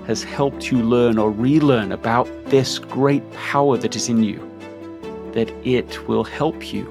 has 0.06 0.24
helped 0.24 0.70
you 0.70 0.82
learn 0.82 1.18
or 1.18 1.30
relearn 1.30 1.92
about 1.92 2.28
this 2.46 2.78
great 2.78 3.22
power 3.32 3.78
that 3.78 3.94
is 3.94 4.08
in 4.08 4.24
you, 4.24 4.38
that 5.32 5.50
it 5.64 6.08
will 6.08 6.24
help 6.24 6.72
you 6.72 6.84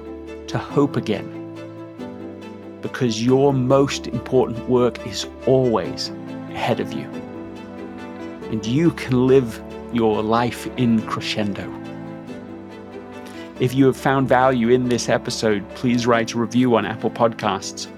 to 0.48 0.58
hope 0.58 0.96
again. 0.96 1.28
Because 2.80 3.24
your 3.24 3.52
most 3.52 4.06
important 4.06 4.68
work 4.68 5.06
is 5.06 5.26
always 5.46 6.08
ahead 6.50 6.80
of 6.80 6.92
you. 6.92 7.04
And 8.50 8.64
you 8.64 8.90
can 8.92 9.26
live 9.26 9.62
your 9.92 10.22
life 10.22 10.66
in 10.78 11.02
crescendo. 11.02 11.79
If 13.60 13.74
you 13.74 13.84
have 13.84 13.96
found 13.96 14.26
value 14.26 14.70
in 14.70 14.88
this 14.88 15.10
episode, 15.10 15.68
please 15.74 16.06
write 16.06 16.32
a 16.32 16.38
review 16.38 16.76
on 16.76 16.86
Apple 16.86 17.10
Podcasts. 17.10 17.88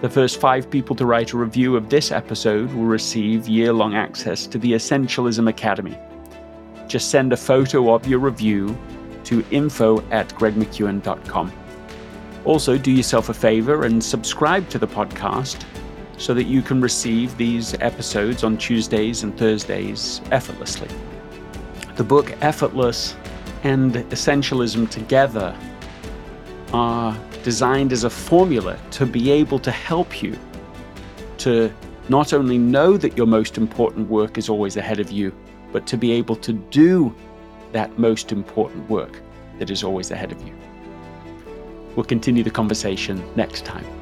The 0.00 0.10
first 0.10 0.40
five 0.40 0.68
people 0.68 0.96
to 0.96 1.06
write 1.06 1.32
a 1.32 1.38
review 1.38 1.76
of 1.76 1.88
this 1.88 2.10
episode 2.10 2.72
will 2.72 2.86
receive 2.86 3.46
year 3.46 3.72
long 3.72 3.94
access 3.94 4.48
to 4.48 4.58
the 4.58 4.72
Essentialism 4.72 5.48
Academy. 5.48 5.96
Just 6.88 7.12
send 7.12 7.32
a 7.32 7.36
photo 7.36 7.94
of 7.94 8.04
your 8.04 8.18
review 8.18 8.76
to 9.22 9.44
info 9.52 10.02
at 10.10 10.28
gregmckeown.com. 10.30 11.52
Also, 12.44 12.76
do 12.76 12.90
yourself 12.90 13.28
a 13.28 13.34
favor 13.34 13.84
and 13.84 14.02
subscribe 14.02 14.68
to 14.70 14.78
the 14.80 14.88
podcast 14.88 15.64
so 16.18 16.34
that 16.34 16.48
you 16.48 16.62
can 16.62 16.80
receive 16.80 17.36
these 17.36 17.74
episodes 17.74 18.42
on 18.42 18.58
Tuesdays 18.58 19.22
and 19.22 19.38
Thursdays 19.38 20.20
effortlessly. 20.32 20.88
The 21.94 22.02
book 22.02 22.32
Effortless 22.40 23.14
and 23.62 23.94
Essentialism 23.94 24.90
together 24.90 25.56
are 26.72 27.16
designed 27.42 27.92
as 27.92 28.04
a 28.04 28.10
formula 28.10 28.78
to 28.92 29.06
be 29.06 29.30
able 29.30 29.58
to 29.58 29.70
help 29.70 30.22
you 30.22 30.38
to 31.38 31.72
not 32.08 32.32
only 32.32 32.58
know 32.58 32.96
that 32.96 33.16
your 33.16 33.26
most 33.26 33.56
important 33.58 34.08
work 34.08 34.38
is 34.38 34.48
always 34.48 34.76
ahead 34.76 35.00
of 35.00 35.10
you, 35.10 35.34
but 35.72 35.86
to 35.86 35.96
be 35.96 36.12
able 36.12 36.36
to 36.36 36.52
do 36.52 37.14
that 37.72 37.98
most 37.98 38.32
important 38.32 38.88
work 38.90 39.20
that 39.58 39.70
is 39.70 39.82
always 39.82 40.10
ahead 40.10 40.32
of 40.32 40.46
you. 40.46 40.54
We'll 41.96 42.04
continue 42.04 42.42
the 42.42 42.50
conversation 42.50 43.22
next 43.36 43.64
time. 43.64 44.01